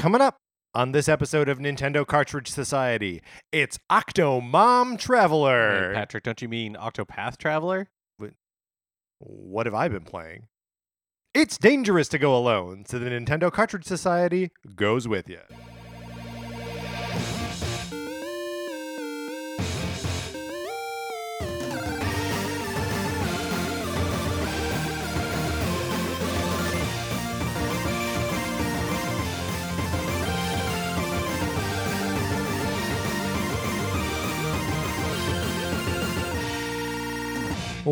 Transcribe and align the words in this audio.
Coming 0.00 0.22
up 0.22 0.38
on 0.74 0.92
this 0.92 1.10
episode 1.10 1.50
of 1.50 1.58
Nintendo 1.58 2.06
Cartridge 2.06 2.48
Society, 2.48 3.20
it's 3.52 3.78
Octo 3.90 4.40
Mom 4.40 4.96
Traveler. 4.96 5.88
Wait, 5.88 5.94
Patrick, 5.94 6.24
don't 6.24 6.40
you 6.40 6.48
mean 6.48 6.74
Octopath 6.74 7.36
Traveler? 7.36 7.86
what 9.18 9.66
have 9.66 9.74
I 9.74 9.88
been 9.88 10.04
playing? 10.04 10.46
It's 11.34 11.58
dangerous 11.58 12.08
to 12.08 12.18
go 12.18 12.34
alone, 12.34 12.86
so 12.86 12.98
the 12.98 13.10
Nintendo 13.10 13.52
Cartridge 13.52 13.84
Society 13.84 14.48
goes 14.74 15.06
with 15.06 15.28
you. 15.28 15.40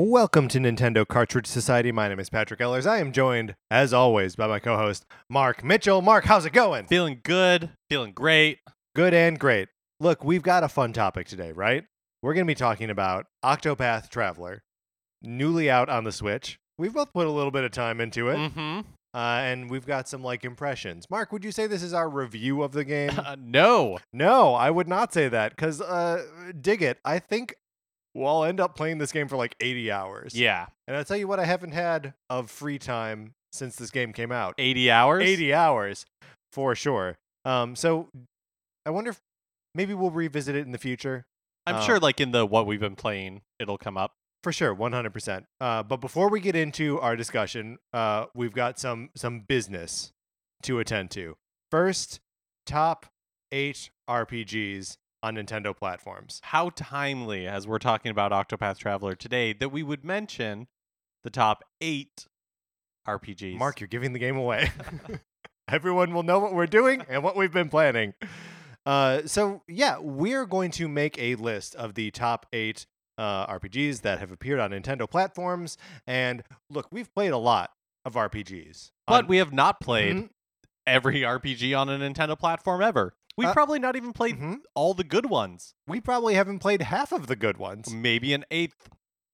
Welcome 0.01 0.47
to 0.51 0.61
Nintendo 0.61 1.05
Cartridge 1.05 1.49
Society. 1.49 1.91
My 1.91 2.07
name 2.09 2.21
is 2.21 2.31
Patrick 2.31 2.61
Ellers. 2.61 2.87
I 2.87 2.99
am 2.99 3.11
joined, 3.11 3.57
as 3.69 3.93
always, 3.93 4.37
by 4.37 4.47
my 4.47 4.61
co 4.61 4.77
host, 4.77 5.05
Mark 5.29 5.65
Mitchell. 5.65 6.03
Mark, 6.03 6.25
how's 6.27 6.47
it 6.47 6.53
going? 6.53 6.87
Feeling 6.87 7.19
good, 7.25 7.71
feeling 7.91 8.13
great. 8.13 8.61
Good 8.95 9.13
and 9.13 9.41
great. 9.41 9.67
Look, 9.99 10.23
we've 10.23 10.45
got 10.45 10.63
a 10.63 10.69
fun 10.69 10.93
topic 10.93 11.27
today, 11.27 11.51
right? 11.51 11.85
We're 12.23 12.35
going 12.35 12.47
to 12.47 12.49
be 12.51 12.55
talking 12.55 12.91
about 12.91 13.27
Octopath 13.45 14.09
Traveler, 14.09 14.63
newly 15.21 15.69
out 15.69 15.89
on 15.89 16.05
the 16.05 16.13
Switch. 16.13 16.61
We've 16.79 16.95
both 16.95 17.13
put 17.13 17.27
a 17.27 17.31
little 17.33 17.51
bit 17.51 17.65
of 17.65 17.73
time 17.73 18.01
into 18.01 18.29
it, 18.29 18.37
Mm-hmm. 18.37 18.81
uh, 19.15 19.19
and 19.19 19.69
we've 19.69 19.85
got 19.85 20.09
some 20.09 20.23
like 20.23 20.45
impressions. 20.45 21.07
Mark, 21.11 21.33
would 21.33 21.45
you 21.45 21.51
say 21.51 21.67
this 21.67 21.83
is 21.83 21.93
our 21.93 22.09
review 22.09 22.63
of 22.63 22.71
the 22.71 22.85
game? 22.85 23.19
Uh, 23.19 23.35
no. 23.41 23.99
no, 24.13 24.55
I 24.55 24.71
would 24.71 24.87
not 24.87 25.13
say 25.13 25.27
that 25.29 25.57
because, 25.57 25.81
uh, 25.81 26.23
dig 26.61 26.83
it, 26.83 26.99
I 27.05 27.19
think 27.19 27.57
we'll 28.15 28.45
end 28.45 28.61
up 28.61 28.75
playing 28.77 28.99
this 28.99 29.13
game 29.13 29.29
for 29.29 29.37
like 29.37 29.55
80 29.61 29.91
hours. 29.91 30.35
Yeah. 30.35 30.67
And 30.87 30.97
I'll 30.97 31.05
tell 31.05 31.17
you 31.17 31.29
what, 31.29 31.39
I 31.41 31.45
haven't 31.45 31.73
had 31.73 32.15
of 32.31 32.51
free 32.51 32.79
time 32.79 33.33
since 33.53 33.77
this 33.77 33.91
game 33.91 34.13
came 34.13 34.31
out 34.33 34.55
80 34.59 34.91
hours? 34.91 35.23
80 35.25 35.55
hours 35.55 36.07
for 36.53 36.75
sure. 36.75 37.17
Um, 37.45 37.77
so 37.77 38.09
I 38.87 38.91
wonder 38.91 39.11
if 39.11 39.21
maybe 39.75 39.95
we'll 39.95 40.11
revisit 40.11 40.55
it 40.57 40.67
in 40.67 40.73
the 40.73 40.79
future. 40.79 41.25
I'm 41.67 41.77
Uh, 41.77 41.81
sure, 41.83 41.99
like, 42.01 42.21
in 42.21 42.31
the 42.33 42.47
what 42.47 42.67
we've 42.67 42.81
been 42.81 42.97
playing, 42.97 43.43
it'll 43.59 43.79
come 43.79 43.97
up. 43.99 44.13
For 44.43 44.53
sure, 44.53 44.75
100%. 44.75 45.45
Uh, 45.61 45.83
but 45.83 45.99
before 46.01 46.31
we 46.31 46.41
get 46.41 46.55
into 46.57 46.99
our 47.01 47.17
discussion, 47.17 47.79
uh, 47.93 48.27
we've 48.35 48.53
got 48.55 48.79
some 48.79 49.11
some 49.17 49.41
business 49.41 50.13
to 50.63 50.79
attend 50.79 51.11
to. 51.13 51.37
First, 51.71 52.21
top 52.65 53.07
eight 53.53 53.91
RPGs 54.09 54.97
on 55.23 55.35
Nintendo 55.37 55.77
platforms. 55.77 56.41
How 56.45 56.71
timely, 56.71 57.47
as 57.47 57.67
we're 57.67 57.79
talking 57.79 58.11
about 58.11 58.33
Octopath 58.33 58.79
Traveler 58.79 59.15
today, 59.15 59.53
that 59.53 59.71
we 59.71 59.83
would 59.83 60.05
mention 60.05 60.69
the 61.25 61.31
top 61.31 61.65
eight 61.81 62.27
RPGs. 63.07 63.57
Mark, 63.57 63.81
you're 63.81 63.89
giving 63.89 64.13
the 64.13 64.19
game 64.19 64.37
away. 64.37 64.71
Everyone 65.69 66.15
will 66.15 66.23
know 66.23 66.39
what 66.39 66.55
we're 66.55 66.67
doing 66.67 67.03
and 67.09 67.23
what 67.23 67.37
we've 67.37 67.53
been 67.53 67.69
planning. 67.69 68.15
Uh, 68.87 69.23
so 69.27 69.63
yeah, 69.69 69.99
we're 69.99 70.47
going 70.47 70.71
to 70.73 70.89
make 70.89 71.19
a 71.19 71.35
list 71.35 71.75
of 71.75 71.95
the 71.95 72.11
top 72.11 72.47
eight 72.53 72.87
uh, 73.19 73.47
RPGs 73.47 74.03
that 74.03 74.19
have 74.21 74.31
appeared 74.31 74.61
on 74.61 74.71
Nintendo 74.71 75.11
platforms. 75.11 75.77
And 76.07 76.43
look, 76.71 76.87
we've 76.91 77.13
played 77.15 77.33
a 77.33 77.39
lot 77.39 77.71
of 78.05 78.15
RPGs, 78.15 78.93
But 79.07 79.25
on- 79.25 79.27
we 79.27 79.39
have 79.39 79.53
not 79.53 79.81
played 79.81 80.17
Mhm, 80.17 80.29
every 80.87 81.21
RPG 81.23 81.75
on 81.79 81.89
a 81.91 81.99
Nintendo 81.99 82.39
platform 82.39 82.81
ever. 82.83 83.15
We've 83.39 83.49
Uh, 83.49 83.53
probably 83.55 83.79
not 83.79 83.95
even 83.95 84.13
played 84.13 84.37
mhm. 84.39 84.57
all 84.75 84.93
the 84.95 85.05
good 85.05 85.27
ones. 85.27 85.73
we 85.87 86.01
probably 86.01 86.35
haven't 86.35 86.59
played 86.59 86.83
half 86.83 87.13
of 87.13 87.29
the 87.29 87.37
good 87.37 87.57
ones. 87.57 87.91
Maybe 87.95 88.35
an 88.35 88.45
eighth. 88.51 88.89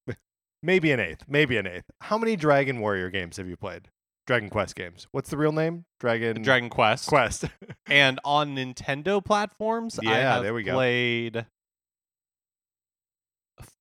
Maybe 0.62 0.92
an 0.92 1.00
eighth. 1.00 1.24
Maybe 1.26 1.56
an 1.56 1.66
eighth. 1.66 1.86
How 2.02 2.18
many 2.18 2.36
Dragon 2.36 2.80
Warrior 2.80 3.08
games 3.08 3.38
have 3.38 3.48
you 3.48 3.56
played? 3.56 3.88
Dragon 4.26 4.50
Quest 4.50 4.76
games. 4.76 5.06
What's 5.12 5.30
the 5.30 5.36
real 5.38 5.52
name? 5.52 5.86
Dragon 6.00 6.42
Dragon 6.42 6.68
Quest. 6.70 7.08
Quest. 7.08 7.44
And 7.86 8.20
on 8.24 8.54
Nintendo 8.56 9.24
platforms, 9.24 9.98
I 9.98 10.02
Yeah, 10.04 10.40
there 10.40 10.52
we 10.54 10.62
go. 10.64 10.72
played 10.74 11.46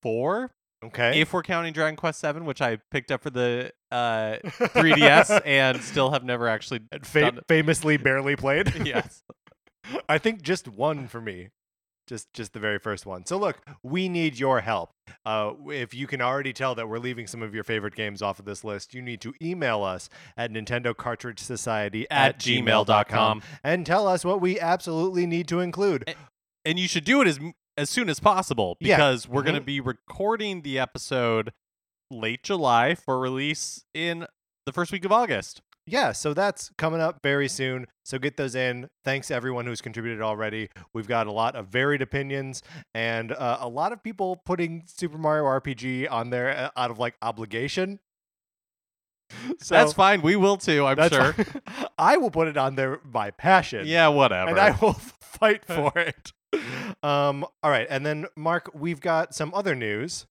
four. 0.02 0.52
okay. 0.86 1.20
If 1.22 1.34
we're 1.34 1.44
counting 1.44 1.74
Dragon 1.74 1.96
Quest 1.96 2.20
Seven, 2.20 2.46
which 2.46 2.62
I 2.62 2.78
picked 2.92 3.12
up 3.12 3.22
for 3.24 3.30
the 3.30 3.72
uh, 3.92 4.38
3DS 4.44 5.42
and 5.46 5.82
still 5.82 6.12
have 6.12 6.24
never 6.24 6.48
actually 6.48 6.82
And 6.92 7.06
fa- 7.06 7.22
done 7.22 7.40
famously 7.48 7.98
barely 7.98 8.36
played. 8.36 8.74
yes. 8.86 9.22
I 10.10 10.18
think 10.18 10.42
just 10.42 10.68
one 10.68 11.08
for 11.08 11.22
me. 11.22 11.50
Just 12.06 12.34
just 12.34 12.52
the 12.52 12.60
very 12.60 12.80
first 12.80 13.06
one. 13.06 13.26
So 13.26 13.38
look, 13.38 13.62
we 13.82 14.10
need 14.10 14.38
your 14.38 14.60
help. 14.60 14.92
Uh, 15.26 15.54
if 15.68 15.94
you 15.94 16.06
can 16.06 16.20
already 16.22 16.52
tell 16.52 16.76
that 16.76 16.90
we're 16.90 17.00
leaving 17.00 17.28
some 17.28 17.42
of 17.42 17.56
your 17.56 17.64
favorite 17.64 17.96
games 17.96 18.22
off 18.22 18.40
of 18.40 18.46
this 18.46 18.66
list, 18.66 18.94
you 18.94 19.02
need 19.02 19.22
to 19.22 19.34
email 19.42 19.84
us 19.84 20.10
at 20.36 20.52
Nintendo 20.52 20.96
Cartridge 20.96 21.40
Society 21.40 22.06
At 22.12 22.40
gmail.com. 22.40 23.42
and 23.64 23.86
tell 23.86 24.06
us 24.06 24.26
what 24.26 24.42
we 24.42 24.60
absolutely 24.60 25.26
need 25.26 25.48
to 25.48 25.62
include. 25.62 26.14
And 26.66 26.78
you 26.78 26.90
should 26.90 27.06
do 27.06 27.22
it 27.22 27.28
as 27.28 27.40
as 27.78 27.90
soon 27.90 28.10
as 28.10 28.20
possible 28.20 28.76
Yeah. 28.82 28.98
because 28.98 29.28
we're 29.28 29.42
going 29.44 29.56
to 29.56 29.62
be 29.62 29.80
recording 29.80 30.62
the 30.62 30.78
episode 30.80 31.54
late 32.12 32.44
July 32.44 32.96
for 32.96 33.18
release 33.18 33.84
in 33.94 34.28
the 34.66 34.74
first 34.74 34.92
week 34.92 35.06
of 35.06 35.12
August. 35.14 35.62
Yeah, 35.86 36.14
so 36.14 36.34
that's 36.34 36.72
coming 36.78 37.02
up 37.02 37.22
very 37.22 37.48
soon. 37.50 37.88
So 38.06 38.18
get 38.18 38.38
those 38.38 38.56
in. 38.56 38.90
Thanks 39.04 39.30
everyone 39.32 39.66
who's 39.66 39.82
contributed 39.82 40.22
already. 40.22 40.70
We've 40.94 41.08
got 41.08 41.28
a 41.28 41.32
lot 41.32 41.56
of 41.56 41.68
varied 41.68 42.02
opinions 42.02 42.62
and 42.94 43.32
uh, 43.34 43.58
a 43.60 43.68
lot 43.68 43.92
of 43.92 44.02
people 44.02 44.38
putting 44.46 44.84
Super 44.86 45.18
Mario 45.18 45.44
RPG 45.44 46.10
on 46.10 46.30
there 46.30 46.50
uh, 46.56 46.70
out 46.78 46.92
of 46.92 47.00
like 47.00 47.16
obligation. 47.22 48.00
So 49.60 49.74
That's 49.74 49.94
fine. 49.94 50.22
We 50.22 50.36
will 50.36 50.58
too, 50.58 50.86
I'm 50.86 51.10
sure. 51.10 51.36
I 51.98 52.18
will 52.18 52.30
put 52.30 52.48
it 52.48 52.56
on 52.58 52.76
there 52.76 53.00
by 53.04 53.32
passion. 53.32 53.88
yeah, 53.88 54.08
whatever. 54.10 54.52
And 54.52 54.60
I 54.60 54.78
will 54.80 54.94
fight 55.22 55.66
for 55.66 55.92
it. 55.96 56.32
Um, 57.02 57.44
all 57.64 57.72
right, 57.72 57.88
and 57.90 58.06
then 58.06 58.28
Mark, 58.36 58.70
we've 58.76 59.02
got 59.02 59.34
some 59.34 59.52
other 59.56 59.74
news. 59.74 60.28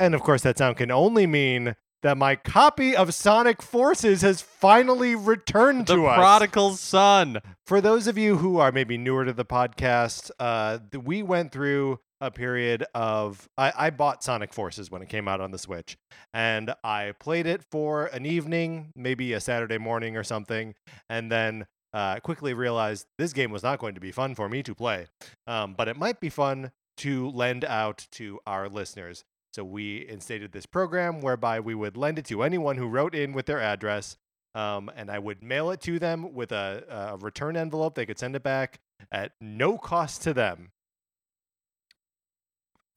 And 0.00 0.14
of 0.14 0.22
course, 0.22 0.40
that 0.42 0.56
sound 0.56 0.78
can 0.78 0.90
only 0.90 1.26
mean 1.26 1.76
that 2.02 2.16
my 2.16 2.34
copy 2.34 2.96
of 2.96 3.12
Sonic 3.12 3.60
Forces 3.60 4.22
has 4.22 4.40
finally 4.40 5.14
returned 5.14 5.86
the 5.86 5.96
to 5.96 6.06
us. 6.06 6.16
The 6.16 6.20
prodigal 6.20 6.70
son. 6.72 7.40
For 7.66 7.82
those 7.82 8.06
of 8.06 8.16
you 8.16 8.38
who 8.38 8.58
are 8.58 8.72
maybe 8.72 8.96
newer 8.96 9.26
to 9.26 9.34
the 9.34 9.44
podcast, 9.44 10.30
uh, 10.40 10.78
we 11.04 11.22
went 11.22 11.52
through 11.52 12.00
a 12.22 12.30
period 12.30 12.86
of. 12.94 13.46
I, 13.58 13.72
I 13.76 13.90
bought 13.90 14.24
Sonic 14.24 14.54
Forces 14.54 14.90
when 14.90 15.02
it 15.02 15.10
came 15.10 15.28
out 15.28 15.42
on 15.42 15.50
the 15.50 15.58
Switch, 15.58 15.98
and 16.32 16.74
I 16.82 17.12
played 17.20 17.46
it 17.46 17.62
for 17.70 18.06
an 18.06 18.24
evening, 18.24 18.92
maybe 18.96 19.34
a 19.34 19.40
Saturday 19.40 19.78
morning 19.78 20.16
or 20.16 20.24
something, 20.24 20.74
and 21.10 21.30
then 21.30 21.66
uh, 21.92 22.20
quickly 22.20 22.54
realized 22.54 23.06
this 23.18 23.34
game 23.34 23.50
was 23.50 23.62
not 23.62 23.78
going 23.78 23.94
to 23.94 24.00
be 24.00 24.12
fun 24.12 24.34
for 24.34 24.48
me 24.48 24.62
to 24.62 24.74
play, 24.74 25.08
um, 25.46 25.74
but 25.74 25.88
it 25.88 25.98
might 25.98 26.20
be 26.20 26.30
fun 26.30 26.72
to 26.98 27.28
lend 27.30 27.64
out 27.64 28.06
to 28.12 28.38
our 28.46 28.68
listeners. 28.68 29.24
So 29.52 29.64
we 29.64 30.06
instated 30.08 30.52
this 30.52 30.66
program 30.66 31.20
whereby 31.20 31.60
we 31.60 31.74
would 31.74 31.96
lend 31.96 32.18
it 32.18 32.24
to 32.26 32.42
anyone 32.42 32.76
who 32.76 32.86
wrote 32.86 33.14
in 33.14 33.32
with 33.32 33.46
their 33.46 33.60
address 33.60 34.16
um, 34.54 34.90
and 34.96 35.10
I 35.10 35.18
would 35.18 35.42
mail 35.42 35.70
it 35.70 35.80
to 35.82 35.98
them 35.98 36.34
with 36.34 36.52
a, 36.52 36.84
a 37.12 37.16
return 37.16 37.56
envelope. 37.56 37.94
They 37.94 38.06
could 38.06 38.18
send 38.18 38.34
it 38.34 38.42
back 38.42 38.80
at 39.12 39.32
no 39.40 39.78
cost 39.78 40.22
to 40.22 40.34
them. 40.34 40.70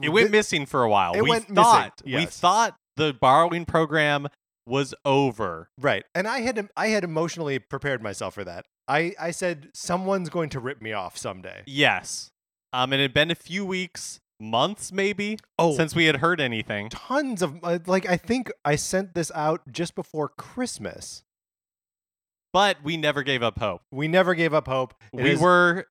It 0.01 0.09
went 0.09 0.31
missing 0.31 0.65
for 0.65 0.83
a 0.83 0.89
while. 0.89 1.13
It 1.13 1.21
we 1.21 1.29
went 1.29 1.49
missing, 1.49 1.55
thought 1.55 2.01
we 2.03 2.25
thought 2.25 2.75
the 2.97 3.13
borrowing 3.13 3.65
program 3.65 4.27
was 4.65 4.93
over. 5.05 5.69
right, 5.79 6.03
and 6.15 6.27
I 6.27 6.41
had 6.41 6.69
I 6.75 6.87
had 6.87 7.03
emotionally 7.03 7.59
prepared 7.59 8.01
myself 8.01 8.33
for 8.33 8.43
that. 8.43 8.65
I 8.87 9.13
I 9.19 9.31
said 9.31 9.69
someone's 9.73 10.29
going 10.29 10.49
to 10.49 10.59
rip 10.59 10.81
me 10.81 10.93
off 10.93 11.17
someday. 11.17 11.61
Yes. 11.67 12.31
Um, 12.73 12.91
and 12.91 12.99
it 12.99 13.03
had 13.03 13.13
been 13.13 13.29
a 13.29 13.35
few 13.35 13.63
weeks, 13.63 14.19
months 14.43 14.91
maybe, 14.91 15.37
Oh, 15.57 15.75
since 15.75 15.95
we 15.95 16.05
had 16.05 16.17
heard 16.17 16.39
anything. 16.41 16.89
tons 16.89 17.41
of 17.41 17.59
uh, 17.63 17.79
like 17.87 18.05
I 18.07 18.17
think 18.17 18.51
I 18.65 18.75
sent 18.75 19.13
this 19.13 19.31
out 19.33 19.61
just 19.71 19.95
before 19.95 20.29
Christmas. 20.29 21.23
But 22.51 22.77
we 22.83 22.97
never 22.97 23.23
gave 23.23 23.41
up 23.41 23.57
hope. 23.59 23.81
We 23.91 24.07
never 24.07 24.35
gave 24.35 24.53
up 24.53 24.67
hope. 24.67 24.93
It 25.11 25.23
we 25.23 25.31
is- 25.31 25.39
were 25.39 25.85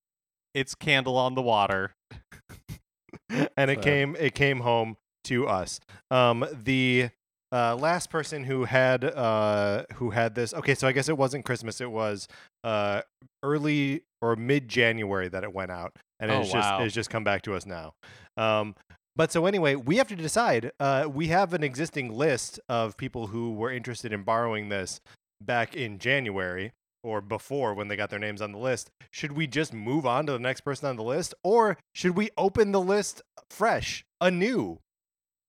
its 0.54 0.74
candle 0.74 1.16
on 1.16 1.34
the 1.34 1.42
water. 1.42 1.94
and 3.56 3.70
it 3.70 3.78
So- 3.78 3.82
came 3.82 4.16
it 4.18 4.34
came 4.34 4.60
home 4.60 4.96
to 5.24 5.46
us. 5.48 5.80
Um, 6.10 6.44
the 6.52 7.10
uh, 7.50 7.76
last 7.76 8.10
person 8.10 8.44
who 8.44 8.64
had 8.64 9.04
uh, 9.04 9.84
who 9.94 10.10
had 10.10 10.34
this. 10.34 10.54
Okay, 10.54 10.74
so 10.74 10.86
I 10.88 10.92
guess 10.92 11.08
it 11.08 11.18
wasn't 11.18 11.44
Christmas. 11.44 11.80
It 11.80 11.90
was 11.90 12.28
uh, 12.64 13.02
early 13.42 14.02
or 14.20 14.36
mid 14.36 14.68
January 14.68 15.28
that 15.28 15.42
it 15.44 15.52
went 15.52 15.70
out, 15.70 15.92
and 16.20 16.30
Oh, 16.30 16.40
it's 16.40 16.52
just 16.52 16.70
wow. 16.70 16.82
it's 16.82 16.94
just 16.94 17.10
come 17.10 17.24
back 17.24 17.42
to 17.42 17.54
us 17.54 17.66
now. 17.66 17.94
Um, 18.36 18.74
But 19.14 19.30
so 19.30 19.44
anyway, 19.46 19.74
we 19.74 19.96
have 19.98 20.08
to 20.08 20.16
decide. 20.16 20.72
Uh, 20.80 21.06
we 21.12 21.26
have 21.28 21.52
an 21.52 21.62
existing 21.62 22.12
list 22.14 22.58
of 22.68 22.96
people 22.96 23.26
who 23.26 23.52
were 23.52 23.70
interested 23.70 24.10
in 24.12 24.22
borrowing 24.22 24.68
this 24.70 25.00
back 25.40 25.74
in 25.76 25.98
January 25.98 26.72
or 27.04 27.20
before 27.20 27.74
when 27.74 27.88
they 27.88 27.96
got 27.96 28.08
their 28.10 28.18
names 28.18 28.40
on 28.40 28.52
the 28.52 28.58
list. 28.58 28.88
Should 29.10 29.32
we 29.32 29.46
just 29.46 29.72
move 29.74 30.06
on 30.06 30.24
to 30.26 30.32
the 30.32 30.38
next 30.38 30.60
person 30.62 30.88
on 30.88 30.96
the 30.96 31.02
list, 31.02 31.34
or 31.44 31.76
should 31.94 32.16
we 32.16 32.30
open 32.38 32.72
the 32.72 32.80
list 32.80 33.20
fresh, 33.50 34.02
anew? 34.20 34.78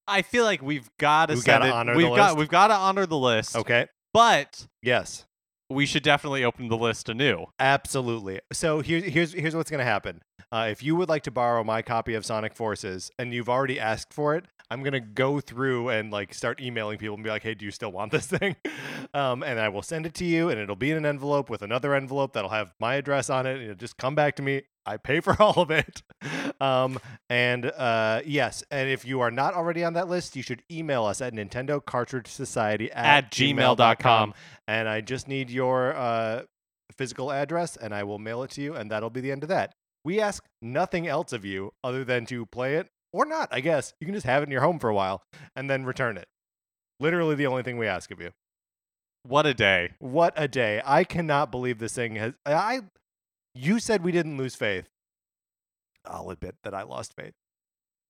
I 0.07 0.23
feel 0.23 0.43
like 0.43 0.61
we've 0.61 0.89
got 0.99 1.27
to 1.27 1.35
We've 1.35 1.45
gotta 1.45 1.71
honor 1.71 1.93
the 1.93 1.97
we've 1.99 2.07
got 2.15 2.31
list? 2.31 2.37
we've 2.39 2.49
got 2.49 2.67
to 2.67 2.73
honor 2.73 3.05
the 3.05 3.17
list. 3.17 3.55
Okay. 3.55 3.87
But 4.13 4.67
Yes. 4.81 5.25
We 5.69 5.85
should 5.85 6.03
definitely 6.03 6.43
open 6.43 6.67
the 6.67 6.77
list 6.77 7.09
anew. 7.09 7.45
Absolutely. 7.59 8.39
So 8.51 8.81
here's 8.81 9.03
here's 9.03 9.33
here's 9.33 9.55
what's 9.55 9.71
gonna 9.71 9.83
happen. 9.83 10.21
Uh, 10.51 10.67
if 10.69 10.83
you 10.83 10.95
would 10.95 11.09
like 11.09 11.23
to 11.23 11.31
borrow 11.31 11.63
my 11.63 11.81
copy 11.81 12.13
of 12.13 12.25
Sonic 12.25 12.53
Forces 12.53 13.11
and 13.17 13.33
you've 13.33 13.49
already 13.49 13.79
asked 13.79 14.13
for 14.13 14.35
it, 14.35 14.45
I'm 14.69 14.83
gonna 14.83 14.99
go 14.99 15.39
through 15.39 15.89
and 15.89 16.11
like 16.11 16.33
start 16.33 16.61
emailing 16.61 16.97
people 16.97 17.15
and 17.15 17.23
be 17.23 17.29
like, 17.29 17.43
"Hey, 17.43 17.53
do 17.53 17.65
you 17.65 17.71
still 17.71 17.91
want 17.91 18.11
this 18.11 18.27
thing?" 18.37 18.55
Um, 19.13 19.43
and 19.43 19.59
I 19.59 19.69
will 19.69 19.81
send 19.81 20.05
it 20.05 20.13
to 20.15 20.25
you, 20.25 20.49
and 20.49 20.59
it'll 20.59 20.75
be 20.75 20.91
in 20.91 20.97
an 20.97 21.05
envelope 21.05 21.49
with 21.49 21.61
another 21.61 21.93
envelope 21.93 22.33
that'll 22.33 22.49
have 22.49 22.73
my 22.79 22.95
address 22.95 23.29
on 23.29 23.45
it. 23.45 23.55
And 23.55 23.63
it'll 23.63 23.75
just 23.75 23.97
come 23.97 24.15
back 24.15 24.35
to 24.37 24.41
me. 24.41 24.63
I 24.85 24.97
pay 24.97 25.19
for 25.19 25.35
all 25.41 25.61
of 25.61 25.71
it. 25.71 26.01
Um, 26.59 26.99
and 27.29 27.65
uh, 27.65 28.21
yes, 28.25 28.63
and 28.71 28.89
if 28.89 29.05
you 29.05 29.21
are 29.21 29.31
not 29.31 29.53
already 29.53 29.83
on 29.83 29.93
that 29.93 30.07
list, 30.07 30.35
you 30.35 30.43
should 30.43 30.63
email 30.71 31.05
us 31.05 31.21
at 31.21 31.33
Nintendo 31.33 31.83
Cartridge 31.83 32.27
Society 32.27 32.91
at, 32.91 33.25
At 33.25 33.31
gmail.com. 33.31 34.33
And 34.67 34.87
I 34.87 35.01
just 35.01 35.27
need 35.27 35.49
your 35.49 35.95
uh, 35.95 36.43
physical 36.97 37.31
address 37.31 37.75
and 37.75 37.93
I 37.93 38.03
will 38.03 38.19
mail 38.19 38.43
it 38.43 38.51
to 38.51 38.61
you, 38.61 38.73
and 38.75 38.91
that'll 38.91 39.09
be 39.09 39.21
the 39.21 39.31
end 39.31 39.43
of 39.43 39.49
that. 39.49 39.73
We 40.05 40.19
ask 40.19 40.43
nothing 40.61 41.07
else 41.07 41.31
of 41.31 41.45
you 41.45 41.71
other 41.83 42.03
than 42.03 42.25
to 42.27 42.45
play 42.45 42.75
it 42.75 42.89
or 43.13 43.25
not, 43.25 43.49
I 43.51 43.61
guess. 43.61 43.93
You 44.01 44.05
can 44.05 44.13
just 44.13 44.25
have 44.25 44.43
it 44.43 44.47
in 44.47 44.51
your 44.51 44.61
home 44.61 44.79
for 44.79 44.89
a 44.89 44.93
while 44.95 45.23
and 45.55 45.69
then 45.69 45.85
return 45.85 46.17
it. 46.17 46.27
Literally 46.99 47.35
the 47.35 47.47
only 47.47 47.63
thing 47.63 47.77
we 47.77 47.87
ask 47.87 48.11
of 48.11 48.19
you. 48.19 48.31
What 49.25 49.45
a 49.45 49.53
day. 49.53 49.91
What 49.99 50.33
a 50.35 50.49
day. 50.49 50.81
I 50.85 51.05
cannot 51.05 51.51
believe 51.51 51.79
this 51.79 51.93
thing 51.93 52.15
has 52.15 52.33
I 52.45 52.81
you 53.55 53.79
said 53.79 54.03
we 54.03 54.11
didn't 54.11 54.37
lose 54.37 54.55
faith. 54.55 54.89
I'll 56.05 56.29
admit 56.29 56.55
that 56.63 56.73
I 56.73 56.83
lost 56.83 57.13
faith. 57.15 57.33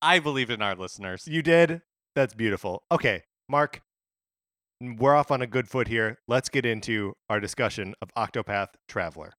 I 0.02 0.18
believe 0.18 0.50
in 0.50 0.62
our 0.62 0.74
listeners. 0.74 1.28
You 1.28 1.42
did? 1.42 1.82
That's 2.14 2.34
beautiful. 2.34 2.82
Okay, 2.90 3.22
Mark, 3.48 3.82
we're 4.80 5.14
off 5.14 5.30
on 5.30 5.42
a 5.42 5.46
good 5.46 5.68
foot 5.68 5.88
here. 5.88 6.18
Let's 6.26 6.48
get 6.48 6.66
into 6.66 7.14
our 7.28 7.40
discussion 7.40 7.94
of 8.02 8.08
Octopath 8.16 8.68
Traveler. 8.88 9.34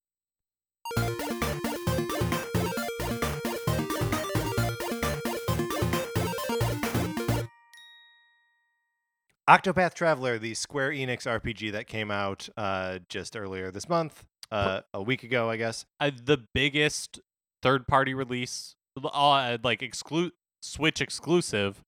Octopath 9.47 9.93
Traveler, 9.93 10.39
the 10.39 10.55
Square 10.55 10.91
Enix 10.91 11.27
RPG 11.27 11.71
that 11.73 11.85
came 11.85 12.09
out 12.09 12.49
uh, 12.57 12.97
just 13.09 13.37
earlier 13.37 13.69
this 13.69 13.87
month, 13.87 14.25
uh, 14.51 14.81
a 14.93 15.01
week 15.01 15.23
ago, 15.23 15.49
I 15.49 15.57
guess. 15.57 15.85
Uh, 15.99 16.11
the 16.23 16.45
biggest 16.53 17.19
third 17.63 17.87
party 17.87 18.13
release, 18.13 18.75
uh, 19.03 19.57
like 19.63 19.81
exclu- 19.81 20.31
Switch 20.61 21.01
exclusive. 21.01 21.81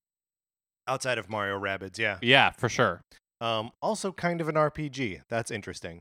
Outside 0.86 1.18
of 1.18 1.28
Mario 1.28 1.58
Rabbids, 1.60 1.98
yeah. 1.98 2.18
Yeah, 2.22 2.50
for 2.50 2.68
sure. 2.68 3.02
Um, 3.40 3.70
also 3.82 4.10
kind 4.12 4.40
of 4.40 4.48
an 4.48 4.54
RPG. 4.56 5.20
That's 5.28 5.50
interesting. 5.50 6.00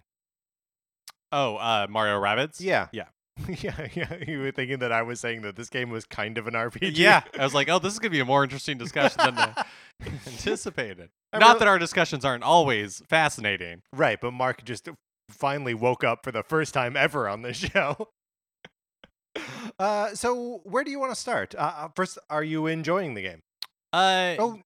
Oh, 1.31 1.57
uh, 1.57 1.87
Mario 1.89 2.19
Rabbids? 2.21 2.61
Yeah. 2.61 2.87
Yeah. 2.91 3.05
yeah, 3.61 3.87
yeah. 3.93 4.15
You 4.25 4.39
were 4.39 4.51
thinking 4.51 4.79
that 4.79 4.91
I 4.91 5.01
was 5.03 5.19
saying 5.19 5.41
that 5.43 5.55
this 5.55 5.69
game 5.69 5.89
was 5.89 6.05
kind 6.05 6.37
of 6.37 6.47
an 6.47 6.53
RPG. 6.53 6.97
Yeah. 6.97 7.21
I 7.37 7.43
was 7.43 7.53
like, 7.53 7.69
oh, 7.69 7.79
this 7.79 7.93
is 7.93 7.99
going 7.99 8.11
to 8.11 8.15
be 8.15 8.21
a 8.21 8.25
more 8.25 8.43
interesting 8.43 8.77
discussion 8.77 9.17
than 9.23 9.37
I 9.37 9.65
anticipated. 10.25 11.09
I 11.33 11.39
Not 11.39 11.47
really- 11.47 11.59
that 11.59 11.67
our 11.67 11.79
discussions 11.79 12.23
aren't 12.25 12.43
always 12.43 13.03
fascinating. 13.09 13.81
Right, 13.93 14.19
but 14.19 14.31
Mark 14.31 14.63
just 14.63 14.87
finally 15.29 15.73
woke 15.73 16.03
up 16.03 16.23
for 16.23 16.31
the 16.31 16.43
first 16.43 16.73
time 16.73 16.95
ever 16.95 17.27
on 17.27 17.41
this 17.41 17.57
show. 17.73 18.09
Uh, 19.79 20.15
so 20.15 20.61
where 20.63 20.83
do 20.83 20.89
you 20.91 20.99
want 20.99 21.11
to 21.13 21.19
start? 21.19 21.53
Uh, 21.55 21.59
uh, 21.77 21.87
first, 21.95 22.17
are 22.29 22.43
you 22.43 22.65
enjoying 22.67 23.13
the 23.13 23.21
game? 23.21 23.41
Uh, 23.93 24.35
Oh, 24.39 24.59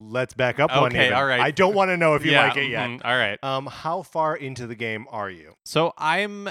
let's 0.00 0.34
back 0.34 0.58
up 0.58 0.70
one. 0.70 0.86
Okay, 0.92 1.12
all 1.12 1.24
right. 1.24 1.40
I 1.40 1.50
don't 1.52 1.74
want 1.74 1.90
to 1.90 1.96
know 1.96 2.14
if 2.14 2.24
you 2.24 2.32
yeah, 2.32 2.48
like 2.48 2.56
it 2.56 2.68
yet. 2.70 2.88
mhm, 2.88 3.00
All 3.04 3.16
right. 3.16 3.38
Um, 3.44 3.66
how 3.66 4.02
far 4.02 4.34
into 4.36 4.66
the 4.66 4.74
game 4.74 5.06
are 5.10 5.30
you? 5.30 5.54
So 5.64 5.92
I'm 5.96 6.48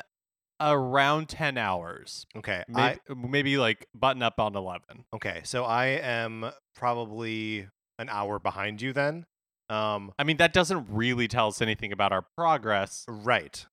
around 0.62 1.28
10 1.28 1.58
hours. 1.58 2.26
Okay, 2.38 2.64
I, 2.74 2.98
Maybe, 3.10 3.28
maybe 3.28 3.58
like 3.58 3.88
button 3.94 4.22
up 4.22 4.40
on 4.40 4.56
11. 4.56 5.04
okay. 5.14 5.42
So 5.44 5.66
I 5.66 5.88
am 5.88 6.50
probably 6.76 7.68
an 8.00 8.08
hour 8.10 8.40
behind 8.40 8.82
you 8.82 8.94
then. 8.94 9.26
Um, 9.70 10.12
I 10.20 10.24
mean, 10.24 10.38
that 10.38 10.54
doesn't 10.54 10.88
really 10.90 11.28
tell 11.28 11.48
us 11.48 11.62
anything 11.62 11.92
about 11.92 12.12
our 12.12 12.26
progress 12.38 13.06
right. 13.08 13.66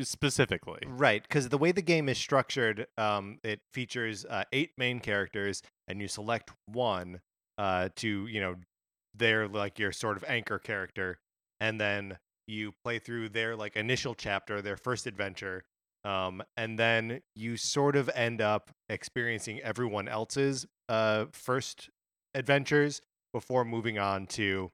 specifically. 0.00 0.80
Right, 0.86 1.22
because 1.22 1.48
the 1.48 1.58
way 1.58 1.72
the 1.72 1.82
game 1.82 2.08
is 2.08 2.18
structured, 2.18 2.86
um, 2.98 3.38
it 3.44 3.60
features 3.72 4.24
uh, 4.24 4.44
eight 4.52 4.72
main 4.78 5.00
characters, 5.00 5.62
and 5.88 6.00
you 6.00 6.08
select 6.08 6.50
one 6.66 7.20
uh, 7.58 7.90
to, 7.96 8.26
you 8.26 8.40
know, 8.40 8.56
they're 9.14 9.46
like 9.46 9.78
your 9.78 9.92
sort 9.92 10.16
of 10.16 10.24
anchor 10.26 10.58
character, 10.58 11.18
and 11.60 11.80
then 11.80 12.18
you 12.46 12.72
play 12.84 12.98
through 12.98 13.28
their 13.28 13.56
like 13.56 13.76
initial 13.76 14.14
chapter, 14.14 14.60
their 14.60 14.76
first 14.76 15.06
adventure, 15.06 15.64
um, 16.04 16.42
and 16.56 16.78
then 16.78 17.20
you 17.34 17.56
sort 17.56 17.96
of 17.96 18.10
end 18.14 18.40
up 18.40 18.70
experiencing 18.88 19.60
everyone 19.60 20.08
else's 20.08 20.66
uh, 20.88 21.26
first 21.32 21.88
adventures 22.34 23.00
before 23.32 23.64
moving 23.64 23.98
on 23.98 24.26
to 24.26 24.70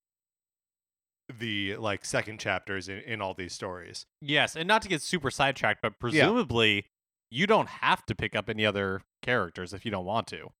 the 1.38 1.77
like 1.77 2.05
second 2.05 2.41
chapters 2.41 2.88
in, 2.88 2.99
in 3.00 3.21
all 3.21 3.35
these 3.35 3.53
stories. 3.53 4.06
Yes, 4.21 4.56
and 4.56 4.67
not 4.67 4.82
to 4.82 4.88
get 4.88 5.03
super 5.03 5.31
sidetracked, 5.31 5.82
but 5.82 5.99
presumably 5.99 6.87
you 7.31 7.47
don't 7.47 7.69
have 7.69 8.05
to 8.06 8.15
pick 8.15 8.35
up 8.35 8.49
any 8.49 8.67
other 8.67 9.03
characters 9.23 9.73
if 9.73 9.85
you 9.85 9.91
don't 9.91 10.05
want 10.05 10.27
to. 10.29 10.50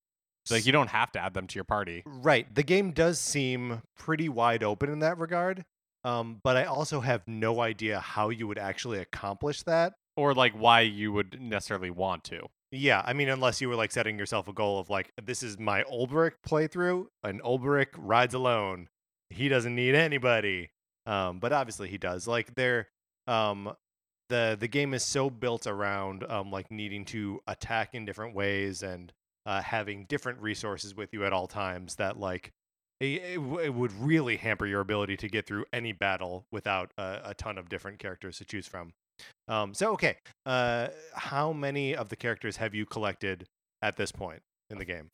Like 0.51 0.67
you 0.67 0.73
don't 0.73 0.91
have 0.91 1.13
to 1.13 1.21
add 1.21 1.35
them 1.35 1.47
to 1.49 1.55
your 1.55 1.65
party. 1.65 2.03
Right. 2.07 2.53
The 2.53 2.63
game 2.63 2.93
does 2.93 3.21
seem 3.21 3.83
pretty 3.97 4.29
wide 4.29 4.65
open 4.65 4.91
in 4.91 5.01
that 5.01 5.19
regard. 5.19 5.65
Um, 6.03 6.41
but 6.43 6.57
I 6.57 6.65
also 6.65 7.01
have 7.01 7.23
no 7.27 7.61
idea 7.61 8.01
how 8.01 8.31
you 8.31 8.49
would 8.49 8.59
actually 8.59 8.99
accomplish 8.99 9.63
that. 9.65 9.93
Or 10.17 10.35
like 10.35 10.53
why 10.55 10.81
you 10.81 11.13
would 11.13 11.41
necessarily 11.41 11.91
want 11.91 12.25
to. 12.25 12.49
Yeah, 12.73 13.03
I 13.05 13.13
mean, 13.13 13.29
unless 13.29 13.61
you 13.61 13.69
were 13.69 13.75
like 13.75 13.91
setting 13.91 14.19
yourself 14.19 14.49
a 14.49 14.53
goal 14.53 14.79
of 14.79 14.89
like, 14.89 15.13
this 15.23 15.43
is 15.43 15.59
my 15.59 15.83
Olberic 15.85 16.33
playthrough, 16.47 17.07
and 17.25 17.43
Olberic 17.43 17.89
rides 17.97 18.33
alone. 18.35 18.89
He 19.31 19.49
doesn't 19.49 19.75
need 19.75 19.95
anybody. 19.95 20.71
Um, 21.07 21.39
but 21.39 21.53
obviously 21.53 21.89
he 21.89 21.99
does. 21.99 22.27
Like 22.27 22.55
they're 22.55 22.89
um 23.27 23.73
the 24.29 24.57
the 24.59 24.69
game 24.69 24.95
is 24.95 25.05
so 25.05 25.29
built 25.31 25.67
around 25.67 26.25
um 26.29 26.51
like 26.51 26.71
needing 26.71 27.05
to 27.07 27.41
attack 27.47 27.95
in 27.95 28.05
different 28.05 28.35
ways 28.35 28.83
and 28.83 29.13
uh, 29.47 29.63
having 29.63 30.05
different 30.05 30.41
resources 30.41 30.95
with 30.95 31.13
you 31.13 31.25
at 31.25 31.33
all 31.33 31.47
times 31.47 31.97
that 31.97 32.19
like 32.19 32.53
it, 33.01 33.23
it, 33.35 33.75
would 33.75 33.93
really 33.95 34.37
hamper 34.37 34.67
your 34.67 34.81
ability 34.81 35.17
to 35.17 35.29
get 35.29 35.47
through 35.47 35.65
any 35.73 35.93
battle 35.93 36.45
without 36.53 36.93
a, 36.99 37.21
a 37.25 37.35
ton 37.35 37.57
of 37.57 37.69
different 37.71 37.99
characters 37.99 38.37
to 38.39 38.45
choose 38.45 38.67
from. 38.67 38.93
Um, 39.49 39.73
so 39.73 39.93
okay, 39.93 40.17
uh, 40.45 40.89
how 41.15 41.53
many 41.53 41.95
of 41.95 42.11
the 42.11 42.17
characters 42.17 42.59
have 42.59 42.75
you 42.75 42.85
collected 42.85 43.47
at 43.83 43.97
this 43.97 44.13
point 44.13 44.43
in 44.69 44.79
the 44.79 44.85
game? 44.85 45.11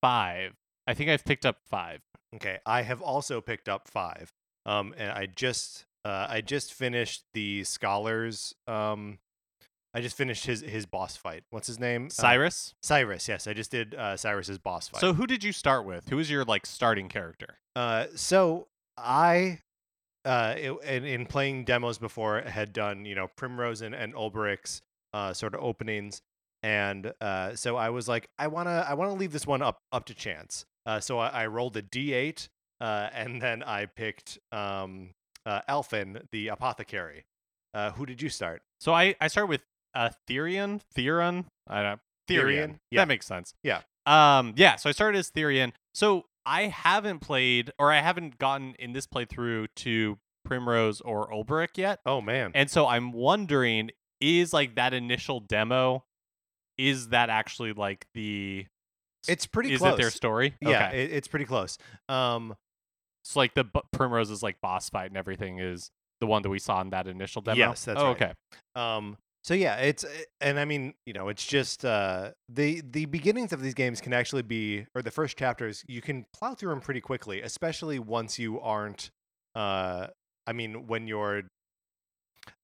Five. 0.00 0.54
I 0.88 0.94
think 0.94 1.10
I've 1.10 1.24
picked 1.24 1.46
up 1.46 1.58
five. 1.70 2.00
Okay, 2.34 2.58
I 2.66 2.82
have 2.82 3.00
also 3.00 3.40
picked 3.40 3.68
up 3.68 3.86
five. 3.88 4.32
Um, 4.66 4.94
and 4.98 5.10
I 5.12 5.26
just 5.26 5.84
uh, 6.04 6.26
I 6.28 6.40
just 6.40 6.74
finished 6.74 7.22
the 7.34 7.62
scholars. 7.64 8.54
Um, 8.66 9.18
I 9.94 10.00
just 10.00 10.16
finished 10.16 10.44
his 10.46 10.60
his 10.62 10.84
boss 10.86 11.16
fight. 11.16 11.44
What's 11.50 11.66
his 11.66 11.78
name? 11.78 12.06
Uh, 12.06 12.10
Cyrus. 12.10 12.74
Cyrus. 12.82 13.28
Yes, 13.28 13.46
I 13.46 13.52
just 13.54 13.70
did 13.70 13.94
uh, 13.94 14.16
Cyrus's 14.16 14.58
boss 14.58 14.88
fight. 14.88 15.00
So 15.00 15.12
who 15.14 15.26
did 15.26 15.42
you 15.44 15.52
start 15.52 15.84
with? 15.86 16.08
Who 16.08 16.16
was 16.16 16.30
your 16.30 16.44
like 16.44 16.66
starting 16.66 17.08
character? 17.08 17.58
Uh, 17.76 18.06
so 18.14 18.68
I, 18.96 19.60
uh, 20.24 20.54
i- 20.56 20.76
in, 20.84 21.04
in 21.04 21.26
playing 21.26 21.64
demos 21.64 21.98
before, 21.98 22.40
had 22.42 22.72
done 22.72 23.04
you 23.04 23.14
know 23.14 23.28
Primrose 23.36 23.80
and, 23.82 23.94
and 23.94 24.14
Olberic's 24.14 24.82
uh, 25.14 25.32
sort 25.32 25.54
of 25.54 25.62
openings, 25.62 26.20
and 26.62 27.12
uh, 27.22 27.54
so 27.54 27.76
I 27.76 27.88
was 27.90 28.06
like, 28.08 28.28
I 28.38 28.48
wanna 28.48 28.84
I 28.86 28.94
wanna 28.94 29.14
leave 29.14 29.32
this 29.32 29.46
one 29.46 29.62
up 29.62 29.78
up 29.92 30.04
to 30.06 30.14
chance. 30.14 30.66
Uh, 30.86 31.00
so 31.00 31.18
I, 31.18 31.28
I 31.28 31.46
rolled 31.46 31.76
a 31.76 31.82
d8, 31.82 32.48
uh, 32.80 33.08
and 33.12 33.40
then 33.42 33.62
I 33.62 33.86
picked 33.86 34.38
um, 34.52 35.10
uh, 35.44 35.60
Alfyn, 35.68 36.22
the 36.32 36.48
apothecary. 36.48 37.24
Uh, 37.74 37.90
who 37.92 38.06
did 38.06 38.22
you 38.22 38.28
start? 38.28 38.62
So 38.80 38.94
I 38.94 39.14
I 39.20 39.28
start 39.28 39.48
with 39.48 39.62
uh 39.94 40.10
Therion. 40.28 40.80
Therion. 40.96 41.44
I 41.66 41.82
don't. 41.82 42.00
Therion. 42.28 42.44
Therion, 42.44 42.78
yeah. 42.90 43.00
That 43.02 43.08
makes 43.08 43.26
sense. 43.26 43.54
Yeah. 43.62 43.80
Um. 44.06 44.54
Yeah. 44.56 44.76
So 44.76 44.88
I 44.88 44.92
started 44.92 45.18
as 45.18 45.30
Therion. 45.30 45.72
So 45.94 46.24
I 46.46 46.62
haven't 46.62 47.20
played, 47.20 47.72
or 47.78 47.92
I 47.92 48.00
haven't 48.00 48.38
gotten 48.38 48.74
in 48.78 48.92
this 48.94 49.06
playthrough 49.06 49.68
to 49.76 50.18
Primrose 50.46 51.02
or 51.02 51.30
Olberic 51.30 51.76
yet, 51.76 52.00
Oh 52.06 52.22
man, 52.22 52.52
and 52.54 52.70
so 52.70 52.86
I'm 52.86 53.12
wondering, 53.12 53.90
is 54.20 54.52
like 54.54 54.76
that 54.76 54.94
initial 54.94 55.40
demo, 55.40 56.04
is 56.78 57.08
that 57.08 57.28
actually 57.28 57.74
like 57.74 58.06
the 58.14 58.66
It's 59.26 59.46
pretty 59.46 59.72
is 59.72 59.80
close. 59.80 59.94
it 59.94 59.96
their 60.02 60.10
story? 60.10 60.54
Yeah, 60.60 60.88
Okay. 60.88 61.04
it, 61.04 61.12
it's 61.12 61.28
pretty 61.28 61.44
close. 61.44 61.78
Um, 62.08 62.54
so 63.24 63.40
like 63.40 63.54
the 63.54 63.64
bu- 63.64 63.80
Primrose's 63.92 64.42
like 64.42 64.60
boss 64.60 64.88
fight 64.88 65.10
and 65.10 65.16
everything 65.16 65.58
is 65.58 65.90
the 66.20 66.26
one 66.26 66.42
that 66.42 66.50
we 66.50 66.58
saw 66.58 66.80
in 66.80 66.90
that 66.90 67.06
initial 67.06 67.42
demo. 67.42 67.56
Yes, 67.56 67.84
that's 67.84 68.00
oh, 68.00 68.12
right. 68.12 68.22
okay. 68.22 68.32
Um, 68.74 69.16
so 69.44 69.54
yeah, 69.54 69.76
it's 69.76 70.04
uh, 70.04 70.08
and 70.40 70.58
I 70.58 70.64
mean, 70.64 70.94
you 71.06 71.12
know, 71.12 71.28
it's 71.28 71.46
just 71.46 71.84
uh, 71.84 72.30
the 72.48 72.82
the 72.90 73.06
beginnings 73.06 73.52
of 73.52 73.62
these 73.62 73.74
games 73.74 74.00
can 74.00 74.12
actually 74.12 74.42
be, 74.42 74.86
or 74.94 75.02
the 75.02 75.10
first 75.10 75.38
chapters, 75.38 75.84
you 75.88 76.00
can 76.00 76.26
plow 76.34 76.54
through 76.54 76.70
them 76.70 76.80
pretty 76.80 77.00
quickly, 77.00 77.42
especially 77.42 77.98
once 77.98 78.38
you 78.38 78.60
aren't. 78.60 79.10
Uh, 79.54 80.08
I 80.46 80.52
mean, 80.52 80.86
when 80.86 81.06
you're 81.06 81.42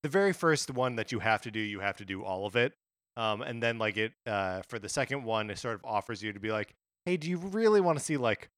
the 0.03 0.09
very 0.09 0.33
first 0.33 0.71
one 0.71 0.97
that 0.97 1.13
you 1.13 1.21
have 1.21 1.43
to 1.43 1.51
do, 1.51 1.61
you 1.61 1.81
have 1.81 1.97
to 1.99 2.05
do 2.05 2.25
all 2.25 2.47
of 2.47 2.57
it. 2.57 2.75
Um, 3.17 3.43
and 3.43 3.63
then 3.63 3.79
like 3.79 3.97
it 3.97 4.13
uh, 4.27 4.63
for 4.69 4.79
the 4.79 4.89
second 4.89 5.25
one, 5.25 5.51
it 5.51 5.59
sort 5.59 5.75
of 5.75 5.85
offers 5.85 6.23
you 6.23 6.33
to 6.33 6.41
be 6.41 6.51
like, 6.51 6.75
hey, 7.05 7.17
do 7.17 7.29
you 7.31 7.39
really 7.39 7.81
want 7.81 7.99
to 7.99 8.05
see 8.05 8.17
like 8.17 8.49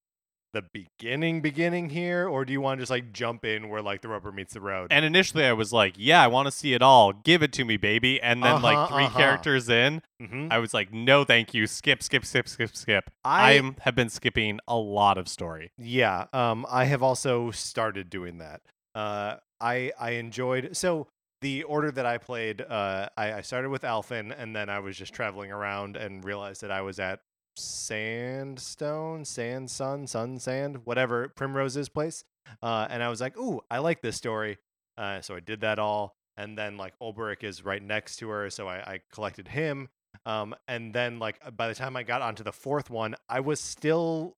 the 0.54 0.62
beginning 0.72 1.42
beginning 1.42 1.90
here, 1.90 2.26
or 2.26 2.46
do 2.46 2.52
you 2.52 2.62
want 2.62 2.78
to 2.78 2.82
just 2.82 2.90
like 2.90 3.12
jump 3.12 3.44
in 3.44 3.68
where 3.68 3.82
like 3.82 4.00
the 4.00 4.08
rubber 4.08 4.32
meets 4.32 4.54
the 4.54 4.60
road? 4.60 4.86
And 4.90 5.04
initially 5.04 5.44
I 5.44 5.52
was 5.52 5.70
like, 5.72 5.94
yeah, 5.98 6.22
I 6.22 6.28
want 6.28 6.46
to 6.46 6.52
see 6.52 6.72
it 6.72 6.80
all. 6.80 7.12
Give 7.12 7.42
it 7.42 7.52
to 7.54 7.64
me, 7.66 7.76
baby. 7.76 8.18
And 8.22 8.42
then 8.42 8.62
like 8.62 8.78
Uh-huh, 8.78 8.94
3 8.94 9.04
uh-huh. 9.04 9.18
characters 9.18 9.68
in, 9.68 10.00
Mhm. 10.22 10.50
I 10.50 10.58
was 10.58 10.72
like, 10.72 10.90
no, 10.94 11.25
thank 11.25 11.52
you. 11.52 11.66
Skip, 11.66 12.02
skip, 12.02 12.25
skip, 12.25 12.48
skip, 12.48 12.75
skip. 12.75 13.10
I 13.22 13.50
I- 13.50 13.52
am, 13.54 13.76
have 13.82 13.94
been 13.94 14.08
skipping 14.08 14.60
a 14.66 14.76
lot 14.78 15.18
of 15.18 15.28
story. 15.28 15.72
Yeah, 15.76 16.26
um, 16.32 16.64
I 16.70 16.84
have 16.84 17.02
also 17.02 17.50
started 17.50 18.08
doing 18.08 18.38
that. 18.38 18.62
Uh, 18.94 19.36
I 19.60 19.92
I 20.00 20.12
enjoyed 20.12 20.75
so 20.75 21.08
the 21.40 21.62
order 21.64 21.90
that 21.90 22.06
I 22.06 22.18
played. 22.18 22.60
Uh, 22.60 23.08
I, 23.16 23.34
I 23.34 23.40
started 23.42 23.70
with 23.70 23.82
Alfyn, 23.82 24.34
and 24.36 24.54
then 24.54 24.68
I 24.68 24.78
was 24.78 24.96
just 24.96 25.12
traveling 25.12 25.52
around 25.52 25.96
and 25.96 26.24
realized 26.24 26.62
that 26.62 26.70
I 26.70 26.82
was 26.82 26.98
at 26.98 27.20
Sandstone, 27.56 29.24
Sand 29.24 29.70
Sun, 29.70 30.06
Sun 30.06 30.38
Sand, 30.38 30.80
whatever 30.84 31.28
Primrose's 31.28 31.88
place. 31.88 32.24
Uh, 32.62 32.86
and 32.90 33.02
I 33.02 33.08
was 33.08 33.20
like, 33.20 33.36
ooh, 33.36 33.60
I 33.70 33.78
like 33.78 34.02
this 34.02 34.16
story. 34.16 34.58
Uh, 34.96 35.20
so 35.20 35.34
I 35.34 35.40
did 35.40 35.60
that 35.60 35.78
all, 35.78 36.14
and 36.36 36.56
then 36.56 36.76
like 36.76 36.94
Olberic 37.00 37.44
is 37.44 37.64
right 37.64 37.82
next 37.82 38.16
to 38.16 38.28
her, 38.28 38.50
so 38.50 38.68
I, 38.68 38.76
I 38.76 39.00
collected 39.12 39.48
him. 39.48 39.88
Um, 40.24 40.54
and 40.66 40.94
then 40.94 41.18
like 41.18 41.38
by 41.56 41.68
the 41.68 41.74
time 41.74 41.96
I 41.96 42.02
got 42.02 42.22
onto 42.22 42.42
the 42.42 42.52
fourth 42.52 42.88
one, 42.88 43.14
I 43.28 43.40
was 43.40 43.60
still 43.60 44.36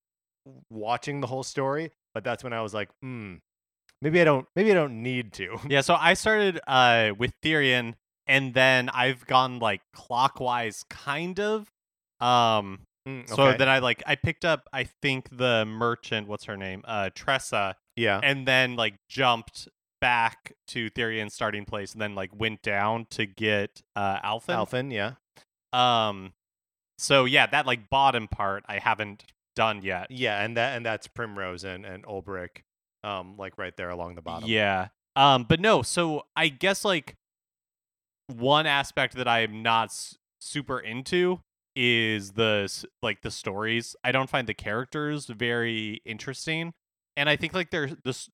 watching 0.70 1.20
the 1.20 1.26
whole 1.26 1.44
story, 1.44 1.92
but 2.14 2.24
that's 2.24 2.42
when 2.42 2.52
I 2.52 2.62
was 2.62 2.74
like, 2.74 2.88
hmm, 3.02 3.34
maybe 4.02 4.20
I 4.20 4.24
don't, 4.24 4.46
maybe 4.56 4.70
I 4.70 4.74
don't 4.74 5.02
need 5.02 5.32
to. 5.34 5.58
Yeah, 5.68 5.80
so 5.82 5.94
I 5.94 6.14
started 6.14 6.60
uh, 6.66 7.10
with 7.18 7.32
Therion, 7.42 7.94
and 8.26 8.54
then 8.54 8.88
I've 8.90 9.26
gone 9.26 9.58
like 9.58 9.80
clockwise, 9.94 10.84
kind 10.90 11.38
of. 11.40 11.68
Um, 12.20 12.80
Mm, 13.08 13.26
so 13.26 13.54
then 13.56 13.70
I 13.70 13.78
like 13.78 14.02
I 14.06 14.16
picked 14.16 14.44
up 14.44 14.68
I 14.70 14.84
think 14.84 15.30
the 15.34 15.64
merchant, 15.64 16.28
what's 16.28 16.44
her 16.44 16.58
name, 16.58 16.82
uh, 16.84 17.08
Tressa, 17.14 17.76
yeah, 17.96 18.20
and 18.22 18.46
then 18.46 18.76
like 18.76 18.96
jumped 19.08 19.66
back 20.00 20.52
to 20.68 20.90
Therion's 20.90 21.32
starting 21.32 21.64
place, 21.64 21.92
and 21.92 22.02
then 22.02 22.14
like 22.14 22.38
went 22.38 22.60
down 22.60 23.06
to 23.12 23.24
get 23.24 23.80
uh, 23.96 24.20
Alfyn. 24.20 24.56
Alfyn, 24.56 24.92
yeah, 24.92 25.12
Um, 25.72 26.32
so 26.98 27.24
yeah, 27.24 27.46
that 27.46 27.64
like 27.66 27.88
bottom 27.88 28.28
part 28.28 28.64
I 28.68 28.78
haven't 28.78 29.24
done 29.56 29.80
yet. 29.82 30.10
yeah, 30.10 30.42
and 30.44 30.54
that 30.58 30.76
and 30.76 30.84
that's 30.84 31.06
Primrose 31.06 31.64
and 31.64 31.86
and 31.86 32.04
Olberic, 32.04 32.58
um, 33.04 33.36
like 33.36 33.58
right 33.58 33.76
there 33.76 33.90
along 33.90 34.14
the 34.14 34.22
bottom. 34.22 34.48
Yeah. 34.48 34.88
Um, 35.16 35.44
but 35.48 35.60
no, 35.60 35.82
so 35.82 36.26
I 36.36 36.48
guess 36.48 36.84
like 36.84 37.16
one 38.28 38.66
aspect 38.66 39.14
that 39.14 39.26
I 39.26 39.40
am 39.40 39.62
not 39.62 39.86
s- 39.86 40.16
super 40.40 40.78
into 40.78 41.40
is 41.74 42.32
the 42.32 42.72
like 43.02 43.22
the 43.22 43.30
stories. 43.30 43.96
I 44.04 44.12
don't 44.12 44.30
find 44.30 44.46
the 44.46 44.54
characters 44.54 45.26
very 45.26 46.00
interesting, 46.04 46.74
and 47.16 47.28
I 47.28 47.36
think 47.36 47.54
like 47.54 47.70
their 47.70 47.88
the 48.04 48.28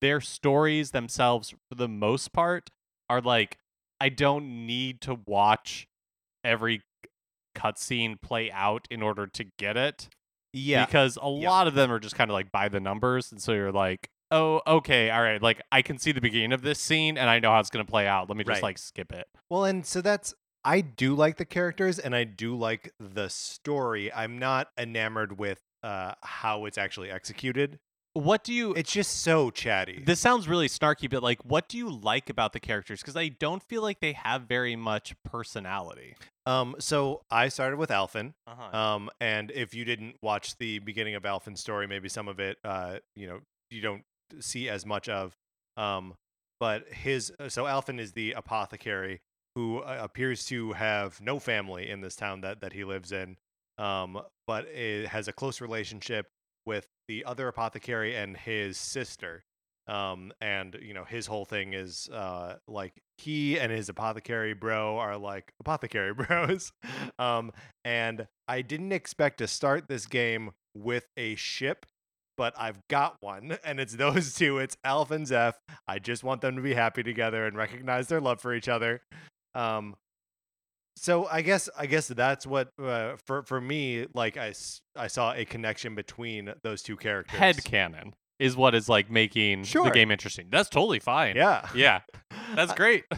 their 0.00 0.20
stories 0.20 0.90
themselves 0.90 1.50
for 1.50 1.74
the 1.74 1.88
most 1.88 2.32
part 2.32 2.70
are 3.08 3.20
like 3.20 3.58
I 4.00 4.08
don't 4.08 4.66
need 4.66 5.00
to 5.02 5.18
watch 5.26 5.86
every 6.42 6.82
cutscene 7.56 8.20
play 8.20 8.50
out 8.50 8.86
in 8.90 9.02
order 9.02 9.26
to 9.26 9.44
get 9.58 9.76
it 9.76 10.08
yeah, 10.54 10.86
because 10.86 11.16
a 11.20 11.28
Yeah. 11.28 11.48
lot 11.50 11.66
of 11.66 11.74
them 11.74 11.90
are 11.92 11.98
just 11.98 12.14
kind 12.14 12.30
of 12.30 12.34
like 12.34 12.50
by 12.52 12.68
the 12.68 12.80
numbers 12.80 13.30
and 13.32 13.42
so 13.42 13.52
you're 13.52 13.72
like 13.72 14.08
oh 14.30 14.62
okay 14.66 15.10
all 15.10 15.20
right 15.22 15.42
like 15.42 15.60
i 15.70 15.82
can 15.82 15.98
see 15.98 16.10
the 16.10 16.20
beginning 16.20 16.52
of 16.52 16.62
this 16.62 16.80
scene 16.80 17.18
and 17.18 17.28
i 17.28 17.38
know 17.38 17.50
how 17.50 17.60
it's 17.60 17.68
going 17.70 17.84
to 17.84 17.90
play 17.90 18.06
out 18.06 18.28
let 18.28 18.36
me 18.38 18.44
just 18.44 18.56
Right. 18.56 18.62
like 18.62 18.78
skip 18.78 19.12
it 19.12 19.26
Well, 19.50 19.64
and 19.66 19.84
so 19.84 20.00
that's 20.00 20.32
I 20.64 20.80
do 20.80 21.14
like 21.14 21.36
the 21.36 21.44
characters 21.44 21.98
and 21.98 22.16
I 22.16 22.24
do 22.24 22.56
like 22.56 22.90
the 22.98 23.28
story. 23.28 24.10
I'm 24.10 24.38
not 24.38 24.68
enamored 24.78 25.38
with 25.38 25.60
uh 25.82 26.14
how 26.22 26.64
it's 26.64 26.78
actually 26.78 27.10
executed. 27.10 27.78
What 28.14 28.44
do 28.44 28.52
you 28.52 28.72
It's 28.74 28.92
just 28.92 29.22
so 29.22 29.50
chatty. 29.50 30.02
this 30.04 30.20
sounds 30.20 30.48
really 30.48 30.68
snarky 30.68 31.10
but 31.10 31.22
like 31.22 31.44
what 31.44 31.68
do 31.68 31.76
you 31.76 31.90
like 31.90 32.30
about 32.30 32.52
the 32.52 32.60
characters 32.60 33.00
because 33.00 33.16
i 33.16 33.28
don't 33.28 33.62
feel 33.62 33.82
like 33.82 34.00
they 34.00 34.12
have 34.12 34.42
very 34.42 34.76
much 34.76 35.14
personality 35.24 36.14
um, 36.46 36.76
so 36.78 37.22
I 37.30 37.48
started 37.48 37.78
with 37.78 37.90
Alfyn. 37.90 38.34
uh-huh. 38.46 38.76
Um, 38.76 39.10
and 39.20 39.50
if 39.50 39.74
you 39.74 39.84
didn't 39.84 40.16
watch 40.22 40.56
the 40.58 40.78
beginning 40.78 41.14
of 41.14 41.22
Alfyn's 41.22 41.60
story, 41.60 41.86
maybe 41.86 42.08
some 42.08 42.28
of 42.28 42.38
it, 42.38 42.58
uh, 42.64 42.96
you 43.16 43.26
know, 43.26 43.40
you 43.70 43.80
don't 43.80 44.02
see 44.40 44.68
as 44.68 44.84
much 44.84 45.08
of. 45.08 45.32
Um, 45.76 46.14
but 46.60 46.86
his 46.92 47.32
uh, 47.40 47.48
so 47.48 47.64
Alfyn 47.64 47.98
is 47.98 48.12
the 48.12 48.32
apothecary 48.32 49.20
who 49.54 49.78
uh, 49.78 49.98
appears 50.00 50.44
to 50.46 50.72
have 50.72 51.20
no 51.20 51.38
family 51.38 51.88
in 51.88 52.00
this 52.00 52.14
town 52.16 52.42
that 52.42 52.60
that 52.60 52.72
he 52.72 52.84
lives 52.84 53.10
in. 53.10 53.36
Um, 53.78 54.20
but 54.46 54.66
it 54.66 55.08
has 55.08 55.26
a 55.26 55.32
close 55.32 55.60
relationship 55.60 56.26
with 56.66 56.86
the 57.08 57.24
other 57.24 57.48
apothecary 57.48 58.14
and 58.14 58.36
his 58.36 58.76
sister. 58.76 59.44
Um, 59.86 60.32
and 60.40 60.78
you 60.80 60.94
know 60.94 61.04
his 61.04 61.26
whole 61.26 61.44
thing 61.44 61.74
is 61.74 62.08
uh 62.08 62.56
like 62.66 62.94
he 63.18 63.60
and 63.60 63.70
his 63.70 63.90
apothecary 63.90 64.54
bro 64.54 64.96
are 64.96 65.18
like 65.18 65.52
apothecary 65.60 66.14
bros. 66.14 66.72
Um, 67.18 67.52
and 67.84 68.26
I 68.48 68.62
didn't 68.62 68.92
expect 68.92 69.38
to 69.38 69.46
start 69.46 69.88
this 69.88 70.06
game 70.06 70.52
with 70.74 71.06
a 71.16 71.34
ship, 71.34 71.86
but 72.36 72.54
I've 72.58 72.80
got 72.88 73.16
one, 73.20 73.58
and 73.64 73.78
it's 73.78 73.94
those 73.94 74.34
two. 74.34 74.58
It's 74.58 74.76
Alf 74.84 75.10
and 75.10 75.26
Zeph. 75.26 75.58
I 75.86 75.98
just 75.98 76.24
want 76.24 76.40
them 76.40 76.56
to 76.56 76.62
be 76.62 76.74
happy 76.74 77.02
together 77.02 77.46
and 77.46 77.56
recognize 77.56 78.08
their 78.08 78.20
love 78.20 78.40
for 78.40 78.54
each 78.54 78.68
other. 78.68 79.02
Um, 79.54 79.94
so 80.96 81.26
I 81.26 81.42
guess 81.42 81.68
I 81.76 81.86
guess 81.86 82.08
that's 82.08 82.46
what 82.46 82.68
uh, 82.82 83.16
for 83.24 83.42
for 83.42 83.60
me 83.60 84.06
like 84.14 84.36
i 84.36 84.52
i 84.96 85.06
saw 85.06 85.32
a 85.32 85.44
connection 85.44 85.94
between 85.94 86.52
those 86.62 86.82
two 86.82 86.96
characters. 86.96 87.38
head 87.38 87.64
canon 87.64 88.14
is 88.38 88.56
what 88.56 88.74
is 88.74 88.88
like 88.88 89.10
making 89.10 89.62
the 89.62 89.90
game 89.92 90.10
interesting 90.10 90.48
that's 90.50 90.68
totally 90.68 90.98
fine 91.00 91.36
Yeah. 91.36 91.68
yeah 91.74 92.00
that's 92.54 92.72
great 92.74 93.04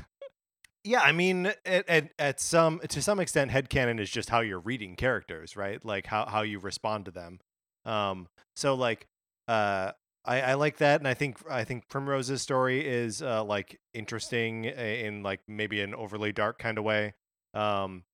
Yeah, 0.85 1.01
I 1.01 1.11
mean, 1.11 1.47
at, 1.47 1.89
at 1.89 2.11
at 2.17 2.41
some 2.41 2.79
to 2.79 3.03
some 3.03 3.19
extent, 3.19 3.51
headcanon 3.51 3.99
is 3.99 4.09
just 4.09 4.31
how 4.31 4.39
you're 4.39 4.61
reading 4.61 4.95
characters, 4.95 5.57
right? 5.57 5.85
Like 5.85 6.07
how 6.07 6.27
how 6.27 6.43
you 6.43 6.61
respond 6.61 7.07
to 7.07 7.11
them. 7.11 7.41
Um, 7.85 8.29
so 8.55 8.75
like, 8.77 9.09
uh, 9.49 9.91
I 10.25 10.41
I 10.43 10.55
like 10.55 10.77
that, 10.77 11.01
and 11.01 11.09
I 11.09 11.15
think 11.15 11.39
I 11.51 11.65
think 11.65 11.89
Primrose's 11.89 12.41
story 12.41 12.87
is 12.87 13.21
uh 13.21 13.43
like 13.43 13.81
interesting 13.95 14.65
in 14.67 15.25
like 15.25 15.41
maybe 15.49 15.81
an 15.81 15.93
overly 15.93 16.31
dark 16.31 16.61
kind 16.61 16.79
of 16.79 16.85
way. 16.85 17.15
Um, 17.57 18.05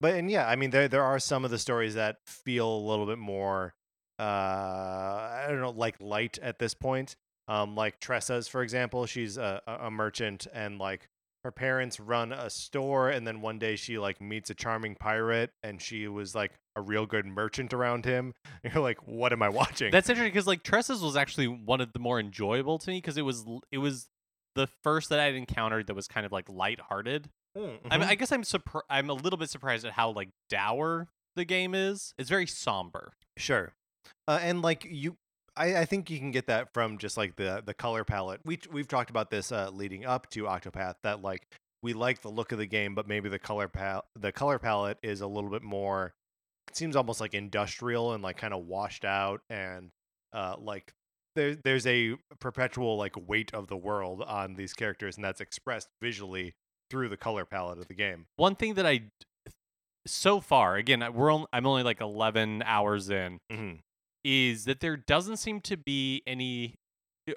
but 0.00 0.14
and 0.14 0.30
yeah, 0.30 0.48
I 0.48 0.56
mean, 0.56 0.70
there 0.70 0.88
there 0.88 1.04
are 1.04 1.18
some 1.18 1.44
of 1.44 1.50
the 1.50 1.58
stories 1.58 1.94
that 1.94 2.16
feel 2.26 2.68
a 2.68 2.84
little 2.88 3.06
bit 3.06 3.18
more, 3.18 3.74
uh, 4.18 4.22
I 4.22 5.46
don't 5.48 5.60
know, 5.60 5.70
like 5.70 6.00
light 6.00 6.38
at 6.42 6.58
this 6.58 6.74
point. 6.74 7.16
Um, 7.48 7.74
like 7.74 8.00
Tressa's, 8.00 8.48
for 8.48 8.62
example, 8.62 9.06
she's 9.06 9.36
a, 9.36 9.60
a 9.66 9.90
merchant, 9.90 10.46
and 10.52 10.78
like 10.78 11.08
her 11.44 11.50
parents 11.50 11.98
run 11.98 12.32
a 12.32 12.48
store 12.48 13.10
and 13.10 13.26
then 13.26 13.40
one 13.40 13.58
day 13.58 13.74
she 13.74 13.98
like 13.98 14.20
meets 14.20 14.50
a 14.50 14.54
charming 14.54 14.94
pirate 14.94 15.50
and 15.62 15.82
she 15.82 16.06
was 16.06 16.34
like 16.34 16.52
a 16.76 16.80
real 16.80 17.04
good 17.04 17.26
merchant 17.26 17.74
around 17.74 18.04
him 18.04 18.32
and 18.62 18.72
you're 18.74 18.82
like 18.82 18.98
what 19.08 19.32
am 19.32 19.42
i 19.42 19.48
watching 19.48 19.90
That's 19.90 20.08
interesting 20.08 20.32
because 20.32 20.46
like 20.46 20.62
Tressa's 20.62 21.02
was 21.02 21.16
actually 21.16 21.48
one 21.48 21.80
of 21.80 21.92
the 21.92 21.98
more 21.98 22.20
enjoyable 22.20 22.78
to 22.78 22.90
me 22.90 22.98
because 22.98 23.16
it 23.16 23.22
was 23.22 23.44
it 23.72 23.78
was 23.78 24.08
the 24.54 24.68
first 24.84 25.08
that 25.08 25.18
I'd 25.18 25.34
encountered 25.34 25.86
that 25.86 25.94
was 25.94 26.06
kind 26.06 26.26
of 26.26 26.32
like 26.32 26.48
lighthearted. 26.48 27.30
Mm, 27.56 27.78
I, 27.90 27.98
mean, 27.98 28.06
mhm. 28.08 28.10
I 28.10 28.14
guess 28.14 28.32
I'm 28.32 28.42
surpri- 28.42 28.82
I'm 28.88 29.10
a 29.10 29.14
little 29.14 29.36
bit 29.38 29.50
surprised 29.50 29.84
at 29.84 29.92
how 29.92 30.10
like 30.10 30.30
dour 30.48 31.08
the 31.36 31.44
game 31.44 31.74
is. 31.74 32.14
It's 32.18 32.30
very 32.30 32.46
somber. 32.46 33.12
sure 33.36 33.72
uh, 34.28 34.38
and 34.42 34.62
like 34.62 34.86
you 34.88 35.16
I, 35.56 35.76
I 35.78 35.84
think 35.84 36.10
you 36.10 36.18
can 36.18 36.30
get 36.30 36.46
that 36.46 36.72
from 36.72 36.98
just 36.98 37.16
like 37.16 37.36
the 37.36 37.62
the 37.64 37.74
color 37.74 38.04
palette 38.04 38.40
we 38.44 38.58
we've 38.70 38.88
talked 38.88 39.10
about 39.10 39.30
this 39.30 39.52
uh, 39.52 39.70
leading 39.72 40.04
up 40.04 40.28
to 40.30 40.44
octopath 40.44 40.94
that 41.02 41.22
like 41.22 41.46
we 41.82 41.92
like 41.92 42.22
the 42.22 42.30
look 42.30 42.52
of 42.52 42.58
the 42.58 42.66
game 42.66 42.94
but 42.94 43.06
maybe 43.06 43.28
the 43.28 43.38
color 43.38 43.68
pal- 43.68 44.04
the 44.18 44.32
color 44.32 44.58
palette 44.58 44.98
is 45.02 45.20
a 45.20 45.26
little 45.26 45.50
bit 45.50 45.62
more 45.62 46.12
it 46.68 46.76
seems 46.76 46.96
almost 46.96 47.20
like 47.20 47.34
industrial 47.34 48.12
and 48.12 48.22
like 48.22 48.36
kind 48.38 48.54
of 48.54 48.66
washed 48.66 49.04
out 49.04 49.40
and 49.50 49.90
uh 50.32 50.54
like 50.58 50.92
there, 51.36 51.54
there's 51.64 51.86
a 51.86 52.16
perpetual 52.40 52.96
like 52.96 53.14
weight 53.28 53.52
of 53.54 53.66
the 53.68 53.76
world 53.76 54.22
on 54.22 54.54
these 54.54 54.72
characters 54.74 55.16
and 55.16 55.24
that's 55.24 55.40
expressed 55.40 55.88
visually 56.02 56.54
through 56.92 57.08
the 57.08 57.16
color 57.16 57.46
palette 57.46 57.78
of 57.78 57.88
the 57.88 57.94
game 57.94 58.26
One 58.36 58.54
thing 58.54 58.74
that 58.74 58.84
I 58.86 59.04
so 60.06 60.40
far, 60.40 60.76
again, 60.76 61.02
we're 61.14 61.32
on, 61.32 61.46
I'm 61.52 61.64
only 61.66 61.82
like 61.84 62.00
11 62.00 62.62
hours 62.66 63.08
in, 63.08 63.38
Mhm. 63.50 63.78
is 64.24 64.64
that 64.66 64.80
there 64.80 64.96
doesn't 64.96 65.36
seem 65.38 65.60
to 65.62 65.76
be 65.76 66.22
any 66.26 66.74
uh, 67.28 67.32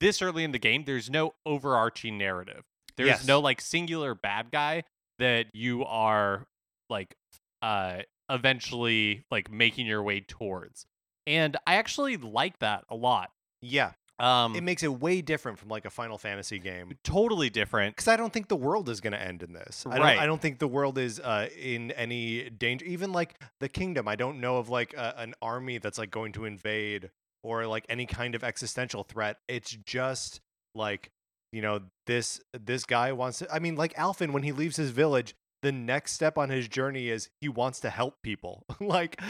this 0.00 0.20
early 0.22 0.42
in 0.42 0.50
the 0.52 0.58
game. 0.58 0.84
There's 0.84 1.08
no 1.10 1.34
overarching 1.46 2.16
narrative. 2.18 2.62
There's 2.96 3.08
Yes. 3.08 3.26
no 3.26 3.38
like 3.40 3.60
singular 3.60 4.14
bad 4.14 4.50
guy 4.50 4.82
that 5.18 5.46
you 5.54 5.84
are 5.84 6.44
like 6.90 7.14
uh 7.62 8.02
eventually 8.30 9.22
like 9.30 9.50
making 9.50 9.86
your 9.86 10.02
way 10.02 10.20
towards. 10.20 10.86
And 11.26 11.56
I 11.66 11.74
actually 11.76 12.16
like 12.16 12.58
that 12.58 12.84
a 12.88 12.96
lot. 12.96 13.30
Yeah, 13.60 13.92
Um 14.22 14.54
it 14.54 14.62
makes 14.62 14.82
it 14.82 15.00
way 15.00 15.20
different 15.20 15.58
from 15.58 15.68
like 15.68 15.84
a 15.84 15.90
Final 15.90 16.16
Fantasy 16.16 16.58
game. 16.58 16.96
totally 17.02 17.50
different. 17.50 17.96
Because 17.96 18.08
I 18.08 18.16
don't 18.16 18.32
think 18.32 18.48
the 18.48 18.56
world 18.56 18.88
is 18.88 19.00
going 19.00 19.12
to 19.12 19.20
end 19.20 19.42
in 19.42 19.52
this. 19.52 19.84
I 19.84 19.96
don't, 19.96 20.00
Right. 20.00 20.18
I 20.18 20.26
don't 20.26 20.40
think 20.40 20.60
the 20.60 20.68
world 20.68 20.96
is 20.96 21.18
uh, 21.18 21.48
in 21.60 21.90
any 21.92 22.48
danger. 22.48 22.86
Even 22.86 23.12
like 23.12 23.40
the 23.58 23.68
kingdom, 23.68 24.06
I 24.06 24.14
don't 24.14 24.40
know 24.40 24.58
of 24.58 24.68
like 24.68 24.94
a, 24.94 25.14
an 25.18 25.34
army 25.42 25.78
that's 25.78 25.98
like 25.98 26.12
going 26.12 26.32
to 26.32 26.44
invade 26.44 27.10
or 27.42 27.66
like 27.66 27.84
any 27.88 28.06
kind 28.06 28.36
of 28.36 28.44
existential 28.44 29.02
threat. 29.02 29.38
It's 29.48 29.76
just 29.84 30.40
like 30.74 31.10
you 31.50 31.60
know 31.60 31.80
this 32.06 32.40
this 32.52 32.84
guy 32.84 33.12
wants 33.12 33.40
to. 33.40 33.52
I 33.52 33.58
mean, 33.58 33.74
like 33.74 33.92
Alfyn 33.94 34.30
when 34.32 34.44
he 34.44 34.52
leaves 34.52 34.76
his 34.76 34.90
village, 34.90 35.34
the 35.62 35.72
next 35.72 36.12
step 36.12 36.38
on 36.38 36.48
his 36.48 36.68
journey 36.68 37.08
is 37.08 37.28
he 37.40 37.48
wants 37.48 37.80
to 37.80 37.90
help 37.90 38.22
people. 38.22 38.64
like 38.80 39.20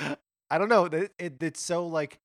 I 0.50 0.58
don't 0.58 0.68
know. 0.68 0.84
It, 0.84 1.12
it, 1.18 1.42
it's 1.42 1.62
so 1.62 1.86
like 1.86 2.18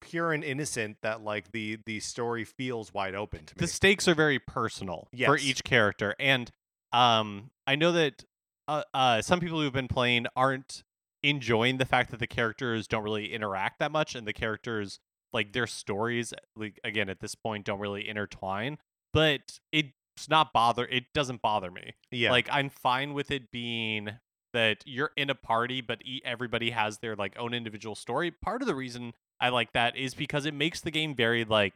pure 0.00 0.32
and 0.32 0.42
innocent 0.42 0.96
that 1.02 1.22
like 1.22 1.52
the 1.52 1.78
the 1.86 2.00
story 2.00 2.44
feels 2.44 2.92
wide 2.92 3.14
open 3.14 3.44
to 3.44 3.54
me. 3.54 3.60
the 3.60 3.66
stakes 3.66 4.08
are 4.08 4.14
very 4.14 4.38
personal 4.38 5.08
for 5.24 5.36
each 5.36 5.64
character 5.64 6.14
and 6.18 6.50
um 6.92 7.50
i 7.66 7.76
know 7.76 7.92
that 7.92 8.24
uh, 8.68 8.82
uh 8.94 9.20
some 9.22 9.40
people 9.40 9.60
who've 9.60 9.72
been 9.72 9.88
playing 9.88 10.26
aren't 10.34 10.82
enjoying 11.22 11.76
the 11.76 11.84
fact 11.84 12.10
that 12.10 12.20
the 12.20 12.26
characters 12.26 12.88
don't 12.88 13.02
really 13.02 13.32
interact 13.32 13.78
that 13.78 13.92
much 13.92 14.14
and 14.14 14.26
the 14.26 14.32
characters 14.32 14.98
like 15.32 15.52
their 15.52 15.66
stories 15.66 16.32
like 16.56 16.80
again 16.82 17.08
at 17.08 17.20
this 17.20 17.34
point 17.34 17.64
don't 17.64 17.78
really 17.78 18.08
intertwine 18.08 18.78
but 19.12 19.58
it's 19.72 20.28
not 20.28 20.52
bother 20.52 20.86
it 20.86 21.04
doesn't 21.14 21.42
bother 21.42 21.70
me 21.70 21.94
yeah. 22.10 22.30
like 22.30 22.48
i'm 22.50 22.70
fine 22.70 23.12
with 23.12 23.30
it 23.30 23.50
being 23.50 24.10
that 24.52 24.82
you're 24.86 25.12
in 25.16 25.30
a 25.30 25.34
party 25.34 25.80
but 25.80 26.00
everybody 26.24 26.70
has 26.70 26.98
their 26.98 27.14
like 27.14 27.38
own 27.38 27.54
individual 27.54 27.94
story 27.94 28.30
part 28.30 28.62
of 28.62 28.66
the 28.66 28.74
reason 28.74 29.12
i 29.40 29.48
like 29.48 29.72
that 29.72 29.96
is 29.96 30.14
because 30.14 30.46
it 30.46 30.54
makes 30.54 30.80
the 30.80 30.90
game 30.90 31.14
very 31.14 31.44
like 31.44 31.74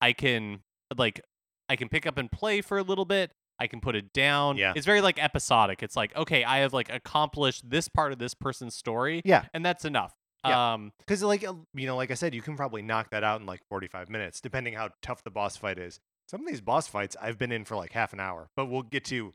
i 0.00 0.12
can 0.12 0.60
like 0.96 1.20
i 1.68 1.76
can 1.76 1.88
pick 1.88 2.06
up 2.06 2.18
and 2.18 2.30
play 2.30 2.60
for 2.60 2.78
a 2.78 2.82
little 2.82 3.04
bit 3.04 3.30
i 3.58 3.66
can 3.66 3.80
put 3.80 3.94
it 3.96 4.12
down 4.12 4.56
Yeah. 4.56 4.72
it's 4.76 4.86
very 4.86 5.00
like 5.00 5.22
episodic 5.22 5.82
it's 5.82 5.96
like 5.96 6.14
okay 6.16 6.44
i 6.44 6.58
have 6.58 6.72
like 6.72 6.90
accomplished 6.92 7.68
this 7.70 7.88
part 7.88 8.12
of 8.12 8.18
this 8.18 8.34
person's 8.34 8.74
story 8.74 9.22
yeah. 9.24 9.44
and 9.54 9.64
that's 9.64 9.84
enough 9.84 10.14
Yeah. 10.44 10.74
um 10.74 10.92
Because, 10.98 11.22
like, 11.22 11.42
uh, 11.46 11.54
you 11.72 11.86
know, 11.86 11.96
like 11.96 12.10
I 12.10 12.14
said, 12.14 12.34
you 12.34 12.42
can 12.42 12.54
probably 12.56 12.82
knock 12.82 13.10
that 13.10 13.24
out 13.24 13.40
in 13.40 13.46
like 13.46 13.62
45 13.70 14.10
minutes, 14.10 14.40
depending 14.42 14.74
how 14.74 14.90
tough 15.00 15.22
the 15.24 15.30
boss 15.30 15.56
fight 15.56 15.78
is. 15.78 16.00
Some 16.28 16.40
of 16.42 16.46
these 16.46 16.60
boss 16.60 16.86
fights 16.86 17.16
I've 17.20 17.38
been 17.38 17.50
in 17.52 17.64
for 17.64 17.76
like 17.76 17.92
half 17.92 18.12
an 18.12 18.20
hour, 18.20 18.48
but 18.56 18.66
we'll 18.66 18.82
get 18.82 19.04
to 19.06 19.32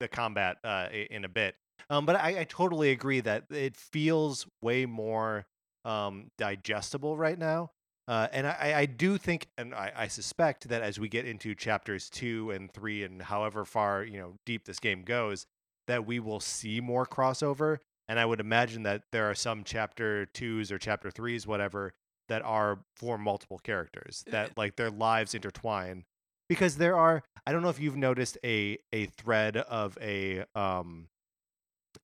the 0.00 0.08
combat 0.08 0.56
uh, 0.64 0.88
in 1.10 1.24
a 1.24 1.28
bit. 1.28 1.54
Um, 1.90 2.06
but 2.06 2.16
I, 2.16 2.40
I 2.40 2.44
totally 2.44 2.90
agree 2.90 3.20
that 3.20 3.44
it 3.50 3.76
feels 3.76 4.46
way 4.60 4.84
more 4.86 5.46
um, 5.84 6.30
digestible 6.38 7.16
right 7.16 7.38
now. 7.38 7.70
Uh, 8.08 8.26
and 8.32 8.46
I, 8.46 8.74
I- 8.80 8.86
do 8.86 9.16
think, 9.16 9.46
and 9.56 9.74
I, 9.74 9.92
I 9.94 10.08
suspect 10.08 10.68
that 10.68 10.82
as 10.82 10.98
we 10.98 11.08
get 11.08 11.24
into 11.24 11.54
chapters 11.54 12.10
two 12.10 12.50
and 12.50 12.72
three, 12.72 13.04
and 13.04 13.22
however 13.22 13.64
far 13.64 14.04
you 14.04 14.18
know 14.18 14.34
deep 14.44 14.64
this 14.64 14.80
game 14.80 15.02
goes, 15.02 15.46
that 15.86 16.04
we 16.06 16.18
will 16.20 16.40
see 16.40 16.80
more 16.80 17.06
crossover. 17.06 17.78
And 18.08 18.18
I 18.18 18.26
would 18.26 18.40
imagine 18.40 18.82
that 18.82 19.04
there 19.12 19.30
are 19.30 19.34
some 19.34 19.62
chapter 19.64 20.26
twos 20.26 20.72
or 20.72 20.78
chapter 20.78 21.10
threes, 21.10 21.46
whatever, 21.46 21.94
that 22.28 22.42
are 22.42 22.80
for 22.96 23.16
multiple 23.16 23.58
characters 23.58 24.24
that 24.30 24.58
like 24.58 24.74
their 24.76 24.90
lives 24.90 25.34
intertwine. 25.34 26.04
Because 26.48 26.76
there 26.76 26.96
are, 26.96 27.22
I 27.46 27.52
don't 27.52 27.62
know 27.62 27.70
if 27.70 27.80
you've 27.80 27.96
noticed 27.96 28.36
a 28.44 28.78
a 28.92 29.06
thread 29.06 29.56
of 29.56 29.96
a 30.00 30.44
um 30.56 31.06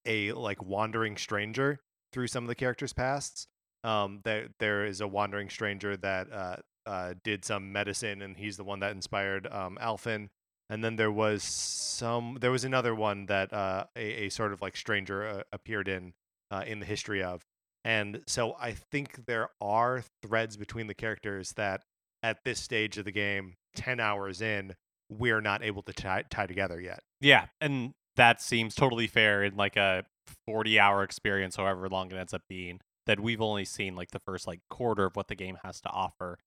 a 0.06 0.32
like 0.32 0.62
wandering 0.62 1.16
stranger 1.16 1.80
through 2.12 2.28
some 2.28 2.44
of 2.44 2.48
the 2.48 2.54
characters' 2.54 2.92
pasts. 2.92 3.48
Um, 3.88 4.20
there 4.24 4.48
there 4.58 4.84
is 4.84 5.00
a 5.00 5.08
wandering 5.08 5.48
stranger 5.48 5.96
that 5.96 6.32
uh, 6.32 6.56
uh, 6.86 7.14
did 7.24 7.44
some 7.44 7.72
medicine, 7.72 8.22
and 8.22 8.36
he's 8.36 8.56
the 8.56 8.64
one 8.64 8.80
that 8.80 8.92
inspired 8.92 9.46
um, 9.46 9.78
Alfyn. 9.80 10.28
And 10.70 10.84
then 10.84 10.96
there 10.96 11.10
was 11.10 11.42
some, 11.42 12.36
there 12.42 12.50
was 12.50 12.64
another 12.64 12.94
one 12.94 13.24
that 13.26 13.52
uh, 13.54 13.84
a, 13.96 14.26
a 14.26 14.28
sort 14.28 14.52
of 14.52 14.60
like 14.60 14.76
stranger 14.76 15.26
uh, 15.26 15.42
appeared 15.52 15.88
in 15.88 16.12
uh, 16.50 16.64
in 16.66 16.80
the 16.80 16.86
history 16.86 17.22
of. 17.22 17.42
And 17.84 18.20
so 18.26 18.54
I 18.60 18.72
think 18.72 19.24
there 19.26 19.48
are 19.60 20.04
threads 20.22 20.56
between 20.58 20.86
the 20.86 20.94
characters 20.94 21.52
that 21.52 21.82
at 22.22 22.44
this 22.44 22.60
stage 22.60 22.98
of 22.98 23.06
the 23.06 23.12
game, 23.12 23.54
10 23.76 24.00
hours 24.00 24.42
in, 24.42 24.74
we're 25.08 25.40
not 25.40 25.62
able 25.62 25.82
to 25.82 25.92
tie, 25.92 26.24
tie 26.28 26.46
together 26.46 26.80
yet. 26.80 27.00
yeah 27.20 27.46
and 27.60 27.92
that 28.16 28.42
seems 28.42 28.74
totally 28.74 29.06
fair 29.06 29.42
in 29.44 29.56
like 29.56 29.76
a 29.76 30.04
40 30.46 30.78
hour 30.78 31.02
experience 31.02 31.56
however 31.56 31.88
long 31.88 32.10
it 32.10 32.16
ends 32.16 32.34
up 32.34 32.42
being 32.48 32.80
that 33.08 33.18
we've 33.18 33.40
only 33.40 33.64
seen 33.64 33.96
like 33.96 34.12
the 34.12 34.20
first 34.20 34.46
like 34.46 34.60
quarter 34.70 35.04
of 35.06 35.16
what 35.16 35.26
the 35.26 35.34
game 35.34 35.58
has 35.64 35.80
to 35.80 35.88
offer 35.90 36.38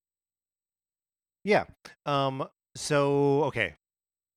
Yeah. 1.43 1.65
Um. 2.05 2.47
So 2.75 3.43
okay, 3.45 3.75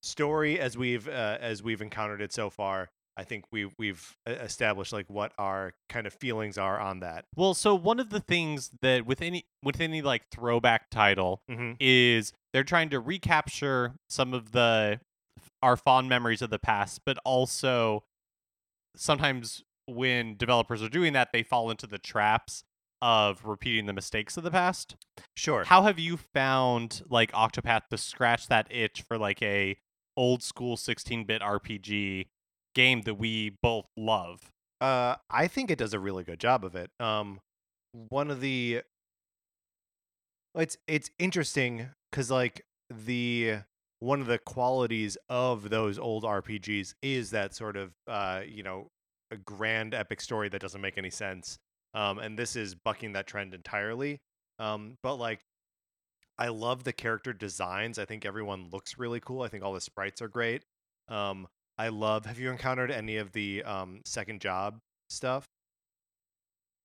story 0.02 0.58
as 0.58 0.76
we've 0.76 1.06
uh, 1.08 1.38
as 1.40 1.62
we've 1.62 1.80
encountered 1.82 2.20
it 2.20 2.32
so 2.32 2.50
far. 2.50 2.90
I 3.16 3.22
think 3.22 3.44
we 3.52 3.70
we've 3.78 4.16
established 4.26 4.92
like 4.92 5.08
what 5.08 5.32
our 5.38 5.74
kind 5.88 6.04
of 6.08 6.12
feelings 6.12 6.58
are 6.58 6.80
on 6.80 6.98
that. 7.00 7.26
Well, 7.36 7.54
so 7.54 7.72
one 7.76 8.00
of 8.00 8.10
the 8.10 8.18
things 8.18 8.72
that 8.82 9.06
with 9.06 9.22
any 9.22 9.44
with 9.62 9.80
any 9.80 10.02
like 10.02 10.22
throwback 10.32 10.90
title 10.90 11.40
Mm-hmm. 11.48 11.74
is 11.78 12.32
they're 12.52 12.64
trying 12.64 12.90
to 12.90 12.98
recapture 12.98 13.92
some 14.08 14.34
of 14.34 14.50
the 14.50 14.98
our 15.62 15.76
fond 15.76 16.08
memories 16.08 16.42
of 16.42 16.50
the 16.50 16.58
past, 16.58 17.02
but 17.06 17.16
also 17.24 18.02
sometimes 18.96 19.62
when 19.86 20.36
developers 20.36 20.82
are 20.82 20.88
doing 20.88 21.12
that, 21.12 21.30
they 21.32 21.42
fall 21.42 21.70
into 21.70 21.86
the 21.86 21.98
traps 21.98 22.64
of 23.02 23.44
repeating 23.44 23.86
the 23.86 23.92
mistakes 23.92 24.36
of 24.36 24.44
the 24.44 24.50
past. 24.50 24.96
Sure. 25.36 25.64
How 25.64 25.82
have 25.82 25.98
you 25.98 26.16
found 26.16 27.02
like 27.08 27.32
Octopath 27.32 27.88
to 27.90 27.98
scratch 27.98 28.46
that 28.48 28.66
itch 28.70 29.02
for 29.02 29.18
like 29.18 29.42
a 29.42 29.76
old 30.16 30.42
school 30.42 30.76
16-bit 30.76 31.42
RPG 31.42 32.28
game 32.74 33.02
that 33.02 33.14
we 33.14 33.56
both 33.62 33.86
love? 33.96 34.50
Uh, 34.80 35.16
I 35.30 35.48
think 35.48 35.70
it 35.70 35.78
does 35.78 35.94
a 35.94 36.00
really 36.00 36.24
good 36.24 36.40
job 36.40 36.64
of 36.64 36.74
it. 36.74 36.90
Um, 36.98 37.40
one 38.08 38.30
of 38.30 38.40
the 38.40 38.82
it's 40.54 40.76
it's 40.86 41.10
interesting 41.18 41.88
because 42.10 42.30
like 42.30 42.64
the 42.90 43.58
one 44.00 44.20
of 44.20 44.26
the 44.26 44.38
qualities 44.38 45.16
of 45.28 45.70
those 45.70 45.98
old 45.98 46.24
RPGs 46.24 46.94
is 47.02 47.30
that 47.30 47.54
sort 47.54 47.76
of 47.76 47.92
uh, 48.06 48.42
you 48.46 48.62
know 48.62 48.88
a 49.34 49.38
grand 49.38 49.94
epic 49.94 50.20
story 50.20 50.48
that 50.48 50.60
doesn't 50.60 50.80
make 50.80 50.98
any 50.98 51.10
sense. 51.10 51.58
Um, 51.92 52.18
and 52.18 52.38
this 52.38 52.56
is 52.56 52.74
bucking 52.74 53.12
that 53.12 53.26
trend 53.26 53.54
entirely. 53.54 54.18
Um, 54.58 54.96
but 55.02 55.16
like 55.16 55.40
I 56.38 56.48
love 56.48 56.84
the 56.84 56.92
character 56.92 57.32
designs. 57.32 57.98
I 57.98 58.04
think 58.04 58.24
everyone 58.24 58.68
looks 58.72 58.98
really 58.98 59.20
cool. 59.20 59.42
I 59.42 59.48
think 59.48 59.64
all 59.64 59.72
the 59.72 59.80
sprites 59.80 60.20
are 60.20 60.28
great. 60.28 60.62
Um, 61.08 61.46
I 61.78 61.88
love. 61.88 62.26
Have 62.26 62.38
you 62.38 62.50
encountered 62.50 62.90
any 62.90 63.16
of 63.16 63.32
the 63.32 63.62
um, 63.64 64.00
second 64.04 64.40
job 64.40 64.78
stuff? 65.08 65.44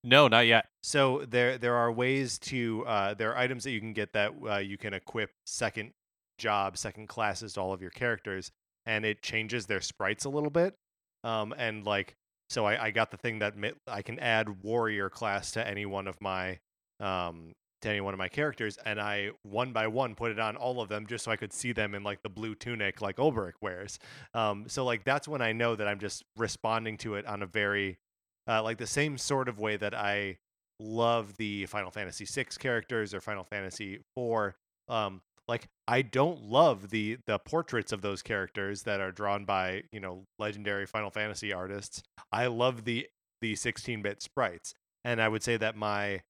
No, 0.03 0.27
not 0.27 0.47
yet. 0.47 0.65
So 0.83 1.25
there 1.27 1.57
there 1.57 1.75
are 1.75 1.91
ways 1.91 2.39
to 2.39 2.85
uh, 2.87 3.13
there 3.15 3.31
are 3.31 3.37
items 3.37 3.63
that 3.65 3.71
you 3.71 3.79
can 3.79 3.93
get 3.93 4.13
that 4.13 4.33
uh, 4.47 4.57
you 4.57 4.77
can 4.77 4.93
equip 4.93 5.31
second 5.45 5.91
job, 6.37 6.77
second 6.77 7.07
classes 7.07 7.53
to 7.53 7.61
all 7.61 7.73
of 7.73 7.81
your 7.81 7.91
characters, 7.91 8.51
and 8.85 9.05
it 9.05 9.21
changes 9.21 9.65
their 9.65 9.81
sprites 9.81 10.25
a 10.25 10.29
little 10.29 10.49
bit. 10.49 10.75
Um, 11.23 11.53
and 11.57 11.85
like 11.85 12.15
so, 12.49 12.65
I, 12.65 12.85
I 12.85 12.91
got 12.91 13.11
the 13.11 13.17
thing 13.17 13.39
that 13.39 13.53
I 13.87 14.01
can 14.01 14.19
add 14.19 14.63
warrior 14.63 15.09
class 15.09 15.51
to 15.51 15.67
any 15.67 15.85
one 15.85 16.07
of 16.07 16.19
my 16.21 16.59
um 16.99 17.53
to 17.81 17.89
any 17.89 18.01
one 18.01 18.13
of 18.13 18.17
my 18.17 18.27
characters, 18.27 18.77
and 18.85 18.99
I 18.99 19.31
one 19.43 19.71
by 19.71 19.87
one 19.87 20.15
put 20.15 20.31
it 20.31 20.39
on 20.39 20.55
all 20.55 20.81
of 20.81 20.89
them 20.89 21.05
just 21.07 21.23
so 21.25 21.31
I 21.31 21.37
could 21.37 21.53
see 21.53 21.71
them 21.71 21.95
in 21.95 22.03
like 22.03 22.21
the 22.23 22.29
blue 22.29 22.55
tunic 22.55 23.01
like 23.01 23.17
Olberic 23.17 23.53
wears. 23.61 23.99
Um, 24.33 24.65
so 24.67 24.83
like 24.83 25.03
that's 25.03 25.27
when 25.27 25.41
I 25.41 25.53
know 25.53 25.75
that 25.75 25.87
I'm 25.87 25.99
just 25.99 26.23
responding 26.35 26.97
to 26.99 27.15
it 27.15 27.25
on 27.25 27.41
a 27.41 27.45
very 27.45 27.99
uh, 28.47 28.63
like 28.63 28.77
the 28.77 28.87
same 28.87 29.17
sort 29.17 29.47
of 29.47 29.59
way 29.59 29.77
that 29.77 29.93
I 29.93 30.37
love 30.79 31.37
the 31.37 31.65
Final 31.67 31.91
Fantasy 31.91 32.25
VI 32.25 32.45
characters 32.57 33.13
or 33.13 33.21
Final 33.21 33.43
Fantasy 33.43 33.99
IV. 34.17 34.53
Um, 34.87 35.21
like 35.49 35.67
I 35.87 36.03
don't 36.03 36.43
love 36.43 36.91
the 36.91 37.17
the 37.25 37.39
portraits 37.39 37.91
of 37.91 38.01
those 38.01 38.21
characters 38.21 38.83
that 38.83 39.01
are 39.01 39.11
drawn 39.11 39.43
by 39.43 39.83
you 39.91 39.99
know 39.99 40.23
legendary 40.37 40.85
Final 40.85 41.09
Fantasy 41.09 41.51
artists. 41.51 42.03
I 42.31 42.47
love 42.47 42.85
the 42.85 43.07
the 43.41 43.53
16-bit 43.53 44.21
sprites, 44.21 44.73
and 45.03 45.21
I 45.21 45.27
would 45.27 45.43
say 45.43 45.57
that 45.57 45.75
my 45.75 46.21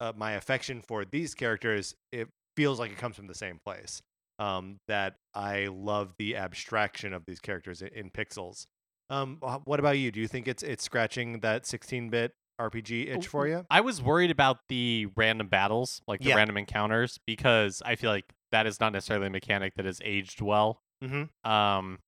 uh, 0.00 0.12
my 0.16 0.32
affection 0.32 0.80
for 0.80 1.04
these 1.04 1.34
characters 1.34 1.94
it 2.12 2.28
feels 2.56 2.78
like 2.78 2.92
it 2.92 2.98
comes 2.98 3.16
from 3.16 3.26
the 3.26 3.34
same 3.34 3.58
place. 3.66 4.00
Um, 4.38 4.76
that 4.86 5.16
I 5.34 5.66
love 5.66 6.14
the 6.16 6.36
abstraction 6.36 7.12
of 7.12 7.24
these 7.26 7.40
characters 7.40 7.82
in, 7.82 7.88
in 7.88 8.10
pixels. 8.10 8.66
Um, 9.10 9.38
what 9.64 9.80
about 9.80 9.98
you? 9.98 10.12
Do 10.12 10.20
you 10.20 10.28
think 10.28 10.46
it's 10.46 10.62
it's 10.62 10.84
scratching 10.84 11.40
that 11.40 11.64
16-bit 11.64 12.32
RPG 12.60 13.08
itch 13.16 13.26
for 13.28 13.46
you? 13.46 13.64
I 13.70 13.80
was 13.80 14.02
worried 14.02 14.30
about 14.30 14.58
the 14.68 15.06
random 15.16 15.48
battles, 15.48 16.00
like 16.06 16.20
the 16.20 16.28
Yeah. 16.30 16.36
random 16.36 16.56
encounters, 16.56 17.18
because 17.26 17.82
I 17.84 17.94
feel 17.96 18.10
like 18.10 18.24
that 18.52 18.66
is 18.66 18.80
not 18.80 18.92
necessarily 18.92 19.26
a 19.28 19.30
mechanic 19.30 19.74
that 19.76 19.84
has 19.84 20.00
aged 20.04 20.40
well. 20.40 20.80
Mm-hmm. 21.04 21.50
Um, 21.50 21.98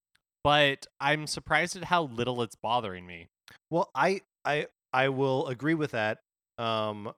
but 0.42 0.86
I'm 1.00 1.26
surprised 1.26 1.76
at 1.76 1.84
how 1.84 2.04
little 2.04 2.42
it's 2.42 2.56
bothering 2.56 3.06
me. 3.06 3.28
Well, 3.70 3.90
I 3.94 4.22
I 4.44 4.66
I 4.92 5.08
will 5.10 5.46
agree 5.48 5.74
with 5.74 5.92
that. 5.92 6.18
Um, 6.58 7.12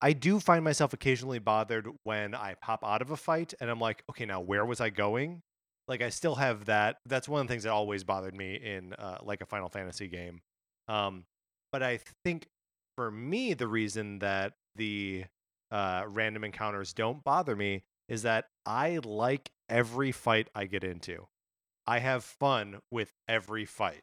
I 0.00 0.12
do 0.12 0.38
find 0.38 0.62
myself 0.64 0.92
occasionally 0.92 1.38
bothered 1.38 1.88
when 2.04 2.34
I 2.34 2.54
pop 2.60 2.84
out 2.84 3.02
of 3.02 3.10
a 3.10 3.16
fight 3.16 3.54
and 3.60 3.68
I'm 3.70 3.80
like, 3.80 4.04
okay, 4.10 4.26
now 4.26 4.40
where 4.40 4.64
was 4.64 4.80
I 4.80 4.90
going? 4.90 5.42
Like 5.88 6.02
I 6.02 6.10
still 6.10 6.34
have 6.36 6.66
that. 6.66 6.98
That's 7.06 7.28
one 7.28 7.40
of 7.40 7.46
the 7.48 7.52
things 7.52 7.64
that 7.64 7.72
always 7.72 8.04
bothered 8.04 8.36
me 8.36 8.54
in 8.56 8.92
uh, 8.92 9.18
like 9.22 9.40
a 9.40 9.46
Final 9.46 9.68
Fantasy 9.70 10.06
game. 10.06 10.40
Um, 10.86 11.24
but 11.72 11.82
I 11.82 12.00
think 12.24 12.48
for 12.96 13.10
me, 13.10 13.54
the 13.54 13.68
reason 13.68 14.18
that 14.20 14.54
the 14.76 15.24
uh, 15.70 16.04
random 16.06 16.44
encounters 16.44 16.92
don't 16.92 17.22
bother 17.22 17.54
me 17.54 17.84
is 18.08 18.22
that 18.22 18.46
I 18.64 19.00
like 19.04 19.50
every 19.68 20.12
fight 20.12 20.48
I 20.54 20.64
get 20.64 20.84
into. 20.84 21.26
I 21.86 22.00
have 22.00 22.24
fun 22.24 22.78
with 22.90 23.12
every 23.28 23.64
fight. 23.64 24.02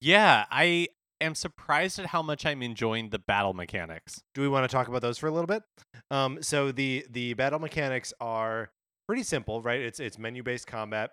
Yeah, 0.00 0.44
I 0.50 0.88
am 1.20 1.34
surprised 1.34 1.98
at 1.98 2.06
how 2.06 2.22
much 2.22 2.44
I'm 2.44 2.62
enjoying 2.62 3.10
the 3.10 3.18
battle 3.18 3.54
mechanics. 3.54 4.22
do 4.34 4.42
we 4.42 4.48
want 4.48 4.68
to 4.68 4.74
talk 4.74 4.88
about 4.88 5.02
those 5.02 5.18
for 5.18 5.26
a 5.26 5.30
little 5.30 5.46
bit? 5.46 5.62
Um, 6.10 6.42
so 6.42 6.72
the 6.72 7.06
the 7.10 7.34
battle 7.34 7.58
mechanics 7.58 8.12
are 8.20 8.70
pretty 9.08 9.22
simple, 9.22 9.62
right? 9.62 9.80
It's 9.80 10.00
it's 10.00 10.18
menu 10.18 10.42
based 10.42 10.66
combat, 10.66 11.10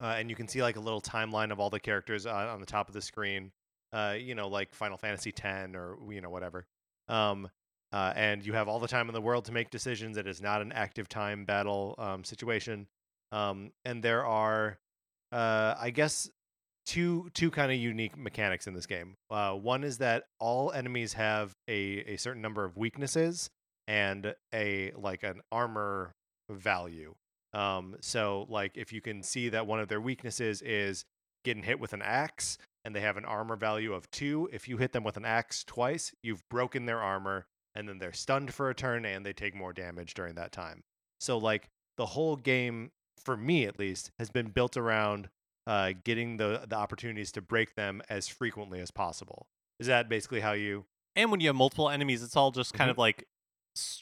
uh, 0.00 0.16
and 0.18 0.28
you 0.28 0.36
can 0.36 0.48
see 0.48 0.62
like 0.62 0.76
a 0.76 0.80
little 0.80 1.00
timeline 1.00 1.52
of 1.52 1.60
all 1.60 1.70
the 1.70 1.80
characters 1.80 2.26
on, 2.26 2.48
on 2.48 2.60
the 2.60 2.66
top 2.66 2.88
of 2.88 2.94
the 2.94 3.02
screen. 3.02 3.52
Uh, 3.92 4.14
you 4.18 4.34
know, 4.34 4.48
like 4.48 4.74
Final 4.74 4.96
Fantasy 4.96 5.32
X 5.36 5.74
or 5.74 5.98
you 6.10 6.20
know 6.20 6.30
whatever. 6.30 6.66
Um, 7.08 7.48
uh, 7.92 8.12
and 8.14 8.46
you 8.46 8.52
have 8.52 8.68
all 8.68 8.78
the 8.78 8.88
time 8.88 9.08
in 9.08 9.14
the 9.14 9.20
world 9.20 9.46
to 9.46 9.52
make 9.52 9.70
decisions. 9.70 10.16
It 10.16 10.26
is 10.26 10.40
not 10.40 10.62
an 10.62 10.70
active 10.72 11.08
time 11.08 11.44
battle 11.44 11.96
um, 11.98 12.22
situation. 12.22 12.86
Um, 13.32 13.72
and 13.84 14.02
there 14.02 14.24
are, 14.24 14.78
uh, 15.32 15.74
I 15.78 15.90
guess, 15.90 16.30
two 16.86 17.30
two 17.34 17.50
kind 17.50 17.70
of 17.70 17.78
unique 17.78 18.16
mechanics 18.16 18.66
in 18.66 18.74
this 18.74 18.86
game. 18.86 19.16
Uh, 19.30 19.52
one 19.52 19.84
is 19.84 19.98
that 19.98 20.24
all 20.38 20.72
enemies 20.72 21.14
have 21.14 21.54
a 21.68 22.04
a 22.12 22.16
certain 22.16 22.42
number 22.42 22.64
of 22.64 22.76
weaknesses 22.76 23.50
and 23.86 24.34
a 24.54 24.92
like 24.96 25.22
an 25.22 25.40
armor 25.50 26.14
value. 26.48 27.14
Um, 27.52 27.96
so 28.00 28.46
like 28.48 28.76
if 28.76 28.92
you 28.92 29.00
can 29.00 29.22
see 29.22 29.48
that 29.48 29.66
one 29.66 29.80
of 29.80 29.88
their 29.88 30.00
weaknesses 30.00 30.62
is 30.62 31.04
getting 31.44 31.62
hit 31.62 31.80
with 31.80 31.92
an 31.92 32.02
axe 32.02 32.58
and 32.84 32.94
they 32.94 33.00
have 33.00 33.16
an 33.16 33.24
armor 33.24 33.56
value 33.56 33.92
of 33.92 34.10
two, 34.10 34.48
if 34.52 34.68
you 34.68 34.76
hit 34.78 34.92
them 34.92 35.04
with 35.04 35.16
an 35.16 35.24
axe 35.24 35.64
twice, 35.64 36.14
you've 36.22 36.48
broken 36.48 36.86
their 36.86 37.00
armor 37.00 37.46
and 37.74 37.88
then 37.88 37.98
they're 37.98 38.12
stunned 38.12 38.52
for 38.54 38.68
a 38.70 38.74
turn 38.74 39.04
and 39.04 39.24
they 39.24 39.32
take 39.32 39.54
more 39.54 39.72
damage 39.72 40.14
during 40.14 40.34
that 40.34 40.50
time. 40.52 40.82
So 41.20 41.38
like 41.38 41.68
the 41.96 42.06
whole 42.06 42.36
game 42.36 42.90
for 43.24 43.36
me 43.36 43.64
at 43.66 43.78
least 43.78 44.10
has 44.18 44.30
been 44.30 44.48
built 44.48 44.76
around 44.76 45.28
uh, 45.66 45.92
getting 46.04 46.38
the 46.38 46.64
the 46.66 46.74
opportunities 46.74 47.30
to 47.32 47.42
break 47.42 47.74
them 47.74 48.00
as 48.08 48.26
frequently 48.28 48.80
as 48.80 48.90
possible. 48.90 49.46
Is 49.78 49.86
that 49.86 50.08
basically 50.08 50.40
how 50.40 50.52
you? 50.52 50.86
And 51.14 51.30
when 51.30 51.40
you 51.40 51.48
have 51.48 51.56
multiple 51.56 51.90
enemies, 51.90 52.22
it's 52.22 52.34
all 52.34 52.50
just 52.50 52.72
kind 52.72 52.88
Mhm. 52.88 52.92
of 52.92 52.98
like 52.98 53.26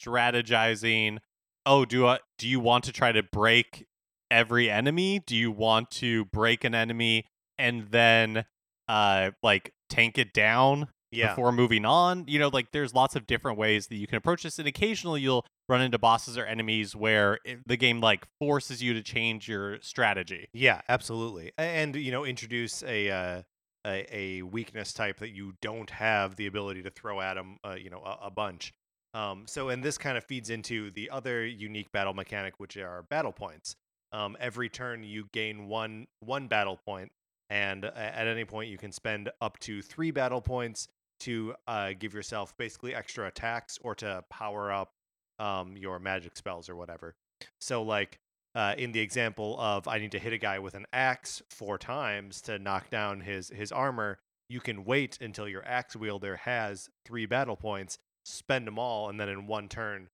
strategizing. 0.09 1.17
Oh, 1.65 1.85
do 1.85 2.07
I, 2.07 2.19
do 2.37 2.47
you 2.47 2.59
want 2.59 2.85
to 2.85 2.91
try 2.93 3.11
to 3.11 3.21
break 3.23 3.85
every 4.31 4.69
enemy? 4.69 5.19
Do 5.19 5.35
you 5.35 5.51
want 5.51 5.91
to 5.91 6.25
break 6.25 6.63
an 6.63 6.73
enemy 6.73 7.25
and 7.57 7.89
then 7.91 8.45
uh 8.89 9.31
like 9.41 9.71
tank 9.89 10.17
it 10.17 10.33
down 10.33 10.89
Yeah, 11.11 11.29
before 11.29 11.51
moving 11.53 11.85
on? 11.85 12.25
You 12.27 12.39
know, 12.39 12.49
like 12.49 12.71
there's 12.73 12.93
lots 12.93 13.15
of 13.15 13.25
different 13.27 13.57
ways 13.57 13.87
that 13.87 13.95
you 13.95 14.07
can 14.07 14.17
approach 14.17 14.43
this 14.43 14.59
and 14.59 14.67
occasionally 14.67 15.21
you'll 15.21 15.45
run 15.69 15.81
into 15.81 15.97
bosses 15.97 16.37
or 16.37 16.45
enemies 16.45 16.95
where 16.95 17.39
it, 17.45 17.59
the 17.65 17.77
game 17.77 18.01
like 18.01 18.27
forces 18.39 18.83
you 18.83 18.93
to 18.93 19.01
change 19.01 19.47
your 19.47 19.79
strategy. 19.81 20.49
yeah, 20.53 20.81
absolutely. 20.89 21.51
And 21.57 21.95
you 21.95 22.11
know, 22.11 22.25
introduce 22.25 22.83
a 22.83 23.09
uh, 23.09 23.41
a, 23.87 24.05
a 24.11 24.41
weakness 24.41 24.91
type 24.93 25.19
that 25.19 25.29
you 25.29 25.53
don't 25.61 25.89
have 25.91 26.35
the 26.35 26.47
ability 26.47 26.83
to 26.83 26.89
throw 26.89 27.21
at 27.21 27.35
them. 27.35 27.57
Uh, 27.65 27.75
you 27.79 27.89
know, 27.89 28.01
a, 28.03 28.25
a 28.27 28.31
bunch. 28.31 28.73
Um, 29.13 29.45
so, 29.47 29.69
and 29.69 29.83
this 29.83 29.97
kind 29.97 30.17
of 30.17 30.23
feeds 30.23 30.49
into 30.51 30.91
the 30.91 31.09
other 31.09 31.45
unique 31.45 31.91
battle 31.91 32.13
mechanic, 32.13 32.59
which 32.59 32.77
are 32.77 33.03
battle 33.09 33.31
points. 33.31 33.75
Um, 34.11 34.35
every 34.39 34.69
turn, 34.69 35.03
you 35.03 35.27
gain 35.33 35.67
one 35.67 36.07
one 36.19 36.47
battle 36.47 36.77
point, 36.85 37.11
and 37.49 37.85
at 37.85 38.27
any 38.27 38.45
point, 38.45 38.69
you 38.69 38.77
can 38.77 38.91
spend 38.91 39.29
up 39.41 39.57
to 39.59 39.81
three 39.81 40.11
battle 40.11 40.41
points 40.41 40.87
to 41.21 41.55
uh, 41.67 41.91
give 41.97 42.13
yourself 42.13 42.55
basically 42.57 42.95
extra 42.95 43.27
attacks 43.27 43.77
or 43.81 43.95
to 43.95 44.23
power 44.29 44.71
up 44.71 44.93
um, 45.39 45.75
your 45.75 45.99
magic 45.99 46.37
spells 46.37 46.69
or 46.69 46.75
whatever. 46.75 47.15
So, 47.59 47.81
like 47.81 48.19
uh, 48.55 48.75
in 48.77 48.91
the 48.91 48.99
example 48.99 49.59
of 49.59 49.87
I 49.87 49.99
need 49.99 50.11
to 50.11 50.19
hit 50.19 50.33
a 50.33 50.37
guy 50.37 50.59
with 50.59 50.75
an 50.75 50.85
axe 50.93 51.41
four 51.49 51.77
times 51.77 52.41
to 52.41 52.59
knock 52.59 52.89
down 52.89 53.21
his 53.21 53.49
his 53.49 53.71
armor, 53.71 54.19
you 54.49 54.59
can 54.59 54.85
wait 54.85 55.17
until 55.21 55.47
your 55.47 55.65
axe 55.65 55.95
wielder 55.95 56.37
has 56.37 56.89
three 57.05 57.25
battle 57.25 57.55
points, 57.55 57.97
spend 58.25 58.67
them 58.67 58.79
all, 58.79 59.09
and 59.09 59.19
then 59.19 59.29
in 59.29 59.47
one 59.47 59.69
turn 59.69 60.09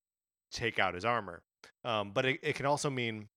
take 0.51 0.79
out 0.79 0.93
his 0.93 1.05
armor. 1.05 1.41
Um, 1.83 2.11
but 2.13 2.25
it, 2.25 2.39
it 2.41 2.55
can 2.55 2.65
also 2.65 2.89
mean 2.89 3.27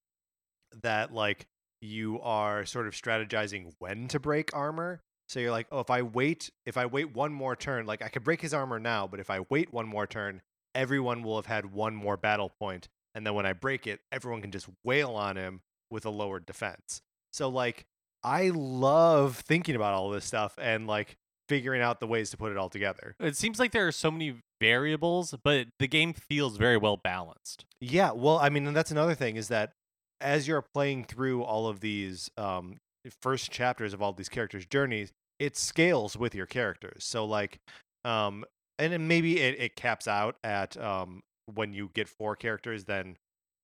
that 0.82 1.12
like 1.12 1.46
you 1.80 2.20
are 2.20 2.64
sort 2.66 2.86
of 2.86 2.94
strategizing 2.94 3.72
when 3.78 4.08
to 4.08 4.18
break 4.18 4.54
armor. 4.54 5.00
So 5.28 5.40
you're 5.40 5.50
like, 5.50 5.66
oh, 5.70 5.80
if 5.80 5.90
I 5.90 6.02
wait, 6.02 6.50
if 6.64 6.76
I 6.76 6.86
wait 6.86 7.14
one 7.14 7.32
more 7.32 7.54
turn, 7.54 7.84
like 7.86 8.02
I 8.02 8.08
could 8.08 8.24
break 8.24 8.40
his 8.40 8.54
armor 8.54 8.78
now, 8.78 9.06
but 9.06 9.20
if 9.20 9.30
I 9.30 9.40
wait 9.50 9.72
one 9.72 9.86
more 9.86 10.06
turn, 10.06 10.40
everyone 10.74 11.22
will 11.22 11.36
have 11.36 11.46
had 11.46 11.72
one 11.72 11.94
more 11.94 12.16
battle 12.16 12.50
point, 12.58 12.88
and 13.14 13.26
then 13.26 13.34
when 13.34 13.46
I 13.46 13.52
break 13.52 13.86
it, 13.86 14.00
everyone 14.10 14.40
can 14.40 14.52
just 14.52 14.68
wail 14.84 15.10
on 15.10 15.36
him 15.36 15.60
with 15.90 16.06
a 16.06 16.10
lowered 16.10 16.46
defense. 16.46 17.02
So 17.32 17.48
like, 17.48 17.84
I 18.22 18.50
love 18.54 19.36
thinking 19.36 19.76
about 19.76 19.94
all 19.94 20.10
this 20.10 20.24
stuff 20.24 20.54
and 20.60 20.86
like 20.86 21.16
figuring 21.48 21.82
out 21.82 22.00
the 22.00 22.06
ways 22.06 22.30
to 22.30 22.36
put 22.36 22.52
it 22.52 22.58
all 22.58 22.68
together. 22.68 23.14
It 23.20 23.36
seems 23.36 23.58
like 23.58 23.72
there 23.72 23.86
are 23.86 23.92
so 23.92 24.10
many 24.10 24.36
variables, 24.60 25.34
but 25.42 25.68
the 25.78 25.88
game 25.88 26.12
feels 26.12 26.56
very 26.56 26.76
well 26.76 26.96
balanced. 26.96 27.64
Yeah, 27.80 28.12
well, 28.12 28.38
I 28.38 28.48
mean, 28.48 28.66
and 28.66 28.76
that's 28.76 28.90
another 28.90 29.14
thing 29.14 29.36
is 29.36 29.48
that 29.48 29.72
as 30.20 30.48
you're 30.48 30.64
playing 30.74 31.04
through 31.04 31.42
all 31.42 31.66
of 31.66 31.80
these 31.80 32.30
um, 32.36 32.78
first 33.22 33.50
chapters 33.50 33.94
of 33.94 34.02
all 34.02 34.12
these 34.12 34.28
characters' 34.28 34.66
journeys, 34.66 35.12
it 35.38 35.56
scales 35.56 36.16
with 36.16 36.34
your 36.34 36.46
characters. 36.46 37.04
So, 37.04 37.24
like, 37.24 37.60
um, 38.04 38.44
and 38.78 38.92
then 38.92 39.06
maybe 39.06 39.40
it, 39.40 39.60
it 39.60 39.76
caps 39.76 40.08
out 40.08 40.36
at 40.42 40.76
um, 40.76 41.22
when 41.46 41.72
you 41.72 41.90
get 41.94 42.08
four 42.08 42.36
characters, 42.36 42.84
then 42.84 43.16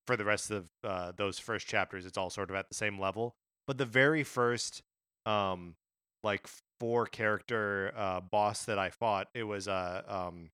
for 0.07 0.17
the 0.17 0.25
rest 0.25 0.51
of 0.51 0.67
uh, 0.85 1.13
those 1.17 1.39
first 1.39 1.67
chapters, 1.67 2.07
it's 2.07 2.19
all 2.19 2.31
sort 2.31 2.51
of 2.51 2.57
at 2.57 2.69
the 2.69 2.75
same 2.75 2.99
level. 2.99 3.35
But 3.67 3.79
the 3.79 3.87
very 3.87 4.23
first, 4.23 4.83
um, 5.27 5.75
like, 6.23 6.47
four 6.79 7.07
character 7.07 7.93
uh, 7.97 8.21
boss 8.21 8.65
that 8.65 8.79
I 8.79 8.91
fought, 8.91 9.29
it 9.35 9.45
was 9.45 9.67
uh, 9.67 10.03
um, 10.07 10.51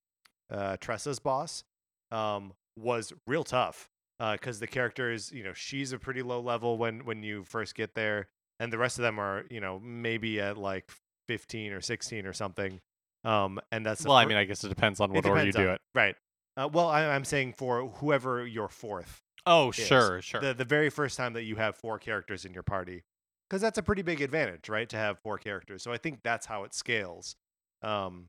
uh, 0.50 0.76
Tressa's 0.78 1.18
boss, 1.18 1.64
um, 2.10 2.52
was 2.76 3.12
real 3.26 3.44
tough 3.44 3.89
because 4.32 4.60
the 4.60 4.66
characters, 4.66 5.32
you 5.32 5.42
know, 5.42 5.52
she's 5.54 5.92
a 5.92 5.98
pretty 5.98 6.22
low 6.22 6.40
level 6.40 6.76
when 6.78 7.04
when 7.06 7.22
you 7.22 7.42
first 7.44 7.74
get 7.74 7.94
there, 7.94 8.28
and 8.58 8.72
the 8.72 8.78
rest 8.78 8.98
of 8.98 9.02
them 9.02 9.18
are, 9.18 9.44
you 9.50 9.60
know, 9.60 9.80
maybe 9.80 10.40
at 10.40 10.56
like 10.58 10.90
fifteen 11.26 11.72
or 11.72 11.80
sixteen 11.80 12.26
or 12.26 12.32
something. 12.34 12.80
Um, 13.24 13.60
and 13.72 13.84
that's 13.84 14.04
well, 14.04 14.16
I 14.16 14.24
mean, 14.26 14.36
I 14.36 14.44
guess 14.44 14.62
it 14.64 14.68
depends 14.68 15.00
on 15.00 15.10
what 15.12 15.24
order 15.26 15.44
you 15.44 15.52
depends 15.52 15.56
do 15.68 15.72
it. 15.72 15.80
right. 15.94 16.16
Uh, 16.56 16.68
well, 16.72 16.88
I, 16.88 17.06
I'm 17.06 17.24
saying 17.24 17.54
for 17.54 17.86
whoever 17.88 18.46
your 18.46 18.68
fourth, 18.68 19.22
Oh, 19.46 19.70
is. 19.70 19.76
sure, 19.76 20.20
sure. 20.20 20.40
the 20.40 20.52
the 20.52 20.64
very 20.64 20.90
first 20.90 21.16
time 21.16 21.32
that 21.34 21.44
you 21.44 21.56
have 21.56 21.76
four 21.76 21.98
characters 21.98 22.44
in 22.44 22.52
your 22.52 22.62
party, 22.62 23.04
because 23.48 23.62
that's 23.62 23.78
a 23.78 23.82
pretty 23.82 24.02
big 24.02 24.20
advantage, 24.20 24.68
right? 24.68 24.88
To 24.90 24.96
have 24.96 25.18
four 25.20 25.38
characters. 25.38 25.82
So 25.82 25.92
I 25.92 25.96
think 25.96 26.20
that's 26.22 26.46
how 26.46 26.64
it 26.64 26.74
scales. 26.74 27.36
Um, 27.82 28.28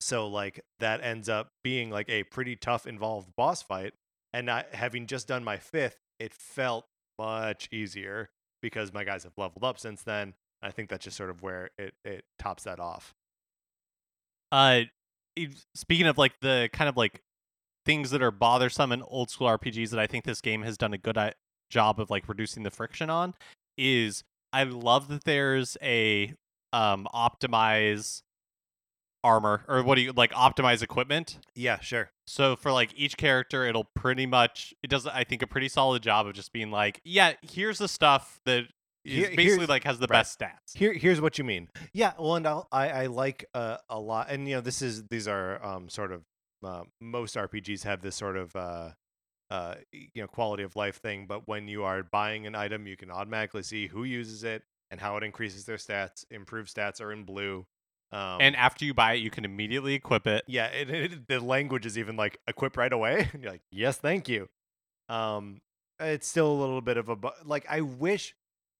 so 0.00 0.28
like 0.28 0.60
that 0.80 1.02
ends 1.02 1.28
up 1.28 1.48
being 1.64 1.90
like 1.90 2.08
a 2.08 2.22
pretty 2.24 2.56
tough, 2.56 2.86
involved 2.86 3.28
boss 3.36 3.62
fight. 3.62 3.94
And 4.32 4.50
I, 4.50 4.64
having 4.72 5.06
just 5.06 5.28
done 5.28 5.42
my 5.44 5.56
fifth, 5.56 5.98
it 6.18 6.32
felt 6.32 6.86
much 7.18 7.68
easier 7.72 8.30
because 8.62 8.92
my 8.92 9.04
guys 9.04 9.24
have 9.24 9.36
leveled 9.36 9.64
up 9.64 9.78
since 9.78 10.02
then. 10.02 10.34
I 10.62 10.70
think 10.70 10.90
that's 10.90 11.04
just 11.04 11.16
sort 11.16 11.30
of 11.30 11.42
where 11.42 11.70
it 11.78 11.94
it 12.04 12.24
tops 12.38 12.64
that 12.64 12.78
off. 12.78 13.14
Uh, 14.52 14.82
speaking 15.74 16.06
of 16.06 16.18
like 16.18 16.38
the 16.40 16.68
kind 16.72 16.88
of 16.88 16.96
like 16.96 17.22
things 17.86 18.10
that 18.10 18.22
are 18.22 18.30
bothersome 18.30 18.92
in 18.92 19.02
old 19.02 19.30
school 19.30 19.48
RPGs 19.48 19.90
that 19.90 19.98
I 19.98 20.06
think 20.06 20.24
this 20.24 20.40
game 20.40 20.62
has 20.62 20.76
done 20.76 20.92
a 20.92 20.98
good 20.98 21.16
uh, 21.16 21.30
job 21.70 21.98
of 21.98 22.10
like 22.10 22.28
reducing 22.28 22.62
the 22.62 22.70
friction 22.70 23.08
on 23.08 23.34
is 23.78 24.22
I 24.52 24.64
love 24.64 25.08
that 25.08 25.24
there's 25.24 25.76
a 25.82 26.34
um 26.72 27.08
optimize 27.14 28.22
armor 29.22 29.64
or 29.68 29.82
what 29.82 29.96
do 29.96 30.00
you 30.00 30.12
like 30.12 30.32
optimize 30.32 30.82
equipment. 30.82 31.38
Yeah, 31.54 31.80
sure. 31.80 32.10
So 32.26 32.56
for 32.56 32.72
like 32.72 32.92
each 32.96 33.16
character, 33.16 33.66
it'll 33.66 33.88
pretty 33.94 34.26
much 34.26 34.74
it 34.82 34.88
does 34.90 35.06
I 35.06 35.24
think 35.24 35.42
a 35.42 35.46
pretty 35.46 35.68
solid 35.68 36.02
job 36.02 36.26
of 36.26 36.34
just 36.34 36.52
being 36.52 36.70
like, 36.70 37.00
yeah, 37.04 37.34
here's 37.42 37.78
the 37.78 37.88
stuff 37.88 38.40
that 38.44 38.66
is 39.04 39.14
Here- 39.26 39.36
basically 39.36 39.66
like 39.66 39.84
has 39.84 39.98
the 39.98 40.06
right. 40.06 40.18
best 40.18 40.38
stats. 40.38 40.76
Here, 40.76 40.92
here's 40.92 41.20
what 41.20 41.38
you 41.38 41.44
mean. 41.44 41.68
Yeah, 41.92 42.12
well, 42.18 42.36
and 42.36 42.46
I'll, 42.46 42.68
I, 42.70 42.90
I 42.90 43.06
like 43.06 43.46
uh, 43.54 43.78
a 43.88 43.98
lot, 43.98 44.30
and 44.30 44.48
you 44.48 44.56
know, 44.56 44.60
this 44.60 44.82
is 44.82 45.04
these 45.08 45.26
are 45.26 45.64
um, 45.64 45.88
sort 45.88 46.12
of 46.12 46.22
uh, 46.64 46.82
most 47.00 47.36
RPGs 47.36 47.84
have 47.84 48.02
this 48.02 48.16
sort 48.16 48.36
of 48.36 48.54
uh, 48.54 48.90
uh, 49.50 49.74
you 49.92 50.22
know 50.22 50.26
quality 50.26 50.62
of 50.62 50.76
life 50.76 51.00
thing. 51.00 51.26
But 51.26 51.48
when 51.48 51.68
you 51.68 51.84
are 51.84 52.02
buying 52.02 52.46
an 52.46 52.54
item, 52.54 52.86
you 52.86 52.96
can 52.96 53.10
automatically 53.10 53.62
see 53.62 53.86
who 53.86 54.04
uses 54.04 54.44
it 54.44 54.62
and 54.90 55.00
how 55.00 55.16
it 55.16 55.24
increases 55.24 55.64
their 55.64 55.76
stats. 55.76 56.24
Improved 56.30 56.74
stats 56.74 57.00
are 57.00 57.12
in 57.12 57.24
blue. 57.24 57.66
Um, 58.12 58.38
and 58.40 58.56
after 58.56 58.84
you 58.84 58.92
buy 58.92 59.14
it, 59.14 59.18
you 59.18 59.30
can 59.30 59.44
immediately 59.44 59.94
equip 59.94 60.26
it. 60.26 60.44
yeah, 60.48 60.66
it, 60.66 60.90
it, 60.90 61.28
the 61.28 61.38
language 61.40 61.86
is 61.86 61.96
even 61.96 62.16
like 62.16 62.38
equip 62.48 62.76
right 62.76 62.92
away. 62.92 63.28
And 63.32 63.42
you're 63.42 63.52
like, 63.52 63.62
yes, 63.70 63.98
thank 63.98 64.28
you. 64.28 64.48
Um, 65.08 65.60
it's 66.00 66.26
still 66.26 66.50
a 66.50 66.58
little 66.58 66.80
bit 66.80 66.96
of 66.96 67.08
a 67.08 67.16
bu- 67.16 67.28
like. 67.44 67.66
I 67.68 67.82
wish, 67.82 68.34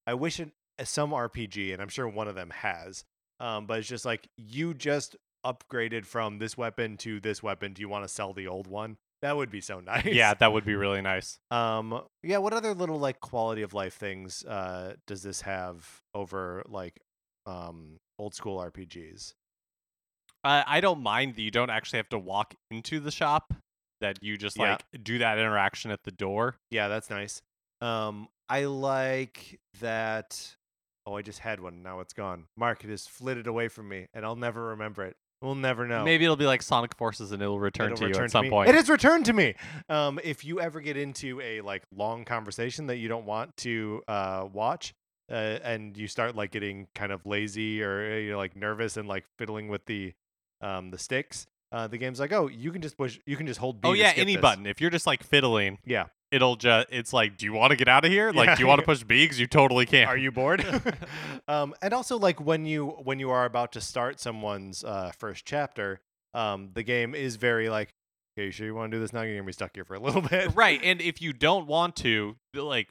I 0.06 0.14
wish 0.14 0.40
it, 0.40 0.50
some 0.84 1.10
RPG, 1.10 1.72
and 1.72 1.82
I'm 1.82 1.88
sure 1.88 2.08
one 2.08 2.28
of 2.28 2.34
them 2.34 2.50
has. 2.50 3.04
Um, 3.38 3.66
but 3.66 3.78
it's 3.78 3.88
just 3.88 4.04
like 4.04 4.28
you 4.36 4.74
just 4.74 5.16
upgraded 5.46 6.06
from 6.06 6.38
this 6.38 6.56
weapon 6.56 6.96
to 6.98 7.20
this 7.20 7.42
weapon. 7.42 7.72
Do 7.72 7.82
you 7.82 7.88
want 7.88 8.04
to 8.04 8.08
sell 8.08 8.32
the 8.32 8.48
old 8.48 8.66
one? 8.66 8.96
That 9.22 9.36
would 9.36 9.50
be 9.50 9.60
so 9.60 9.80
nice. 9.86 10.06
Yeah, 10.06 10.34
that 10.34 10.52
would 10.52 10.64
be 10.64 10.74
really 10.74 11.02
nice. 11.02 11.38
Um. 11.50 12.02
Yeah. 12.22 12.38
What 12.38 12.52
other 12.52 12.74
little 12.74 12.98
like 12.98 13.20
quality 13.20 13.62
of 13.62 13.74
life 13.74 13.94
things 13.94 14.44
uh 14.44 14.94
does 15.06 15.22
this 15.22 15.42
have 15.42 16.00
over 16.14 16.62
like 16.68 16.98
um 17.46 17.98
old 18.20 18.34
school 18.34 18.58
RPGs? 18.58 19.32
Uh, 20.44 20.62
I 20.66 20.80
don't 20.80 21.02
mind 21.02 21.34
that 21.34 21.42
you 21.42 21.50
don't 21.50 21.70
actually 21.70 21.98
have 21.98 22.08
to 22.10 22.18
walk 22.18 22.54
into 22.70 23.00
the 23.00 23.10
shop. 23.10 23.52
That 24.00 24.18
you 24.22 24.38
just 24.38 24.56
Yeah. 24.58 24.72
like 24.92 25.02
do 25.02 25.18
that 25.18 25.38
interaction 25.38 25.90
at 25.90 26.04
the 26.04 26.10
door. 26.10 26.56
Yeah, 26.70 26.88
that's 26.88 27.10
nice. 27.10 27.42
Um, 27.82 28.28
I 28.48 28.64
like 28.64 29.60
that. 29.80 30.56
Oh, 31.06 31.16
I 31.16 31.22
just 31.22 31.40
had 31.40 31.60
one. 31.60 31.82
Now 31.82 32.00
it's 32.00 32.14
gone. 32.14 32.44
Mark, 32.56 32.82
it 32.84 32.88
has 32.90 33.06
flitted 33.06 33.46
away 33.46 33.68
from 33.68 33.88
me, 33.88 34.06
and 34.14 34.24
I'll 34.24 34.36
never 34.36 34.68
remember 34.68 35.04
it. 35.04 35.16
We'll 35.42 35.54
never 35.54 35.86
know. 35.86 36.04
Maybe 36.04 36.24
it'll 36.24 36.36
be 36.36 36.46
like 36.46 36.62
Sonic 36.62 36.94
Forces 36.96 37.32
and 37.32 37.42
it'll 37.42 37.58
return 37.60 37.86
It'll 37.92 37.96
to 37.98 38.02
you 38.04 38.08
return 38.08 38.24
at 38.26 38.30
some 38.30 38.44
me. 38.44 38.50
point. 38.50 38.68
It 38.68 38.74
has 38.74 38.90
returned 38.90 39.24
to 39.26 39.32
me. 39.32 39.54
Um, 39.88 40.20
if 40.22 40.44
you 40.44 40.60
ever 40.60 40.80
get 40.80 40.96
into 40.98 41.40
a 41.40 41.60
like 41.62 41.82
long 41.94 42.24
conversation 42.26 42.86
that 42.88 42.96
you 42.96 43.08
don't 43.08 43.24
want 43.24 43.56
to 43.58 44.02
uh, 44.06 44.46
watch, 44.52 44.92
uh, 45.30 45.58
and 45.62 45.96
you 45.96 46.08
start 46.08 46.34
like 46.34 46.50
getting 46.50 46.88
kind 46.94 47.12
of 47.12 47.24
lazy 47.26 47.82
or 47.82 48.12
uh, 48.12 48.16
you're 48.16 48.36
like 48.36 48.56
nervous 48.56 48.96
and 48.96 49.06
like 49.08 49.24
fiddling 49.38 49.68
with 49.68 49.86
the 49.86 50.12
um, 50.60 50.90
the 50.90 50.98
sticks, 50.98 51.46
uh, 51.72 51.86
the 51.86 51.96
game's 51.98 52.20
like, 52.20 52.32
oh, 52.32 52.48
you 52.48 52.72
can 52.72 52.82
just 52.82 52.96
push, 52.96 53.18
you 53.26 53.36
can 53.36 53.46
just 53.46 53.60
hold 53.60 53.80
B. 53.80 53.88
oh 53.88 53.92
yeah, 53.92 54.12
any 54.16 54.34
this. 54.34 54.42
button. 54.42 54.66
If 54.66 54.80
you're 54.80 54.90
just 54.90 55.06
like 55.06 55.22
fiddling, 55.22 55.78
Yeah. 55.86 56.06
it'll 56.32 56.56
just 56.56 56.88
it's 56.90 57.12
like, 57.12 57.38
do 57.38 57.46
you 57.46 57.52
want 57.52 57.70
to 57.70 57.76
get 57.76 57.88
out 57.88 58.04
of 58.04 58.10
here? 58.10 58.30
Like, 58.32 58.48
Yeah. 58.48 58.54
do 58.56 58.60
you 58.62 58.66
want 58.66 58.80
to 58.80 58.84
push 58.84 59.02
B? 59.04 59.24
Because 59.24 59.38
you 59.40 59.46
totally 59.46 59.86
can. 59.86 60.06
Are 60.08 60.16
you 60.16 60.32
bored? 60.32 60.64
um, 61.48 61.74
and 61.80 61.94
also, 61.94 62.18
like 62.18 62.40
when 62.40 62.64
you 62.66 62.88
when 62.88 63.18
you 63.20 63.30
are 63.30 63.44
about 63.44 63.72
to 63.72 63.80
start 63.80 64.20
someone's 64.20 64.84
uh, 64.84 65.12
first 65.18 65.46
chapter, 65.46 66.00
um, 66.34 66.70
the 66.74 66.82
game 66.82 67.14
is 67.14 67.36
very 67.36 67.68
like, 67.70 67.94
"Okay, 68.36 68.46
you 68.46 68.50
sure 68.50 68.66
you 68.66 68.74
want 68.74 68.90
to 68.90 68.96
do 68.96 69.00
this 69.00 69.12
now? 69.12 69.22
You're 69.22 69.36
gonna 69.36 69.46
be 69.46 69.52
stuck 69.52 69.70
here 69.74 69.84
for 69.84 69.94
a 69.94 70.00
little 70.00 70.22
bit." 70.22 70.54
right? 70.54 70.80
And 70.82 71.00
if 71.00 71.22
you 71.22 71.32
don't 71.32 71.66
want 71.66 71.96
to, 71.96 72.36
like, 72.54 72.88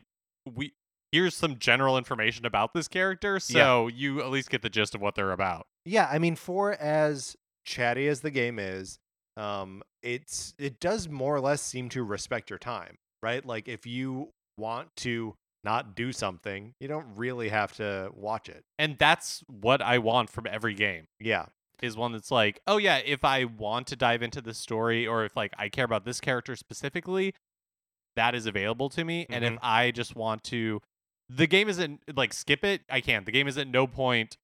we 0.56 0.73
here's 1.12 1.36
some 1.36 1.58
general 1.58 1.98
information 1.98 2.45
about 2.45 2.74
this 2.74 2.88
character, 2.88 3.39
so 3.39 3.88
you 3.88 4.22
at 4.22 4.30
least 4.30 4.50
get 4.50 4.62
the 4.62 4.69
gist 4.69 4.95
of 4.95 5.02
what 5.02 5.15
they're 5.15 5.32
about. 5.32 5.67
Yeah, 5.86 6.08
I 6.12 6.19
mean, 6.19 6.36
for 6.36 6.74
as 6.74 7.36
chatty 7.65 8.08
as 8.08 8.22
the 8.22 8.32
game 8.32 8.60
is, 8.60 9.00
um, 9.38 9.82
it's 10.04 10.54
it 10.58 10.80
does 10.80 11.08
more 11.10 11.36
or 11.36 11.41
less 11.41 11.62
seem 11.62 11.89
to 11.89 12.04
respect 12.04 12.50
your 12.50 12.60
time, 12.60 12.98
right? 13.24 13.45
Like 13.45 13.67
if 13.67 13.86
you 13.86 14.30
want 14.58 14.89
to 14.98 15.36
not 15.63 15.95
do 15.95 16.12
something, 16.12 16.74
you 16.80 16.88
don't 16.88 17.08
really 17.15 17.50
have 17.50 17.74
to 17.74 18.10
watch 18.13 18.48
it. 18.50 18.63
And 18.78 18.98
that's 18.98 19.43
what 19.48 19.82
I 19.82 19.98
want 19.98 20.30
from 20.30 20.48
every 20.48 20.74
game. 20.74 21.06
Yeah, 21.19 21.45
is 21.82 21.98
one 21.98 22.12
that's 22.13 22.32
like, 22.32 22.60
oh 22.67 22.78
yeah, 22.78 22.98
if 22.98 23.24
I 23.26 23.45
want 23.45 23.88
to 23.88 23.95
dive 23.95 24.22
into 24.22 24.41
the 24.41 24.54
story 24.54 25.06
or 25.08 25.26
if 25.26 25.36
like 25.36 25.54
I 25.58 25.69
care 25.69 25.86
about 25.86 26.06
this 26.06 26.19
character 26.22 26.56
specifically, 26.56 27.34
that 28.15 28.36
is 28.36 28.45
available 28.45 28.89
to 28.89 29.04
me. 29.04 29.26
And 29.30 29.43
if 29.43 29.54
Mhm. 29.54 29.60
I 29.62 29.91
just 29.91 30.15
want 30.15 30.43
to 30.45 30.82
the 31.30 31.48
game 31.48 31.70
isn't 31.70 32.02
like 32.15 32.34
skip 32.34 32.63
it, 32.63 32.82
I 32.89 33.02
can't. 33.02 33.26
The 33.26 33.32
game 33.32 33.48
is 33.48 33.58
at 33.58 33.68
no 33.68 33.88
point 33.88 34.38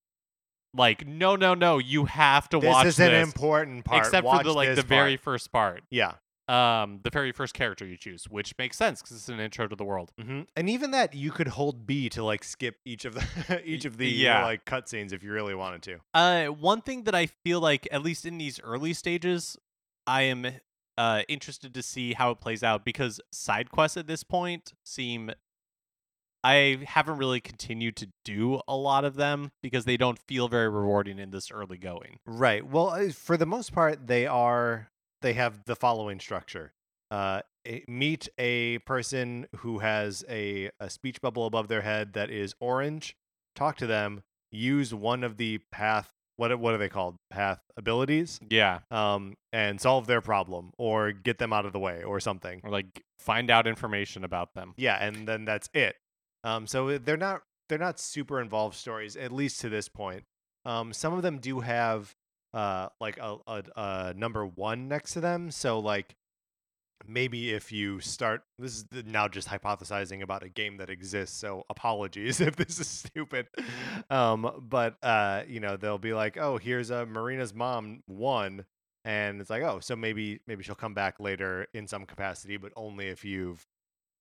like, 0.75 1.07
no, 1.07 1.35
no, 1.35 1.53
no, 1.53 1.77
you 1.77 2.05
have 2.05 2.49
to 2.49 2.59
this 2.59 2.67
watch 2.67 2.85
is 2.87 2.97
this. 2.97 3.07
Is 3.07 3.13
an 3.13 3.21
important 3.21 3.85
part. 3.85 4.05
except 4.05 4.27
for 4.27 4.43
the 4.43 4.53
like 4.53 4.75
the 4.75 4.81
very 4.81 5.17
first 5.17 5.51
part. 5.51 5.83
yeah. 5.89 6.13
Um 6.47 6.99
the 7.01 7.09
very 7.09 7.31
first 7.31 7.55
character 7.55 7.87
you 7.87 7.97
choose, 7.97 8.25
which 8.29 8.53
makes 8.59 8.77
sense 8.77 9.01
because 9.01 9.17
it's 9.17 9.29
an 9.29 9.39
intro 9.39 9.67
to 9.67 9.75
the 9.75 9.83
world. 9.83 10.11
Mm-hmm. 10.21 10.41
And 10.55 10.69
even 10.69 10.91
that, 10.91 11.15
you 11.15 11.31
could 11.31 11.47
hold 11.47 11.87
B 11.87 12.07
to 12.09 12.23
like 12.23 12.43
skip 12.43 12.75
each 12.85 13.03
of 13.03 13.15
the 13.15 13.63
each 13.65 13.85
of 13.85 13.97
the 13.97 14.07
you 14.07 14.25
know, 14.25 14.31
yeah. 14.31 14.45
like 14.45 14.63
cutscenes 14.63 15.11
if 15.11 15.23
you 15.23 15.31
really 15.31 15.55
wanted 15.55 15.81
to. 15.83 15.97
Uh, 16.13 16.45
one 16.47 16.81
thing 16.81 17.05
that 17.05 17.15
I 17.15 17.25
feel 17.25 17.59
like, 17.61 17.87
at 17.91 18.03
least 18.03 18.27
in 18.27 18.37
these 18.37 18.59
early 18.61 18.93
stages, 18.93 19.57
I 20.05 20.23
am 20.23 20.45
uh 20.99 21.23
interested 21.27 21.73
to 21.73 21.81
see 21.81 22.13
how 22.13 22.29
it 22.29 22.39
plays 22.39 22.61
out 22.61 22.85
because 22.85 23.19
side 23.31 23.71
quests 23.71 23.97
at 23.97 24.05
this 24.05 24.23
point 24.23 24.73
seem. 24.83 25.31
I 26.45 26.83
haven't 26.85 27.17
really 27.17 27.39
continued 27.41 27.95
to 27.97 28.07
do 28.23 28.61
a 28.67 28.75
lot 28.75 29.03
of 29.03 29.15
them 29.15 29.51
because 29.63 29.85
they 29.85 29.97
don't 29.97 30.19
feel 30.27 30.47
very 30.47 30.69
rewarding 30.69 31.17
in 31.19 31.31
this 31.31 31.49
early 31.51 31.77
going. 31.77 32.19
Right. 32.25 32.65
Well, 32.65 33.09
for 33.09 33.35
the 33.37 33.45
most 33.45 33.73
part, 33.73 34.05
they 34.07 34.27
are 34.27 34.89
they 35.21 35.33
have 35.33 35.63
the 35.65 35.75
following 35.75 36.19
structure. 36.19 36.73
Uh, 37.09 37.41
meet 37.87 38.27
a 38.37 38.77
person 38.79 39.47
who 39.57 39.79
has 39.79 40.23
a, 40.29 40.69
a 40.79 40.89
speech 40.89 41.19
bubble 41.21 41.45
above 41.47 41.67
their 41.67 41.81
head 41.81 42.13
that 42.13 42.29
is 42.29 42.53
orange. 42.59 43.15
Talk 43.55 43.77
to 43.77 43.87
them. 43.87 44.21
Use 44.51 44.93
one 44.93 45.23
of 45.23 45.37
the 45.37 45.59
path. 45.71 46.11
What 46.37 46.57
what 46.59 46.73
are 46.73 46.77
they 46.77 46.89
called? 46.89 47.15
Path 47.29 47.61
abilities. 47.77 48.39
Yeah, 48.49 48.79
Um, 48.91 49.35
and 49.53 49.79
solve 49.79 50.05
their 50.05 50.21
problem 50.21 50.71
or 50.77 51.11
get 51.13 51.37
them 51.37 51.53
out 51.53 51.65
of 51.65 51.71
the 51.73 51.79
way 51.79 52.03
or 52.03 52.19
something. 52.19 52.59
or 52.63 52.69
like 52.69 53.03
find 53.19 53.49
out 53.49 53.65
information 53.67 54.23
about 54.23 54.53
them. 54.53 54.73
Yeah, 54.77 54.97
and 54.99 55.27
then 55.27 55.45
that's 55.45 55.69
it. 55.73 55.95
Um, 56.45 56.67
so 56.67 56.97
they're 56.97 57.17
not 57.17 57.41
they're 57.67 57.79
not 57.79 57.99
super 57.99 58.39
involved 58.39 58.77
stories, 58.77 59.17
at 59.17 59.31
least 59.31 59.59
to 59.61 59.69
this 59.69 59.89
point. 59.89 60.23
Um, 60.63 60.93
some 60.93 61.13
of 61.13 61.23
them 61.23 61.39
do 61.39 61.59
have 61.59 62.15
uh 62.53 62.87
like 63.01 63.17
a, 63.17 63.37
a, 63.47 63.63
a 63.75 64.13
number 64.15 64.45
one 64.45 64.87
next 64.87 65.13
to 65.13 65.21
them. 65.21 65.51
So 65.51 65.79
like 65.79 66.15
maybe 67.07 67.51
if 67.51 67.71
you 67.71 67.99
start 67.99 68.43
this 68.57 68.75
is 68.75 68.85
now 69.05 69.27
just 69.27 69.47
hypothesizing 69.47 70.21
about 70.21 70.43
a 70.43 70.49
game 70.49 70.77
that 70.77 70.89
exists 70.89 71.37
so 71.37 71.63
apologies 71.69 72.39
if 72.41 72.55
this 72.55 72.79
is 72.79 72.87
stupid 72.87 73.47
um 74.09 74.49
but 74.61 74.95
uh 75.03 75.43
you 75.47 75.59
know 75.59 75.75
they'll 75.75 75.97
be 75.97 76.13
like 76.13 76.37
oh 76.37 76.57
here's 76.57 76.89
a 76.89 77.05
marina's 77.05 77.53
mom 77.53 78.01
one 78.07 78.65
and 79.03 79.41
it's 79.41 79.49
like 79.49 79.61
oh 79.61 79.79
so 79.79 79.95
maybe 79.95 80.39
maybe 80.47 80.63
she'll 80.63 80.73
come 80.73 80.93
back 80.93 81.19
later 81.19 81.67
in 81.73 81.87
some 81.87 82.05
capacity 82.05 82.57
but 82.57 82.71
only 82.75 83.07
if 83.07 83.25
you've 83.25 83.67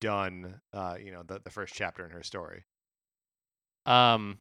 done 0.00 0.60
uh 0.72 0.96
you 1.02 1.10
know 1.10 1.22
the, 1.26 1.40
the 1.44 1.50
first 1.50 1.74
chapter 1.74 2.04
in 2.04 2.10
her 2.10 2.22
story 2.22 2.64
Um, 3.86 4.38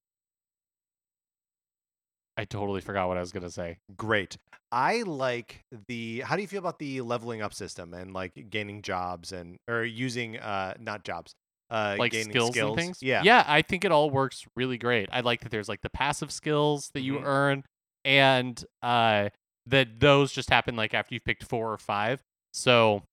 I 2.38 2.46
totally 2.46 2.82
forgot 2.82 3.08
what 3.08 3.18
I 3.18 3.20
was 3.20 3.32
gonna 3.32 3.50
say. 3.50 3.78
great 3.96 4.38
i 4.72 5.04
like 5.04 5.64
the 5.88 6.22
how 6.22 6.36
do 6.36 6.42
you 6.42 6.48
feel 6.48 6.58
about 6.60 6.80
the 6.80 7.00
leveling 7.02 7.44
up 7.44 7.54
system 7.54 7.94
and 7.94 8.12
like 8.12 8.50
gaining 8.50 8.82
jobs 8.82 9.32
and 9.32 9.58
or 9.68 9.84
using 9.84 10.40
uh 10.40 10.74
not 10.80 11.04
jobs 11.04 11.36
uh 11.70 11.96
like 12.00 12.12
gaining 12.12 12.32
skills, 12.32 12.58
and 12.58 12.76
things. 12.76 12.98
yeah 13.04 13.22
yeah. 13.24 13.44
I 13.48 13.62
think 13.62 13.86
it 13.86 13.92
all 13.92 14.10
works 14.10 14.46
really 14.56 14.78
great. 14.80 15.10
I 15.12 15.20
like 15.22 15.42
that 15.42 15.52
there's 15.52 15.70
like 15.70 15.82
the 15.82 15.90
passive 15.92 16.32
skills 16.32 16.90
that 16.96 17.02
you 17.02 17.20
Mhm. 17.20 17.26
earn, 17.26 17.64
and 18.04 18.66
uh, 18.82 19.30
that 19.68 20.00
those 20.00 20.32
just 20.32 20.50
happen 20.50 20.76
like 20.76 20.94
after 20.96 21.14
you've 21.14 21.24
picked 21.24 21.44
four 21.44 21.72
or 21.72 21.78
five. 21.78 22.22
So, 22.52 23.04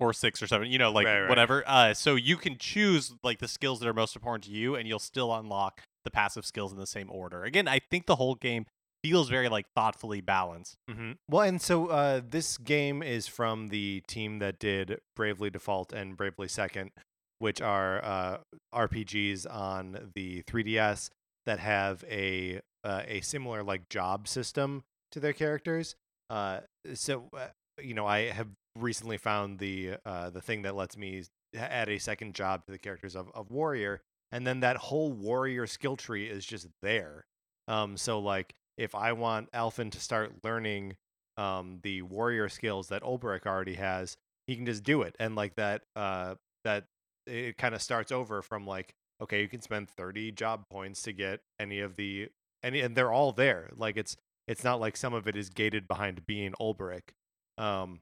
or 0.00 0.12
six 0.12 0.42
or 0.42 0.46
seven, 0.46 0.70
you 0.70 0.78
know, 0.78 0.90
like 0.90 1.06
Right, 1.06 1.20
right. 1.20 1.28
whatever. 1.28 1.62
Uh, 1.66 1.94
so 1.94 2.14
you 2.14 2.36
can 2.36 2.56
choose 2.58 3.12
like 3.22 3.38
the 3.38 3.48
skills 3.48 3.80
that 3.80 3.88
are 3.88 3.94
most 3.94 4.14
important 4.16 4.44
to 4.44 4.50
you, 4.50 4.74
and 4.74 4.86
you'll 4.88 4.98
still 4.98 5.34
unlock 5.34 5.82
the 6.04 6.10
passive 6.10 6.46
skills 6.46 6.72
in 6.72 6.78
the 6.78 6.86
same 6.86 7.10
order. 7.10 7.44
Again, 7.44 7.68
I 7.68 7.80
think 7.90 8.06
the 8.06 8.16
whole 8.16 8.34
game 8.34 8.66
feels 9.04 9.28
very 9.28 9.48
like 9.48 9.66
thoughtfully 9.76 10.20
balanced. 10.20 10.76
hmm 10.90 11.12
Well, 11.30 11.42
and 11.42 11.60
so 11.60 11.86
uh, 11.88 12.20
this 12.28 12.58
game 12.58 13.02
is 13.02 13.26
from 13.28 13.68
the 13.68 14.02
team 14.08 14.38
that 14.40 14.58
did 14.58 14.98
Bravely 15.16 15.50
Default 15.50 15.92
and 15.92 16.16
Bravely 16.16 16.48
Second, 16.48 16.90
which 17.38 17.60
are 17.60 18.04
uh, 18.04 18.38
RPGs 18.74 19.46
on 19.52 20.10
the 20.14 20.42
3DS 20.44 21.10
that 21.46 21.58
have 21.60 22.04
a 22.10 22.60
uh, 22.84 23.02
a 23.06 23.20
similar 23.20 23.62
like 23.62 23.88
job 23.88 24.28
system 24.28 24.82
to 25.12 25.20
their 25.20 25.32
characters. 25.32 25.94
Uh, 26.30 26.60
so 26.94 27.28
uh, 27.36 27.46
you 27.80 27.94
know, 27.94 28.06
I 28.06 28.30
have 28.30 28.48
recently 28.82 29.18
found 29.18 29.58
the 29.58 29.94
uh, 30.04 30.30
the 30.30 30.40
thing 30.40 30.62
that 30.62 30.74
lets 30.74 30.96
me 30.96 31.22
add 31.56 31.88
a 31.88 31.98
second 31.98 32.34
job 32.34 32.64
to 32.66 32.72
the 32.72 32.78
characters 32.78 33.16
of, 33.16 33.30
of 33.34 33.50
Warrior, 33.50 34.00
and 34.32 34.46
then 34.46 34.60
that 34.60 34.76
whole 34.76 35.12
Warrior 35.12 35.66
skill 35.66 35.96
tree 35.96 36.26
is 36.26 36.44
just 36.44 36.68
there. 36.82 37.26
Um, 37.66 37.96
so 37.96 38.18
like 38.18 38.54
if 38.76 38.94
I 38.94 39.12
want 39.12 39.50
Alfyn 39.52 39.90
to 39.92 40.00
start 40.00 40.32
learning 40.44 40.96
um, 41.36 41.80
the 41.82 42.02
warrior 42.02 42.48
skills 42.48 42.88
that 42.88 43.02
Olberic 43.02 43.46
already 43.46 43.74
has, 43.74 44.16
he 44.46 44.56
can 44.56 44.66
just 44.66 44.82
do 44.82 45.02
it, 45.02 45.14
and 45.20 45.36
like 45.36 45.54
that, 45.56 45.82
uh, 45.94 46.34
that 46.64 46.86
it 47.26 47.58
kind 47.58 47.74
of 47.74 47.82
starts 47.82 48.10
over 48.10 48.42
from 48.42 48.66
like 48.66 48.94
okay, 49.20 49.40
you 49.40 49.48
can 49.48 49.60
spend 49.60 49.88
30 49.88 50.32
job 50.32 50.68
points 50.70 51.02
to 51.02 51.12
get 51.12 51.40
any 51.58 51.80
of 51.80 51.96
the 51.96 52.28
any 52.62 52.80
and 52.80 52.96
they're 52.96 53.12
all 53.12 53.32
there. 53.32 53.70
Like 53.76 53.96
it's 53.96 54.16
it's 54.46 54.64
not 54.64 54.80
like 54.80 54.96
some 54.96 55.14
of 55.14 55.26
it 55.26 55.36
is 55.36 55.50
gated 55.50 55.86
behind 55.88 56.26
being 56.26 56.54
Olberic. 56.60 57.10
Um 57.56 58.00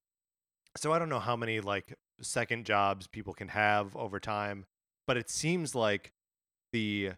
so 0.76 0.92
I 0.92 0.98
don't 0.98 1.08
know 1.08 1.18
how 1.20 1.36
many 1.36 1.60
like 1.60 1.94
second 2.20 2.64
jobs 2.64 3.06
people 3.06 3.34
can 3.34 3.48
have 3.48 3.94
over 3.96 4.20
time, 4.20 4.64
but 5.06 5.16
it 5.16 5.28
seems 5.30 5.74
like 5.74 6.12
the 6.72 7.12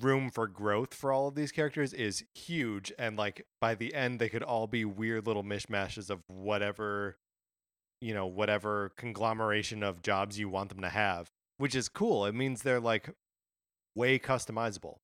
room 0.00 0.30
for 0.30 0.46
growth 0.46 0.94
for 0.94 1.10
all 1.12 1.26
of 1.28 1.34
these 1.34 1.50
characters 1.50 1.92
is 1.92 2.22
huge 2.34 2.92
and 2.96 3.16
like 3.16 3.44
by 3.60 3.74
the 3.74 3.92
end 3.92 4.20
they 4.20 4.28
could 4.28 4.42
all 4.42 4.68
be 4.68 4.84
weird 4.84 5.26
little 5.26 5.42
mishmashes 5.42 6.10
of 6.10 6.20
whatever 6.28 7.16
you 8.00 8.14
know 8.14 8.24
whatever 8.24 8.92
conglomeration 8.96 9.82
of 9.82 10.00
jobs 10.00 10.38
you 10.38 10.48
want 10.48 10.68
them 10.68 10.80
to 10.80 10.88
have 10.88 11.28
which 11.58 11.74
is 11.74 11.88
cool 11.88 12.24
it 12.24 12.36
means 12.36 12.62
they're 12.62 12.78
like 12.78 13.10
way 13.96 14.16
customizable 14.16 14.98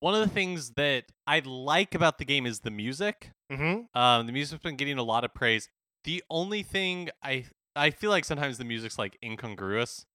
One 0.00 0.14
of 0.14 0.20
the 0.20 0.34
things 0.34 0.70
that 0.76 1.04
I 1.26 1.42
like 1.44 1.94
about 1.94 2.16
the 2.18 2.24
game 2.24 2.46
is 2.46 2.60
the 2.60 2.70
music. 2.70 3.32
mm-hmm. 3.52 3.96
Um, 3.96 4.26
the 4.26 4.32
music's 4.32 4.62
been 4.62 4.76
getting 4.76 4.98
a 4.98 5.02
lot 5.02 5.24
of 5.24 5.32
praise. 5.34 5.68
The 6.04 6.22
only 6.30 6.62
thing 6.62 7.10
I 7.22 7.44
I 7.74 7.90
feel 7.90 8.10
like 8.10 8.24
sometimes 8.24 8.58
the 8.58 8.64
music's 8.64 8.98
like 8.98 9.18
incongruous 9.22 10.06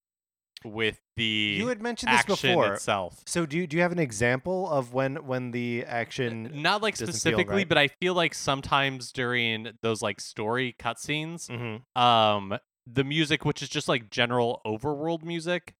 with 0.63 0.99
the 1.15 1.55
you 1.57 1.67
had 1.67 1.81
mentioned 1.81 2.11
this 2.11 2.25
before 2.25 2.73
itself. 2.73 3.21
so 3.25 3.45
do 3.45 3.57
you, 3.57 3.67
do 3.67 3.77
you 3.77 3.83
have 3.83 3.91
an 3.91 3.99
example 3.99 4.69
of 4.69 4.93
when 4.93 5.15
when 5.27 5.51
the 5.51 5.85
action 5.85 6.49
Not 6.61 6.81
like 6.81 6.95
specifically, 6.95 7.57
right. 7.57 7.69
but 7.69 7.77
I 7.77 7.87
feel 7.87 8.13
like 8.13 8.33
sometimes 8.33 9.11
during 9.11 9.69
those 9.81 10.01
like 10.01 10.19
story 10.19 10.75
cutscenes, 10.79 11.47
mm-hmm. 11.47 12.01
um, 12.01 12.57
the 12.85 13.03
music, 13.03 13.45
which 13.45 13.61
is 13.61 13.69
just 13.69 13.87
like 13.87 14.09
general 14.09 14.61
overworld 14.65 15.23
music, 15.23 15.75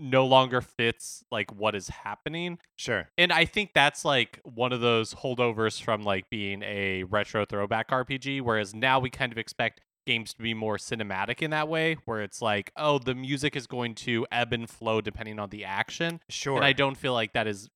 no 0.00 0.26
longer 0.26 0.60
fits 0.60 1.22
like 1.30 1.52
what 1.52 1.74
is 1.74 1.88
happening. 1.88 2.58
sure 2.76 3.08
And 3.18 3.32
I 3.32 3.44
think 3.44 3.72
that's 3.74 4.04
like 4.04 4.40
one 4.44 4.72
of 4.72 4.80
those 4.80 5.14
holdovers 5.14 5.80
from 5.80 6.02
like 6.02 6.28
being 6.30 6.62
a 6.62 7.04
retro 7.04 7.44
throwback 7.44 7.90
RPG, 7.90 8.40
whereas 8.40 8.74
now 8.74 8.98
we 8.98 9.10
kind 9.10 9.32
of 9.32 9.38
expect 9.38 9.80
games 10.06 10.34
to 10.34 10.42
be 10.42 10.54
more 10.54 10.76
cinematic 10.76 11.42
in 11.42 11.50
that 11.50 11.68
way, 11.68 11.96
where 12.06 12.22
it's 12.22 12.42
like, 12.42 12.72
oh, 12.76 12.98
the 12.98 13.14
music 13.14 13.54
is 13.54 13.66
going 13.66 13.94
to 13.94 14.26
ebb 14.32 14.52
and 14.52 14.68
flow 14.68 15.00
depending 15.00 15.38
on 15.38 15.50
the 15.50 15.64
action. 15.64 16.20
sure 16.28 16.56
And 16.56 16.64
I 16.64 16.72
don't 16.72 16.96
feel 16.96 17.12
like 17.12 17.32
that 17.34 17.46
is 17.46 17.68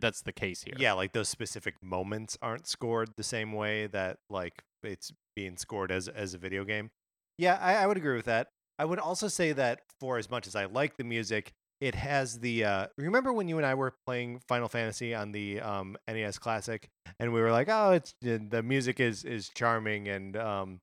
that's 0.00 0.22
the 0.22 0.32
case 0.32 0.62
here. 0.62 0.74
Yeah, 0.76 0.94
like 0.94 1.12
those 1.12 1.28
specific 1.28 1.74
moments 1.82 2.36
aren't 2.42 2.66
scored 2.66 3.10
the 3.16 3.22
same 3.22 3.52
way 3.52 3.86
that 3.88 4.18
like 4.28 4.62
it's 4.82 5.12
being 5.36 5.56
scored 5.56 5.92
as 5.92 6.08
as 6.08 6.34
a 6.34 6.38
video 6.38 6.64
game. 6.64 6.90
Yeah, 7.36 7.58
I, 7.60 7.76
I 7.76 7.86
would 7.86 7.96
agree 7.96 8.16
with 8.16 8.24
that. 8.24 8.48
I 8.78 8.84
would 8.84 8.98
also 8.98 9.28
say 9.28 9.52
that 9.52 9.80
for 10.00 10.18
as 10.18 10.30
much 10.30 10.46
as 10.46 10.54
I 10.54 10.66
like 10.66 10.96
the 10.96 11.04
music, 11.04 11.52
it 11.80 11.94
has 11.94 12.40
the 12.40 12.64
uh 12.64 12.86
remember 12.96 13.32
when 13.32 13.48
you 13.48 13.56
and 13.56 13.66
I 13.66 13.74
were 13.74 13.94
playing 14.06 14.40
Final 14.48 14.68
Fantasy 14.68 15.14
on 15.14 15.32
the 15.32 15.60
um 15.60 15.96
NES 16.08 16.38
Classic 16.38 16.88
and 17.20 17.32
we 17.32 17.40
were 17.40 17.52
like, 17.52 17.68
"Oh, 17.70 17.92
it's 17.92 18.14
the 18.20 18.62
music 18.62 19.00
is 19.00 19.24
is 19.24 19.48
charming 19.54 20.08
and 20.08 20.36
um 20.36 20.80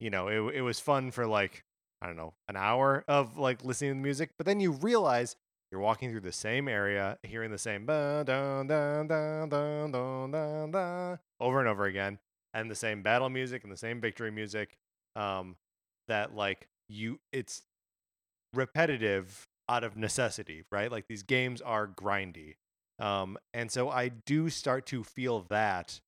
you 0.00 0.10
know, 0.10 0.28
it 0.28 0.56
it 0.56 0.62
was 0.62 0.78
fun 0.80 1.10
for 1.10 1.26
like 1.26 1.62
I 2.00 2.06
don't 2.06 2.16
know, 2.16 2.34
an 2.48 2.56
hour 2.56 3.04
of 3.08 3.38
like 3.38 3.64
listening 3.64 3.92
to 3.92 3.94
the 3.96 4.02
music, 4.02 4.30
but 4.38 4.46
then 4.46 4.60
you 4.60 4.72
realize 4.72 5.36
you're 5.72 5.80
walking 5.80 6.10
through 6.10 6.20
the 6.20 6.32
same 6.32 6.68
area, 6.68 7.18
hearing 7.24 7.50
the 7.50 7.58
same 7.58 7.88
over 11.40 11.58
and 11.58 11.68
over 11.68 11.84
again, 11.86 12.18
and 12.54 12.70
the 12.70 12.74
same 12.74 13.02
battle 13.02 13.28
music 13.30 13.64
and 13.64 13.72
the 13.72 13.76
same 13.76 14.00
victory 14.00 14.30
music. 14.30 14.76
Um, 15.16 15.56
that 16.08 16.36
like 16.36 16.68
you, 16.88 17.20
it's 17.32 17.62
repetitive 18.52 19.46
out 19.68 19.84
of 19.84 19.96
necessity, 19.96 20.64
right? 20.70 20.90
Like 20.90 21.06
these 21.08 21.22
games 21.22 21.60
are 21.60 21.86
grindy, 21.86 22.54
um, 22.98 23.36
and 23.52 23.70
so 23.70 23.90
I 23.90 24.08
do 24.08 24.48
start 24.48 24.86
to 24.86 25.04
feel 25.04 25.46
that 25.50 26.00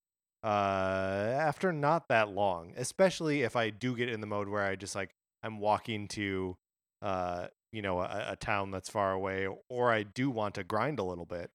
uh 0.45 1.35
after 1.37 1.73
not 1.73 2.07
that 2.09 2.29
long 2.29 2.73
especially 2.77 3.43
if 3.43 3.57
i 3.57 3.71
do 3.71 3.97
get 3.97 4.09
in 4.09 4.21
the 4.21 4.27
mode 4.27 4.49
where 4.49 4.63
i 4.65 4.77
just 4.77 4.95
like 4.95 5.11
i'm 5.43 5.59
walking 5.59 6.07
to 6.07 6.57
uh 7.03 7.49
you 7.73 7.83
know 7.83 7.99
a, 8.01 8.27
a 8.31 8.37
town 8.37 8.71
that's 8.71 8.89
far 8.89 9.11
away 9.13 9.49
or 9.69 9.91
i 9.93 10.05
do 10.05 10.31
want 10.31 10.55
to 10.55 10.63
grind 10.63 11.01
a 11.01 11.03
little 11.03 11.25
bit 11.25 11.51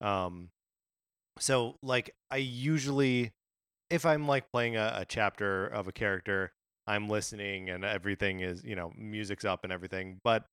um 0.00 0.50
so 1.40 1.76
like 1.82 2.14
i 2.30 2.36
usually 2.36 3.32
if 3.90 4.06
i'm 4.06 4.28
like 4.28 4.50
playing 4.52 4.76
a, 4.76 4.92
a 4.98 5.04
chapter 5.04 5.66
of 5.66 5.88
a 5.88 5.92
character 5.92 6.52
i'm 6.88 7.08
listening 7.08 7.70
and 7.70 7.84
everything 7.84 8.40
is 8.40 8.64
you 8.64 8.74
know 8.76 8.92
music's 8.96 9.44
up 9.44 9.64
and 9.64 9.72
everything 9.72 10.18
but 10.24 10.44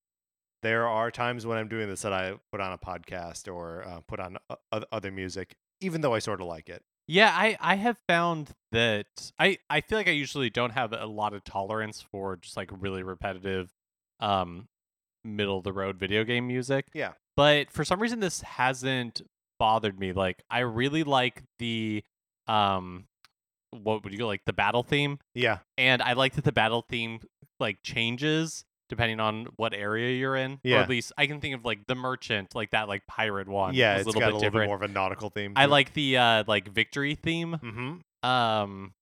there 0.61 0.87
are 0.87 1.09
times 1.11 1.45
when 1.45 1.57
i'm 1.57 1.67
doing 1.67 1.87
this 1.89 2.01
that 2.01 2.13
i 2.13 2.33
put 2.51 2.61
on 2.61 2.73
a 2.73 2.77
podcast 2.77 3.51
or 3.51 3.83
uh, 3.87 3.99
put 4.07 4.19
on 4.19 4.37
o- 4.49 4.83
other 4.91 5.11
music 5.11 5.55
even 5.81 6.01
though 6.01 6.13
i 6.13 6.19
sort 6.19 6.41
of 6.41 6.47
like 6.47 6.69
it 6.69 6.83
Yeah, 7.07 7.29
I 7.31 7.55
I 7.59 7.75
have 7.75 7.97
found 8.07 8.55
that 8.71 9.31
I 9.37 9.59
I 9.69 9.81
feel 9.81 9.97
like 9.99 10.07
I 10.07 10.17
usually 10.25 10.49
don't 10.49 10.71
have 10.73 10.91
a 10.91 11.05
lot 11.05 11.33
of 11.35 11.43
tolerance 11.43 12.01
for 12.01 12.37
just 12.37 12.57
like 12.57 12.69
really 12.71 13.03
repetitive 13.03 13.69
um 14.19 14.67
middle 15.23 15.57
of 15.59 15.63
the 15.63 15.73
road 15.73 15.99
video 15.99 16.23
game 16.23 16.47
music. 16.47 16.87
Yeah. 16.95 17.11
But 17.37 17.69
for 17.69 17.83
some 17.85 17.99
reason 18.01 18.21
this 18.21 18.41
hasn't 18.41 19.21
bothered 19.59 19.99
me. 19.99 20.13
Like 20.13 20.41
I 20.49 20.59
really 20.61 21.03
like 21.03 21.43
the 21.59 22.03
um 22.47 23.05
what 23.83 24.03
would 24.03 24.13
you 24.13 24.19
go 24.19 24.27
like 24.27 24.41
the 24.45 24.53
battle 24.53 24.83
theme 24.83 25.19
yeah 25.33 25.59
and 25.77 26.01
I 26.01 26.13
like 26.13 26.33
that 26.35 26.43
the 26.43 26.51
battle 26.51 26.85
theme 26.87 27.19
like 27.59 27.77
changes 27.83 28.65
depending 28.87 29.19
on 29.19 29.47
what 29.55 29.73
area 29.73 30.15
you're 30.15 30.35
in. 30.35 30.51
Or 30.53 30.59
Yeah. 30.63 30.81
at 30.81 30.89
least 30.89 31.11
I 31.17 31.25
can 31.25 31.41
think 31.41 31.55
of 31.55 31.65
like 31.65 31.87
the 31.87 31.95
merchant, 31.95 32.53
like 32.53 32.69
that 32.71 32.87
like 32.87 33.07
pirate 33.07 33.47
one. 33.47 33.73
yeah 33.73 33.95
it's 33.95 34.03
a 34.03 34.07
little 34.07 34.19
got 34.21 34.27
bit 34.27 34.33
a 34.33 34.37
little 34.37 34.41
different. 34.41 34.63
bit 34.65 34.67
more 34.67 34.75
of 34.75 34.81
a 34.83 34.87
nautical 34.87 35.29
theme 35.31 35.53
I 35.55 35.65
like 35.65 35.93
the 35.93 36.17
uh 36.17 36.43
like 36.47 36.67
victory 36.67 37.15
theme. 37.15 37.59
mm-hmm 37.63 38.27
Um 38.29 38.93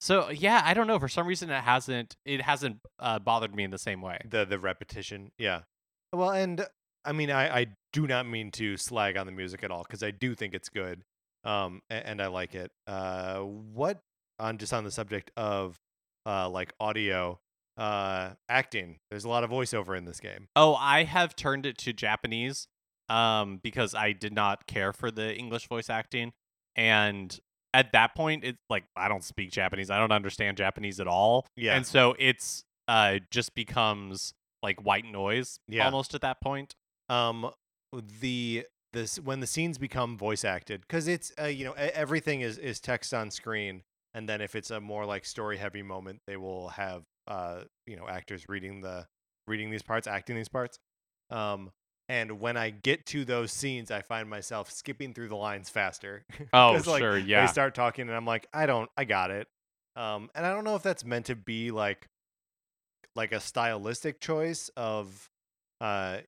so 0.00 0.30
yeah, 0.30 0.62
I 0.64 0.74
don't 0.74 0.86
know. 0.86 0.98
For 1.00 1.08
some 1.08 1.26
reason 1.26 1.50
it 1.50 1.62
hasn't 1.62 2.16
it 2.24 2.40
hasn't 2.42 2.78
uh, 3.00 3.18
bothered 3.18 3.54
me 3.54 3.64
in 3.64 3.70
the 3.70 3.78
same 3.78 4.00
way. 4.00 4.18
the 4.24 4.44
the 4.44 4.58
repetition 4.58 5.32
yeah 5.38 5.62
well 6.12 6.30
and 6.30 6.64
i 7.04 7.12
mean 7.12 7.30
i 7.30 7.58
i 7.60 7.66
do 7.92 8.06
not 8.06 8.26
mean 8.26 8.50
to 8.50 8.76
slag 8.76 9.16
on 9.16 9.26
the 9.26 9.32
music 9.32 9.62
at 9.62 9.70
all 9.70 9.82
because 9.82 10.02
i 10.02 10.10
do 10.10 10.34
think 10.34 10.54
it's 10.54 10.68
good 10.68 11.02
um 11.44 11.80
a- 11.90 12.06
and, 12.06 12.20
i 12.22 12.26
like 12.26 12.54
it 12.54 12.70
uh 12.86 13.38
what 13.40 14.00
on 14.38 14.58
just 14.58 14.72
on 14.72 14.84
the 14.84 14.90
subject 14.90 15.30
of 15.36 15.78
uh 16.26 16.48
like 16.48 16.72
audio 16.80 17.38
uh 17.76 18.30
acting 18.48 18.98
there's 19.10 19.24
a 19.24 19.28
lot 19.28 19.44
of 19.44 19.50
voiceover 19.50 19.96
in 19.96 20.04
this 20.04 20.18
game 20.20 20.48
Oh, 20.56 20.74
I 20.74 21.04
have 21.04 21.36
turned 21.36 21.64
it 21.64 21.78
to 21.78 21.92
Japanese 21.92 22.66
um 23.08 23.60
because 23.62 23.94
I 23.94 24.12
did 24.12 24.32
not 24.34 24.66
care 24.66 24.92
for 24.92 25.10
the 25.10 25.34
English 25.34 25.68
voice 25.68 25.88
acting 25.88 26.32
and 26.76 27.38
at 27.74 27.92
that 27.92 28.14
point 28.16 28.42
it's 28.44 28.58
like 28.68 28.84
I 28.96 29.08
don't 29.08 29.22
speak 29.22 29.52
Japanese. 29.52 29.90
I 29.90 29.98
don't 29.98 30.10
understand 30.12 30.56
Japanese 30.56 30.98
at 31.00 31.06
all. 31.06 31.46
Yeah. 31.56 31.76
And 31.76 31.86
so 31.86 32.16
it's 32.18 32.64
uh 32.88 33.18
just 33.30 33.54
becomes 33.54 34.34
like 34.62 34.84
white 34.84 35.04
noise 35.04 35.60
Yeah. 35.68 35.84
almost 35.84 36.14
at 36.14 36.20
that 36.22 36.40
point. 36.40 36.74
um 37.08 37.50
the 38.20 38.66
this 38.98 39.18
when 39.20 39.40
the 39.40 39.46
scenes 39.46 39.78
become 39.78 40.16
voice 40.16 40.44
acted 40.44 40.80
because 40.82 41.06
it's 41.08 41.32
uh, 41.40 41.44
you 41.46 41.64
know 41.64 41.72
everything 41.72 42.40
is 42.40 42.58
is 42.58 42.80
text 42.80 43.14
on 43.14 43.30
screen 43.30 43.82
and 44.14 44.28
then 44.28 44.40
if 44.40 44.54
it's 44.54 44.70
a 44.70 44.80
more 44.80 45.06
like 45.06 45.24
story 45.24 45.56
heavy 45.56 45.82
moment 45.82 46.20
they 46.26 46.36
will 46.36 46.68
have 46.70 47.04
uh 47.28 47.60
you 47.86 47.96
know 47.96 48.08
actors 48.08 48.44
reading 48.48 48.80
the 48.80 49.06
reading 49.46 49.70
these 49.70 49.82
parts 49.82 50.06
acting 50.06 50.34
these 50.34 50.48
parts 50.48 50.78
um 51.30 51.70
and 52.08 52.40
when 52.40 52.56
i 52.56 52.70
get 52.70 53.06
to 53.06 53.24
those 53.24 53.52
scenes 53.52 53.90
i 53.90 54.00
find 54.00 54.28
myself 54.28 54.70
skipping 54.70 55.14
through 55.14 55.28
the 55.28 55.36
lines 55.36 55.70
faster 55.70 56.24
Oh, 56.52 56.80
like, 56.86 57.00
sure, 57.00 57.18
yeah. 57.18 57.42
they 57.42 57.46
start 57.46 57.74
talking 57.74 58.08
and 58.08 58.16
i'm 58.16 58.26
like 58.26 58.46
i 58.52 58.66
don't 58.66 58.90
i 58.96 59.04
got 59.04 59.30
it 59.30 59.46
um 59.94 60.28
and 60.34 60.44
i 60.44 60.52
don't 60.52 60.64
know 60.64 60.74
if 60.74 60.82
that's 60.82 61.04
meant 61.04 61.26
to 61.26 61.36
be 61.36 61.70
like 61.70 62.08
like 63.14 63.32
a 63.32 63.40
stylistic 63.40 64.20
choice 64.20 64.70
of 64.76 65.30
uh 65.80 66.18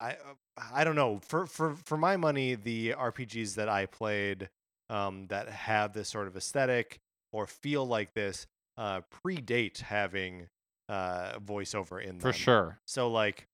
i 0.00 0.10
uh, 0.12 0.62
i 0.72 0.84
don't 0.84 0.96
know 0.96 1.20
for 1.22 1.46
for 1.46 1.74
for 1.84 1.96
my 1.96 2.16
money 2.16 2.54
the 2.54 2.90
rpgs 2.92 3.54
that 3.54 3.68
i 3.68 3.86
played 3.86 4.48
um 4.88 5.26
that 5.28 5.48
have 5.48 5.92
this 5.92 6.08
sort 6.08 6.26
of 6.26 6.36
aesthetic 6.36 6.98
or 7.32 7.46
feel 7.46 7.86
like 7.86 8.12
this 8.14 8.46
uh 8.76 9.00
predate 9.24 9.78
having 9.80 10.48
uh 10.88 11.38
voiceover 11.38 12.00
in 12.02 12.18
them 12.18 12.20
For 12.20 12.32
sure. 12.32 12.78
so 12.86 13.10
like 13.10 13.46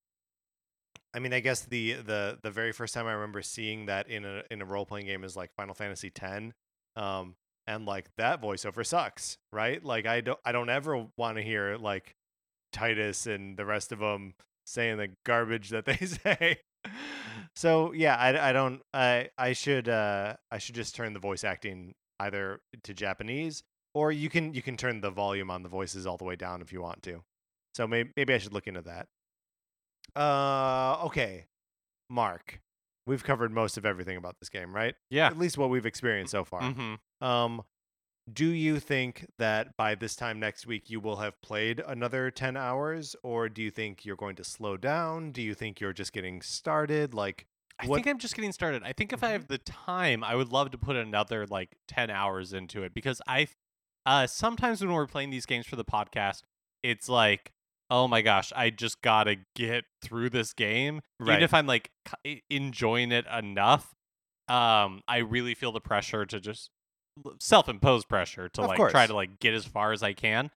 I 1.15 1.19
mean 1.19 1.33
I 1.33 1.41
guess 1.41 1.63
the 1.63 1.95
the 1.95 2.39
the 2.43 2.51
very 2.51 2.73
first 2.73 2.93
time 2.95 3.07
I 3.07 3.13
remember 3.13 3.41
seeing 3.43 3.87
that 3.87 4.09
in 4.09 4.25
a 4.25 4.43
in 4.51 4.61
a 4.61 4.65
role 4.67 4.85
playing 4.85 5.07
game 5.07 5.25
is 5.25 5.35
like 5.37 5.51
Final 5.57 5.75
Fantasy 5.75 6.13
X. 6.15 6.53
Um 6.95 7.37
and 7.67 7.87
like 7.87 8.09
that 8.17 8.41
voiceover 8.43 8.85
sucks, 8.87 9.39
right? 9.53 9.83
Like 9.83 10.07
I 10.07 10.21
don't 10.21 10.39
I 10.45 10.53
don't 10.53 10.69
ever 10.69 11.07
want 11.17 11.37
to 11.39 11.43
hear 11.43 11.77
like 11.77 12.15
Tidus 12.75 13.27
and 13.27 13.57
the 13.57 13.65
rest 13.65 13.93
of 13.93 13.99
them 13.99 14.35
saying 14.67 14.99
the 14.99 15.09
garbage 15.25 15.71
that 15.71 15.85
they 15.85 15.97
say. 16.07 16.59
so 17.55 17.93
yeah, 17.93 18.17
I, 18.17 18.51
I 18.51 18.53
don't 18.53 18.83
I 18.93 19.31
I 19.39 19.53
should 19.53 19.89
uh 19.89 20.35
I 20.51 20.59
should 20.59 20.75
just 20.75 20.95
turn 20.95 21.13
the 21.13 21.21
voice 21.21 21.45
acting 21.45 21.95
either 22.21 22.61
to 22.85 22.95
Japanese 22.95 23.63
or 23.95 24.13
you 24.13 24.29
can 24.29 24.53
you 24.53 24.63
can 24.63 24.77
turn 24.77 25.01
the 25.01 25.11
volume 25.11 25.51
on 25.51 25.63
the 25.63 25.69
voices 25.69 26.07
all 26.07 26.17
the 26.17 26.25
way 26.25 26.37
down 26.37 26.61
if 26.61 26.73
you 26.73 26.83
want 26.83 27.03
to. 27.05 27.23
So 27.75 27.87
maybe 27.87 28.11
maybe 28.17 28.35
I 28.35 28.39
should 28.39 28.53
look 28.53 28.67
into 28.67 28.83
that. 28.83 29.09
Uh, 30.15 31.05
okay. 31.07 31.47
Mark, 32.09 32.61
we've 33.07 33.25
covered 33.25 33.53
most 33.53 33.77
of 33.77 33.85
everything 33.85 34.17
about 34.17 34.37
this 34.41 34.49
game, 34.49 34.75
right? 34.75 34.95
Yeah. 35.11 35.27
At 35.27 35.39
least 35.39 35.59
what 35.59 35.71
we've 35.71 35.87
experienced 35.87 36.33
so 36.33 36.45
far. 36.45 36.61
Mm-hmm. 36.63 37.25
Um, 37.27 37.63
do 38.33 38.47
you 38.49 38.81
think 38.81 39.27
that 39.39 39.77
by 39.77 39.95
this 39.95 40.17
time 40.17 40.41
next 40.41 40.67
week 40.67 40.91
you 40.91 40.99
will 41.01 41.17
have 41.17 41.41
played 41.43 41.81
another 41.87 42.31
10 42.31 42.57
hours 42.57 43.15
or 43.23 43.49
do 43.49 43.63
you 43.63 43.71
think 43.71 44.05
you're 44.05 44.17
going 44.17 44.37
to 44.37 44.45
slow 44.45 44.77
down? 44.77 45.31
Do 45.31 45.41
you 45.43 45.55
think 45.55 45.81
you're 45.81 45.93
just 45.93 46.13
getting 46.13 46.43
started? 46.43 47.15
Like 47.15 47.47
I 47.79 47.87
What- 47.87 47.97
think 47.97 48.07
I'm 48.09 48.19
just 48.19 48.35
getting 48.35 48.53
started. 48.53 48.83
I 48.83 48.93
think 48.93 49.13
if 49.13 49.23
I 49.23 49.29
Mhm. 49.29 49.33
have 49.33 49.47
the 49.49 49.59
time, 49.59 50.25
I 50.25 50.35
would 50.35 50.49
love 50.49 50.71
to 50.73 50.79
put 50.79 50.97
another 50.97 51.47
like 51.47 51.77
10 51.87 52.11
hours 52.11 52.53
into 52.53 52.83
it 52.83 52.93
because 52.95 53.21
I 53.27 53.49
uh 54.07 54.27
sometimes 54.27 54.81
when 54.81 54.93
we're 54.93 55.07
playing 55.07 55.31
these 55.31 55.47
games 55.47 55.67
for 55.67 55.77
the 55.77 55.85
podcast, 55.85 56.43
it's 56.83 57.09
like, 57.09 57.53
"Oh 57.91 58.09
my 58.09 58.23
gosh, 58.23 58.53
I 58.57 58.71
just 58.71 59.03
got 59.03 59.25
to 59.25 59.37
get 59.55 59.85
through 60.03 60.31
this 60.31 60.53
game." 60.53 61.01
Right. 61.21 61.33
Even 61.35 61.43
if 61.43 61.53
I'm 61.55 61.67
like 61.67 61.91
enjoying 62.51 63.13
it 63.13 63.27
enough, 63.27 63.95
um 64.49 65.03
I 65.09 65.19
really 65.19 65.55
feel 65.55 65.73
the 65.73 65.81
pressure 65.81 66.25
to 66.27 66.41
just 66.41 66.71
self-imposed 67.41 68.09
pressure 68.09 68.49
to 68.51 68.63
Of 68.63 68.69
like 68.69 68.91
try 68.91 69.07
to 69.07 69.15
like 69.15 69.39
get 69.41 69.55
as 69.55 69.65
far 69.65 69.93
as 69.93 70.03
I 70.03 70.13
can. 70.13 70.51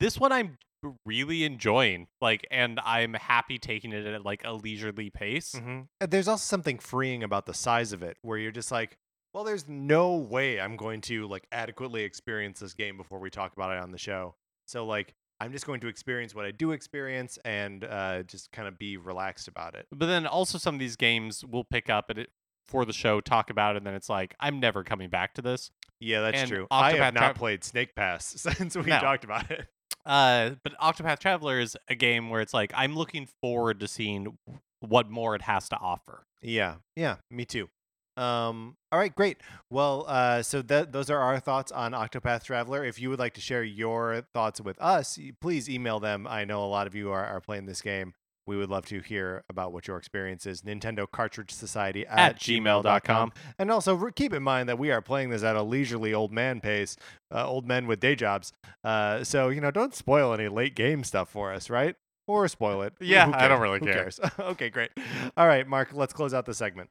This 0.00 0.18
one 0.18 0.32
I'm 0.32 0.58
really 1.04 1.44
enjoying 1.44 2.06
like 2.20 2.46
and 2.50 2.78
I'm 2.84 3.14
happy 3.14 3.58
taking 3.58 3.92
it 3.92 4.06
at 4.06 4.24
like 4.24 4.42
a 4.44 4.52
leisurely 4.52 5.10
pace. 5.10 5.54
hmm 5.54 5.80
there's 6.00 6.28
also 6.28 6.42
something 6.42 6.78
freeing 6.78 7.22
about 7.22 7.46
the 7.46 7.54
size 7.54 7.92
of 7.92 8.02
it 8.02 8.16
where 8.22 8.38
you're 8.38 8.52
just 8.52 8.70
like, 8.70 8.96
well, 9.32 9.44
there's 9.44 9.68
no 9.68 10.16
way 10.16 10.60
I'm 10.60 10.76
going 10.76 11.00
to 11.02 11.26
like 11.26 11.46
adequately 11.52 12.02
experience 12.02 12.60
this 12.60 12.74
game 12.74 12.96
before 12.96 13.18
we 13.18 13.30
talk 13.30 13.52
about 13.52 13.72
it 13.72 13.82
on 13.82 13.90
the 13.90 13.98
show. 13.98 14.34
So 14.66 14.86
like 14.86 15.14
I'm 15.40 15.52
just 15.52 15.66
going 15.66 15.80
to 15.80 15.88
experience 15.88 16.34
what 16.34 16.46
I 16.46 16.50
do 16.50 16.72
experience 16.72 17.38
and 17.44 17.84
uh, 17.84 18.22
just 18.22 18.50
kind 18.52 18.66
of 18.68 18.78
be 18.78 18.96
relaxed 18.96 19.48
about 19.48 19.74
it. 19.74 19.86
But 19.92 20.06
then 20.06 20.26
also 20.26 20.56
some 20.56 20.74
of 20.74 20.78
these 20.78 20.96
games 20.96 21.44
we'll 21.44 21.64
pick 21.64 21.90
up 21.90 22.06
at 22.10 22.18
it 22.18 22.30
for 22.68 22.84
the 22.84 22.92
show, 22.92 23.20
talk 23.20 23.50
about 23.50 23.74
it, 23.74 23.78
and 23.78 23.86
then 23.86 23.94
it's 23.94 24.08
like 24.08 24.34
I'm 24.40 24.60
never 24.60 24.82
coming 24.84 25.08
back 25.10 25.34
to 25.34 25.42
this. 25.42 25.70
Yeah, 26.00 26.20
that's 26.20 26.38
And 26.38 26.48
true. 26.50 26.66
I 26.70 26.92
have 26.92 26.98
Octopath 27.00 27.14
not 27.14 27.24
Tra- 27.26 27.34
played 27.34 27.64
Snake 27.64 27.94
Pass 27.94 28.26
since 28.38 28.76
we 28.76 28.84
No. 28.84 28.98
talked 28.98 29.24
about 29.24 29.50
it. 29.50 29.66
Uh, 30.04 30.50
but 30.62 30.78
Octopath 30.78 31.18
Traveler 31.18 31.58
is 31.58 31.76
a 31.88 31.94
game 31.94 32.30
where 32.30 32.40
it's 32.40 32.54
like 32.54 32.72
I'm 32.76 32.94
looking 32.94 33.28
forward 33.42 33.80
to 33.80 33.88
seeing 33.88 34.38
what 34.80 35.10
more 35.10 35.34
it 35.34 35.42
has 35.42 35.68
to 35.70 35.76
offer. 35.78 36.24
Yeah, 36.42 36.76
yeah, 36.94 37.16
me 37.30 37.44
too. 37.44 37.68
Um, 38.16 38.76
all 38.92 38.98
right, 38.98 39.14
great. 39.14 39.38
Well, 39.70 40.04
uh, 40.08 40.42
so 40.42 40.62
that 40.62 40.92
those 40.92 41.10
are 41.10 41.18
our 41.18 41.38
thoughts 41.40 41.70
on 41.72 41.92
Octopath 41.92 42.44
Traveler. 42.44 42.84
If 42.84 42.98
you 43.00 43.10
would 43.10 43.18
like 43.18 43.34
to 43.34 43.40
share 43.40 43.62
your 43.64 44.22
thoughts 44.32 44.60
with 44.60 44.80
us, 44.80 45.18
please 45.40 45.68
email 45.68 46.00
them. 46.00 46.26
I 46.26 46.44
know 46.44 46.64
a 46.64 46.66
lot 46.66 46.86
of 46.86 46.94
you 46.94 47.10
are, 47.10 47.24
are 47.26 47.40
playing 47.40 47.66
this 47.66 47.82
game. 47.82 48.14
We 48.46 48.56
would 48.56 48.70
love 48.70 48.86
to 48.86 49.00
hear 49.00 49.44
about 49.48 49.72
what 49.72 49.88
your 49.88 49.96
experience 49.96 50.46
is. 50.46 50.62
Nintendo 50.62 51.10
Cartridge 51.10 51.50
Society 51.50 52.06
at, 52.06 52.18
At 52.18 52.38
gmail.com. 52.38 53.32
And 53.58 53.70
also 53.70 53.94
re- 53.94 54.12
keep 54.14 54.32
in 54.32 54.42
mind 54.42 54.68
that 54.68 54.78
we 54.78 54.90
are 54.90 55.02
playing 55.02 55.30
this 55.30 55.42
at 55.42 55.56
a 55.56 55.62
leisurely 55.62 56.14
old 56.14 56.32
man 56.32 56.60
pace, 56.60 56.96
uh, 57.34 57.46
old 57.46 57.66
men 57.66 57.86
with 57.86 58.00
day 58.00 58.14
jobs. 58.14 58.52
Uh, 58.84 59.24
so, 59.24 59.48
you 59.48 59.60
know, 59.60 59.70
don't 59.70 59.94
spoil 59.94 60.32
any 60.32 60.48
late 60.48 60.74
game 60.76 61.02
stuff 61.02 61.28
for 61.28 61.52
us, 61.52 61.68
right? 61.68 61.96
Or 62.28 62.46
spoil 62.48 62.82
it. 62.82 62.94
Yeah, 63.00 63.30
I 63.34 63.46
don't 63.48 63.60
really 63.60 63.80
care. 63.80 63.94
cares? 63.94 64.20
okay, 64.38 64.70
great. 64.70 64.90
All 65.36 65.46
right, 65.46 65.66
Mark, 65.66 65.90
let's 65.92 66.12
close 66.12 66.34
out 66.34 66.44
the 66.46 66.54
segment. 66.54 66.90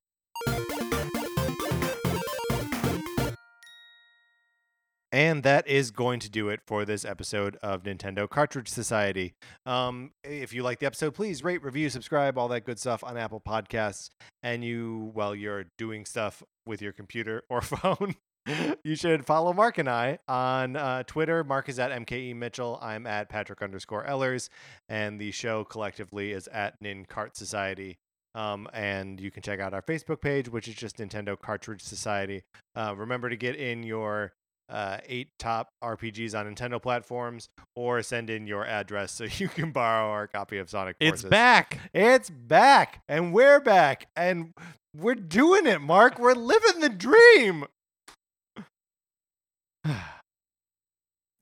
And 5.15 5.43
that 5.43 5.65
is 5.65 5.91
going 5.91 6.19
to 6.19 6.29
do 6.29 6.49
it 6.49 6.59
for 6.67 6.83
this 6.83 7.05
episode 7.05 7.55
of 7.63 7.83
Nintendo 7.83 8.29
Cartridge 8.29 8.67
Society. 8.67 9.33
Um, 9.65 10.11
if 10.25 10.53
you 10.53 10.61
like 10.61 10.79
the 10.79 10.87
episode, 10.87 11.13
please 11.13 11.41
rate, 11.41 11.63
review, 11.63 11.89
subscribe, 11.89 12.37
all 12.37 12.49
that 12.49 12.65
good 12.65 12.79
stuff 12.79 13.01
on 13.01 13.15
Apple 13.15 13.39
Podcasts. 13.39 14.09
And 14.43 14.61
you, 14.61 15.11
while 15.13 15.33
you're 15.33 15.67
doing 15.77 16.03
stuff 16.03 16.43
with 16.65 16.81
your 16.81 16.91
computer 16.91 17.43
or 17.49 17.61
phone, 17.61 18.15
you 18.83 18.97
should 18.97 19.25
follow 19.25 19.53
Mark 19.53 19.77
and 19.77 19.87
I 19.87 20.19
on 20.27 20.75
uh, 20.75 21.03
Twitter. 21.03 21.45
Mark 21.45 21.69
is 21.69 21.79
at 21.79 21.91
MKE 21.91 22.35
Mitchell. 22.35 22.77
I'm 22.81 23.07
at 23.07 23.29
Patrick 23.29 23.61
underscore 23.61 24.03
Ehlers. 24.03 24.49
And 24.89 25.17
the 25.17 25.31
show 25.31 25.63
collectively 25.63 26.33
is 26.33 26.49
at 26.49 26.81
Nin 26.81 27.05
Cart 27.05 27.37
Society. 27.37 27.99
Um, 28.33 28.67
and 28.73 29.21
you 29.21 29.31
can 29.31 29.43
check 29.43 29.61
out 29.61 29.73
our 29.73 29.81
Facebook 29.81 30.19
page, 30.19 30.49
which 30.49 30.67
is 30.67 30.75
just 30.75 30.97
Nintendo 30.97 31.39
Cartridge 31.39 31.83
Society. 31.83 32.43
Uh, 32.75 32.93
remember 32.97 33.29
to 33.29 33.37
get 33.37 33.55
in 33.55 33.81
your 33.83 34.33
uh, 34.69 34.97
eight 35.05 35.29
top 35.39 35.69
RPGs 35.83 36.37
on 36.37 36.53
Nintendo 36.53 36.81
platforms, 36.81 37.49
or 37.75 38.01
send 38.01 38.29
in 38.29 38.47
your 38.47 38.65
address 38.65 39.11
so 39.11 39.23
you 39.37 39.47
can 39.47 39.71
borrow 39.71 40.09
our 40.09 40.27
copy 40.27 40.57
of 40.57 40.69
Sonic 40.69 40.95
It's 40.99 41.23
back. 41.23 41.79
It's 41.93 42.29
back, 42.29 43.01
and 43.07 43.33
we're 43.33 43.59
back, 43.59 44.07
and 44.15 44.53
we're 44.95 45.15
doing 45.15 45.65
it, 45.65 45.81
Mark. 45.81 46.19
We're 46.19 46.33
living 46.33 46.81
the 46.81 46.89
dream. 46.89 47.65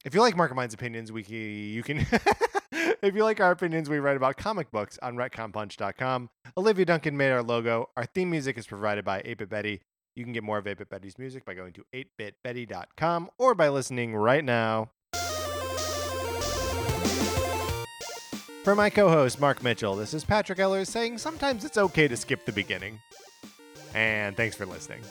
if 0.05 0.13
you 0.13 0.21
like 0.21 0.35
Mark 0.35 0.51
and 0.51 0.55
Mine's 0.55 0.73
opinions, 0.73 1.11
we 1.11 1.23
can, 1.23 1.35
you 1.35 1.83
can. 1.83 2.05
if 3.01 3.15
you 3.15 3.23
like 3.23 3.39
our 3.39 3.51
opinions, 3.51 3.89
we 3.89 3.99
write 3.99 4.17
about 4.17 4.37
comic 4.37 4.71
books 4.71 4.97
on 5.01 5.15
retconpunch.com. 5.15 6.29
Olivia 6.57 6.85
Duncan 6.85 7.15
made 7.17 7.31
our 7.31 7.43
logo. 7.43 7.89
Our 7.95 8.05
theme 8.05 8.29
music 8.29 8.57
is 8.57 8.67
provided 8.67 9.05
by 9.05 9.21
8-Bit 9.21 9.49
Betty. 9.49 9.81
You 10.15 10.23
can 10.23 10.33
get 10.33 10.43
more 10.43 10.59
of 10.59 10.65
8-Bit 10.65 10.89
Betty's 10.89 11.17
music 11.17 11.43
by 11.43 11.53
going 11.55 11.73
to 11.73 11.85
8bitbetty.com 11.93 13.31
or 13.37 13.55
by 13.55 13.69
listening 13.69 14.15
right 14.15 14.43
now. 14.43 14.91
For 18.63 18.75
my 18.75 18.89
co-host 18.89 19.41
Mark 19.41 19.63
Mitchell, 19.63 19.95
this 19.95 20.13
is 20.13 20.23
Patrick 20.23 20.59
Ehlers 20.59 20.87
saying 20.87 21.17
sometimes 21.17 21.65
it's 21.65 21.77
okay 21.77 22.07
to 22.07 22.15
skip 22.15 22.45
the 22.45 22.51
beginning. 22.51 22.99
And 23.93 24.37
thanks 24.37 24.55
for 24.55 24.65
listening. 24.65 25.01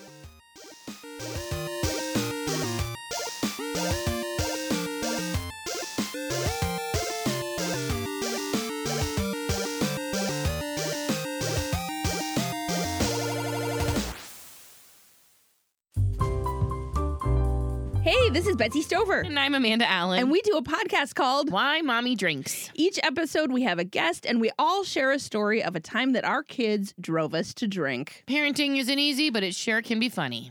This 18.32 18.46
is 18.46 18.56
Betsy 18.56 18.80
Stover. 18.80 19.20
And 19.20 19.38
I'm 19.38 19.54
Amanda 19.54 19.88
Allen. 19.88 20.18
And 20.18 20.30
we 20.30 20.40
do 20.40 20.56
a 20.56 20.62
podcast 20.62 21.14
called 21.14 21.50
Why 21.50 21.82
Mommy 21.82 22.16
Drinks. 22.16 22.70
Each 22.74 22.98
episode 23.02 23.52
we 23.52 23.62
have 23.62 23.78
a 23.78 23.84
guest 23.84 24.24
and 24.24 24.40
we 24.40 24.50
all 24.58 24.84
share 24.84 25.12
a 25.12 25.18
story 25.18 25.62
of 25.62 25.76
a 25.76 25.80
time 25.80 26.12
that 26.12 26.24
our 26.24 26.42
kids 26.42 26.94
drove 26.98 27.34
us 27.34 27.52
to 27.54 27.68
drink. 27.68 28.24
Parenting 28.26 28.78
isn't 28.78 28.98
easy, 28.98 29.28
but 29.28 29.42
it 29.42 29.54
sure 29.54 29.82
can 29.82 30.00
be 30.00 30.08
funny. 30.08 30.50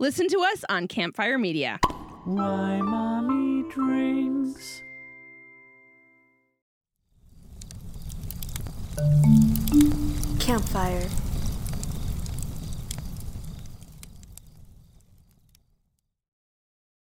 Listen 0.00 0.26
to 0.28 0.40
us 0.40 0.64
on 0.68 0.88
Campfire 0.88 1.38
Media. 1.38 1.78
Why 2.24 2.80
mommy 2.80 3.68
drinks. 3.70 4.82
Campfire. 10.40 11.08